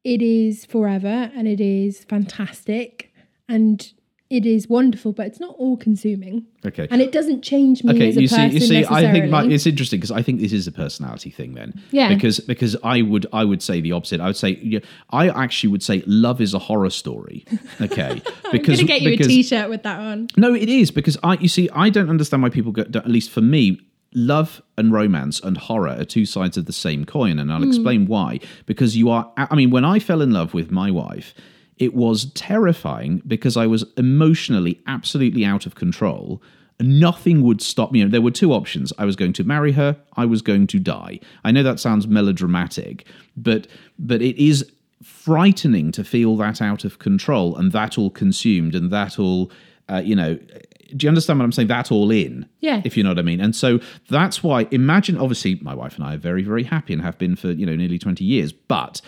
it 0.05 0.21
is 0.21 0.66
forever, 0.66 1.31
and 1.35 1.49
it 1.49 1.62
is 1.62 2.05
fantastic, 2.05 3.11
and 3.49 3.90
it 4.28 4.44
is 4.44 4.68
wonderful. 4.68 5.12
But 5.12 5.26
it's 5.26 5.40
not 5.40 5.54
all 5.56 5.76
consuming, 5.76 6.46
Okay. 6.64 6.88
and 6.90 7.00
it 7.00 7.12
doesn't 7.12 7.42
change 7.42 7.84
me 7.84 7.94
Okay, 7.94 8.08
as 8.08 8.16
a 8.16 8.22
you 8.22 8.28
see, 8.28 8.36
person 8.36 8.52
you 8.52 8.60
see, 8.60 8.84
I 8.86 9.12
think 9.12 9.30
my, 9.30 9.44
it's 9.44 9.66
interesting 9.66 10.00
because 10.00 10.10
I 10.10 10.22
think 10.22 10.40
this 10.40 10.52
is 10.52 10.66
a 10.66 10.72
personality 10.72 11.30
thing. 11.30 11.54
Then, 11.54 11.80
Yeah. 11.92 12.12
because 12.12 12.40
because 12.40 12.76
I 12.82 13.02
would 13.02 13.26
I 13.32 13.44
would 13.44 13.62
say 13.62 13.80
the 13.80 13.92
opposite. 13.92 14.20
I 14.20 14.26
would 14.26 14.36
say 14.36 14.80
I 15.10 15.28
actually 15.28 15.70
would 15.70 15.82
say 15.82 16.02
love 16.06 16.40
is 16.40 16.54
a 16.54 16.58
horror 16.58 16.90
story. 16.90 17.44
Okay, 17.80 18.22
because 18.52 18.80
I'm 18.80 18.86
gonna 18.86 18.98
get 18.98 19.02
you 19.02 19.10
because, 19.10 19.26
a 19.26 19.30
T-shirt 19.30 19.70
with 19.70 19.82
that 19.84 20.00
on. 20.00 20.28
No, 20.36 20.54
it 20.54 20.68
is 20.68 20.90
because 20.90 21.16
I. 21.22 21.34
You 21.34 21.48
see, 21.48 21.68
I 21.72 21.90
don't 21.90 22.10
understand 22.10 22.42
why 22.42 22.48
people 22.48 22.72
go. 22.72 22.82
At 22.82 23.08
least 23.08 23.30
for 23.30 23.40
me, 23.40 23.80
love 24.12 24.62
and 24.76 24.92
romance 24.92 25.40
and 25.40 25.56
horror 25.56 25.90
are 25.90 26.04
two 26.04 26.26
sides 26.26 26.56
of 26.56 26.66
the 26.66 26.72
same 26.72 27.04
coin, 27.04 27.38
and 27.38 27.52
I'll 27.52 27.62
hmm. 27.62 27.68
explain 27.68 28.06
why. 28.06 28.40
Because 28.64 28.96
you 28.96 29.10
are. 29.10 29.30
I 29.36 29.54
mean, 29.54 29.70
when 29.70 29.84
I 29.84 30.00
fell 30.00 30.20
in 30.20 30.32
love 30.32 30.54
with 30.54 30.70
my 30.70 30.90
wife, 30.90 31.34
it 31.78 31.94
was 31.94 32.26
terrifying 32.32 33.22
because 33.26 33.56
I 33.56 33.66
was 33.66 33.84
emotionally 33.96 34.80
absolutely 34.86 35.44
out 35.44 35.66
of 35.66 35.74
control. 35.74 36.42
Nothing 36.80 37.42
would 37.42 37.60
stop 37.62 37.90
me. 37.92 37.98
You 38.00 38.04
know, 38.06 38.10
there 38.10 38.20
were 38.20 38.30
two 38.30 38.52
options. 38.52 38.92
I 38.98 39.04
was 39.04 39.16
going 39.16 39.32
to 39.34 39.44
marry 39.44 39.72
her. 39.72 39.96
I 40.16 40.26
was 40.26 40.42
going 40.42 40.66
to 40.68 40.78
die. 40.78 41.20
I 41.44 41.50
know 41.50 41.62
that 41.62 41.80
sounds 41.80 42.06
melodramatic, 42.06 43.06
but 43.36 43.66
but 43.98 44.20
it 44.22 44.36
is 44.42 44.70
frightening 45.02 45.92
to 45.92 46.02
feel 46.04 46.36
that 46.36 46.60
out 46.60 46.84
of 46.84 46.98
control 46.98 47.56
and 47.56 47.72
that 47.72 47.98
all 47.98 48.10
consumed 48.10 48.74
and 48.74 48.90
that 48.90 49.18
all 49.18 49.50
uh, 49.88 50.02
you 50.04 50.16
know 50.16 50.34
do 50.96 51.04
you 51.04 51.08
understand 51.08 51.38
what 51.38 51.44
i'm 51.44 51.52
saying 51.52 51.68
that 51.68 51.92
all 51.92 52.10
in 52.10 52.46
Yes. 52.60 52.82
if 52.84 52.96
you 52.96 53.02
know 53.04 53.10
what 53.10 53.18
i 53.18 53.22
mean 53.22 53.40
and 53.40 53.54
so 53.54 53.78
that's 54.08 54.42
why 54.42 54.66
imagine 54.70 55.16
obviously 55.18 55.56
my 55.62 55.74
wife 55.74 55.96
and 55.96 56.04
i 56.04 56.14
are 56.14 56.18
very 56.18 56.42
very 56.42 56.64
happy 56.64 56.92
and 56.92 57.02
have 57.02 57.18
been 57.18 57.36
for 57.36 57.50
you 57.50 57.66
know 57.66 57.76
nearly 57.76 57.98
20 57.98 58.24
years 58.24 58.52
but 58.52 59.00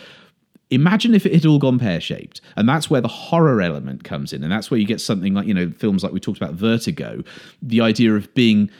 imagine 0.70 1.14
if 1.14 1.24
it 1.24 1.32
had 1.32 1.46
all 1.46 1.58
gone 1.58 1.78
pear-shaped 1.78 2.40
and 2.56 2.68
that's 2.68 2.90
where 2.90 3.00
the 3.00 3.08
horror 3.08 3.60
element 3.62 4.04
comes 4.04 4.32
in 4.32 4.42
and 4.42 4.52
that's 4.52 4.70
where 4.70 4.78
you 4.78 4.86
get 4.86 5.00
something 5.00 5.32
like 5.34 5.46
you 5.46 5.54
know 5.54 5.70
films 5.70 6.02
like 6.04 6.12
we 6.12 6.20
talked 6.20 6.36
about 6.40 6.54
vertigo 6.54 7.22
the 7.62 7.80
idea 7.80 8.14
of 8.14 8.32
being 8.34 8.70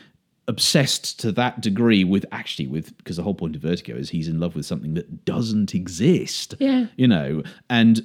obsessed 0.49 1.19
to 1.21 1.31
that 1.33 1.61
degree 1.61 2.05
with 2.05 2.25
actually 2.33 2.67
with 2.67 2.97
because 2.99 3.17
the 3.17 3.23
whole 3.23 3.35
point 3.35 3.55
of 3.57 3.63
vertigo 3.63 3.95
is 3.95 4.09
he's 4.11 4.29
in 4.29 4.41
love 4.41 4.55
with 4.55 4.65
something 4.67 4.95
that 4.95 5.25
doesn't 5.25 5.75
exist 5.75 6.55
Yeah. 6.59 6.87
you 6.97 7.07
know 7.09 7.43
and 7.69 8.03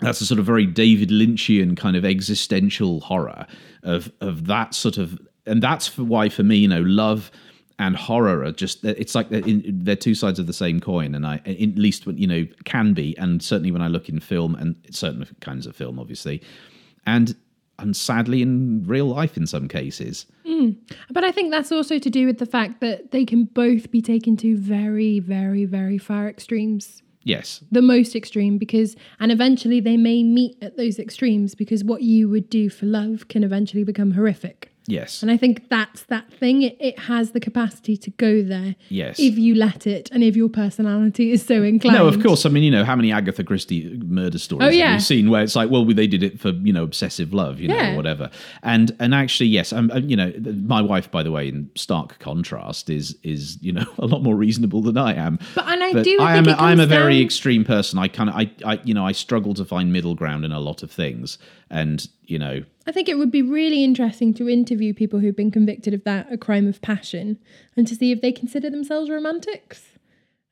that's 0.00 0.20
a 0.20 0.26
sort 0.26 0.38
of 0.40 0.46
very 0.46 0.66
david 0.66 1.08
lynchian 1.10 1.76
kind 1.76 1.96
of 1.96 2.04
existential 2.04 3.00
horror 3.00 3.46
of 3.82 4.12
of 4.20 4.46
that 4.46 4.74
sort 4.74 4.98
of 4.98 5.18
and 5.46 5.62
that's 5.62 5.88
for 5.88 6.04
why 6.04 6.28
for 6.28 6.42
me 6.42 6.56
you 6.56 6.68
know 6.68 6.82
love 6.82 7.30
and 7.82 7.96
horror 7.96 8.44
are 8.44 8.52
just 8.52 8.84
it's 8.84 9.14
like 9.14 9.28
they're, 9.28 9.46
in, 9.46 9.62
they're 9.84 9.96
two 9.96 10.14
sides 10.14 10.38
of 10.38 10.46
the 10.46 10.52
same 10.52 10.80
coin. 10.80 11.14
And 11.14 11.26
i 11.26 11.36
at 11.44 11.76
least 11.76 12.06
when 12.06 12.16
you 12.16 12.26
know 12.26 12.46
can 12.64 12.94
be. 12.94 13.16
And 13.18 13.42
certainly 13.42 13.70
when 13.70 13.82
i 13.82 13.88
look 13.88 14.08
in 14.08 14.20
film 14.20 14.54
and 14.54 14.76
certain 14.90 15.26
kinds 15.40 15.66
of 15.66 15.74
film 15.76 15.98
obviously 15.98 16.42
and 17.06 17.34
and 17.78 17.96
sadly 17.96 18.42
in 18.42 18.84
real 18.86 19.06
life 19.06 19.36
in 19.36 19.46
some 19.46 19.66
cases. 19.66 20.26
Hmm. 20.46 20.70
But 21.10 21.24
I 21.24 21.32
think 21.32 21.50
that's 21.50 21.72
also 21.72 21.98
to 21.98 22.10
do 22.10 22.26
with 22.26 22.38
the 22.38 22.46
fact 22.46 22.80
that 22.80 23.10
they 23.10 23.24
can 23.24 23.44
both 23.44 23.90
be 23.90 24.00
taken 24.00 24.36
to 24.38 24.56
very, 24.56 25.18
very, 25.18 25.64
very 25.64 25.98
far 25.98 26.28
extremes. 26.28 27.02
yes. 27.24 27.64
The 27.72 27.82
most 27.82 28.14
extreme, 28.14 28.58
because, 28.58 28.94
and 29.18 29.32
eventually 29.32 29.80
they 29.80 29.96
may 29.96 30.22
meet 30.22 30.56
at 30.62 30.76
those 30.76 30.98
extremes 30.98 31.56
because 31.56 31.82
what 31.82 32.02
you 32.02 32.28
would 32.28 32.48
do 32.48 32.70
for 32.70 32.86
love 32.86 33.26
can 33.28 33.42
eventually 33.42 33.84
become 33.84 34.12
horrific. 34.12 34.71
Yes. 34.86 35.22
And 35.22 35.30
I 35.30 35.36
think 35.36 35.68
that's 35.68 36.02
that 36.04 36.32
thing. 36.32 36.62
It, 36.62 36.76
it 36.80 36.98
has 36.98 37.30
the 37.30 37.40
capacity 37.40 37.96
to 37.98 38.10
go 38.10 38.42
there 38.42 38.74
Yes. 38.88 39.20
if 39.20 39.38
you 39.38 39.54
let 39.54 39.86
it 39.86 40.10
and 40.12 40.24
if 40.24 40.34
your 40.34 40.48
personality 40.48 41.30
is 41.30 41.44
so 41.46 41.62
inclined. 41.62 41.96
No, 41.96 42.08
of 42.08 42.20
course. 42.22 42.44
I 42.44 42.48
mean, 42.48 42.64
you 42.64 42.70
know, 42.72 42.84
how 42.84 42.96
many 42.96 43.12
Agatha 43.12 43.44
Christie 43.44 43.96
murder 44.04 44.38
stories 44.38 44.66
Oh, 44.66 44.70
yeah. 44.70 44.86
have 44.86 44.94
you 44.94 45.00
seen 45.00 45.30
where 45.30 45.42
it's 45.42 45.54
like, 45.54 45.70
well, 45.70 45.84
they 45.84 46.06
did 46.08 46.22
it 46.24 46.40
for 46.40 46.50
you 46.50 46.72
know 46.72 46.82
obsessive 46.82 47.32
love, 47.32 47.60
you 47.60 47.68
know, 47.68 47.76
Yeah. 47.76 47.92
or 47.92 47.96
whatever. 47.96 48.30
And 48.64 48.94
and 48.98 49.14
actually, 49.14 49.48
yes, 49.50 49.72
I'm, 49.72 49.90
I'm- 49.92 50.08
you 50.08 50.16
know, 50.16 50.32
my 50.66 50.80
wife, 50.82 51.10
by 51.10 51.22
the 51.22 51.30
way, 51.30 51.48
in 51.48 51.70
stark 51.76 52.18
contrast, 52.18 52.90
is 52.90 53.16
is 53.22 53.58
you 53.62 53.72
know 53.72 53.84
a 53.98 54.06
lot 54.06 54.22
more 54.22 54.34
reasonable 54.34 54.82
than 54.82 54.98
I 54.98 55.14
am. 55.14 55.38
But- 55.54 55.68
and 55.68 55.82
I 55.82 55.92
but 55.92 56.04
do 56.04 56.16
I 56.20 56.36
am, 56.36 56.48
a, 56.48 56.52
I'm 56.52 56.80
a 56.80 56.86
very 56.86 57.14
down- 57.18 57.24
extreme 57.24 57.64
person. 57.64 57.98
I 58.00 58.08
kind 58.08 58.28
of 58.30 58.34
I, 58.36 58.50
I 58.64 58.80
you 58.84 58.94
know 58.94 59.06
I 59.06 59.12
struggle 59.12 59.54
to 59.54 59.64
find 59.64 59.92
middle 59.92 60.14
ground 60.14 60.44
in 60.44 60.50
a 60.52 60.60
lot 60.60 60.82
of 60.82 60.90
things, 60.90 61.38
and 61.70 62.06
you 62.24 62.38
know 62.38 62.62
I 62.86 62.92
think 62.92 63.08
it 63.08 63.16
would 63.18 63.30
be 63.30 63.42
really 63.42 63.84
interesting 63.84 64.34
to 64.34 64.48
interview 64.48 64.92
people 64.94 65.20
who've 65.20 65.36
been 65.36 65.50
convicted 65.50 65.94
of 65.94 66.04
that, 66.04 66.32
a 66.32 66.36
crime 66.36 66.66
of 66.66 66.80
passion, 66.82 67.38
and 67.76 67.86
to 67.86 67.94
see 67.94 68.10
if 68.12 68.20
they 68.20 68.32
consider 68.32 68.70
themselves 68.70 69.08
romantics. 69.10 69.82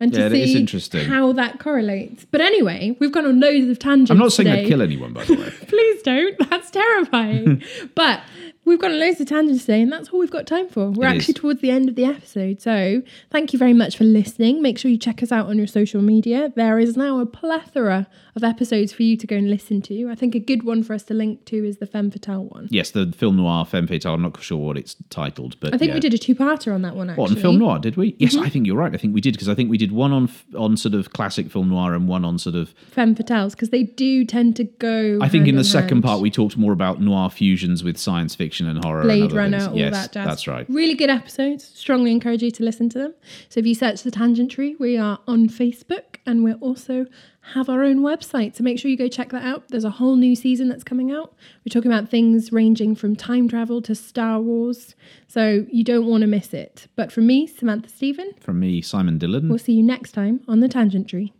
And 0.02 0.14
to 0.14 0.20
Yeah, 0.20 0.26
is 0.28 0.52
see 0.52 0.58
interesting. 0.58 1.04
how 1.10 1.32
that 1.34 1.58
correlates. 1.58 2.24
But 2.24 2.40
anyway, 2.40 2.96
we've 3.00 3.12
gone 3.12 3.26
on 3.26 3.38
loads 3.38 3.68
of 3.68 3.78
tangents. 3.78 4.10
I'm 4.10 4.16
not 4.16 4.32
saying 4.32 4.46
today. 4.48 4.62
I'd 4.62 4.68
kill 4.68 4.80
anyone, 4.80 5.12
by 5.12 5.24
the 5.24 5.34
way. 5.34 5.50
Please 5.68 6.00
don't. 6.02 6.36
That's 6.48 6.70
terrifying. 6.70 7.62
but 7.94 8.22
we've 8.64 8.80
got 8.80 8.92
loads 8.92 9.20
of 9.20 9.26
tangents 9.26 9.66
today, 9.66 9.82
and 9.82 9.92
that's 9.92 10.08
all 10.08 10.18
we've 10.20 10.30
got 10.30 10.46
time 10.46 10.70
for. 10.70 10.90
We're 10.90 11.04
It 11.04 11.16
actually 11.16 11.32
is. 11.32 11.40
towards 11.40 11.60
the 11.60 11.70
end 11.70 11.90
of 11.90 11.96
the 11.96 12.06
episode. 12.06 12.62
So 12.62 13.02
thank 13.30 13.52
you 13.52 13.58
very 13.58 13.74
much 13.74 13.98
for 13.98 14.04
listening. 14.04 14.62
Make 14.62 14.78
sure 14.78 14.90
you 14.90 14.96
check 14.96 15.22
us 15.22 15.30
out 15.32 15.48
on 15.48 15.58
your 15.58 15.66
social 15.66 16.00
media. 16.00 16.50
There 16.56 16.78
is 16.78 16.96
now 16.96 17.20
a 17.20 17.26
plethora 17.26 18.06
of 18.36 18.44
episodes 18.44 18.92
for 18.92 19.02
you 19.02 19.16
to 19.16 19.26
go 19.26 19.36
and 19.36 19.50
listen 19.50 19.82
to. 19.82 20.08
I 20.10 20.14
think 20.14 20.34
a 20.34 20.38
good 20.38 20.62
one 20.62 20.82
for 20.82 20.94
us 20.94 21.02
to 21.04 21.14
link 21.14 21.44
to 21.46 21.64
is 21.64 21.78
the 21.78 21.86
Femme 21.86 22.10
Fatale 22.10 22.44
one. 22.44 22.68
yes, 22.70 22.90
the 22.90 23.12
film 23.16 23.36
noir 23.36 23.64
femme 23.64 23.86
fatale. 23.86 24.14
I'm 24.14 24.22
not 24.22 24.40
sure 24.42 24.58
what 24.58 24.76
it's 24.76 24.96
titled, 25.10 25.58
but 25.60 25.74
I 25.74 25.78
think 25.78 25.90
yeah. 25.90 25.94
we 25.94 26.00
did 26.00 26.14
a 26.14 26.18
two-parter 26.18 26.72
on 26.74 26.82
that 26.82 26.94
one 26.96 27.10
actually. 27.10 27.22
What 27.22 27.30
on 27.32 27.36
film 27.36 27.58
noir? 27.58 27.78
Did 27.78 27.96
we? 27.96 28.16
Yes, 28.18 28.34
Mm-hmm. 28.34 28.44
I 28.44 28.48
think 28.48 28.66
you're 28.66 28.76
right. 28.76 28.94
I 28.94 28.96
think 28.96 29.12
we 29.14 29.20
did 29.20 29.32
because 29.34 29.48
I 29.48 29.54
think 29.54 29.70
we 29.70 29.76
did 29.78 29.90
one 29.92 30.12
on 30.12 30.30
on 30.56 30.76
sort 30.76 30.94
of 30.94 31.12
classic 31.12 31.50
film 31.50 31.68
noir 31.70 31.94
and 31.94 32.06
one 32.08 32.24
on 32.24 32.38
sort 32.38 32.54
of. 32.54 32.70
Femme 32.92 33.14
Fatales 33.14 33.52
because 33.52 33.70
they 33.70 33.82
do 33.82 34.24
tend 34.24 34.54
to 34.56 34.64
go. 34.64 35.18
I 35.20 35.28
think 35.28 35.48
in 35.48 35.56
the 35.56 35.64
second 35.64 36.02
part 36.02 36.20
we 36.20 36.30
talked 36.30 36.56
more 36.56 36.72
about 36.72 37.00
noir 37.00 37.28
fusions 37.30 37.82
with 37.82 37.96
science 37.98 38.34
fiction 38.34 38.68
and 38.68 38.84
horror. 38.84 39.00
and 39.00 39.08
Blade 39.08 39.22
other 39.24 39.36
Runner, 39.36 39.58
things. 39.58 39.68
all 39.72 39.76
yes, 39.76 39.92
that 39.92 40.12
jazz. 40.12 40.26
That's 40.26 40.46
right. 40.46 40.66
Really 40.68 40.94
good 40.94 41.10
episodes. 41.10 41.64
Strongly 41.64 42.12
encourage 42.12 42.42
you 42.42 42.50
to 42.52 42.62
listen 42.62 42.88
to 42.90 42.98
them. 42.98 43.14
So 43.48 43.58
if 43.60 43.66
you 43.66 43.74
search 43.74 44.02
the 44.02 44.10
Tangent 44.10 44.50
Tree, 44.52 44.76
we 44.78 44.96
are 44.96 45.18
on 45.26 45.48
Facebook 45.48 46.16
and 46.26 46.44
we're 46.44 46.54
also 46.56 47.06
have 47.55 47.68
our 47.68 47.83
own 47.83 48.00
website. 48.00 48.55
So 48.57 48.62
make 48.62 48.79
sure 48.79 48.90
you 48.90 48.96
go 48.96 49.09
check 49.09 49.31
that 49.31 49.42
out. 49.44 49.64
There's 49.68 49.85
a 49.85 49.90
whole 49.90 50.16
new 50.16 50.37
season 50.37 50.68
that's 50.68 50.85
coming 50.85 51.11
out. 51.11 51.35
We're 51.64 51.72
talking 51.72 51.90
about 51.90 52.09
things 52.09 52.53
ranging 52.53 52.94
from 52.94 53.16
time 53.16 53.48
travel 53.48 53.81
to 53.83 53.94
Star 53.94 54.40
Wars. 54.40 54.94
So 55.26 55.66
you 55.70 55.83
don't 55.83 56.07
want 56.07 56.20
to 56.20 56.26
miss 56.26 56.53
it. 56.55 56.87
But 56.96 57.11
from 57.11 57.26
me, 57.26 57.46
Samantha 57.46 57.88
Stephen, 57.88 58.33
From 58.40 58.61
me, 58.61 58.83
Simon 58.83 59.18
Dillon. 59.18 59.48
we'll 59.48 59.59
see 59.59 59.72
you 59.72 59.83
next 59.83 60.12
time 60.12 60.40
on 60.46 60.61
the 60.61 60.68
Tangent 60.68 61.09
Tree. 61.09 61.33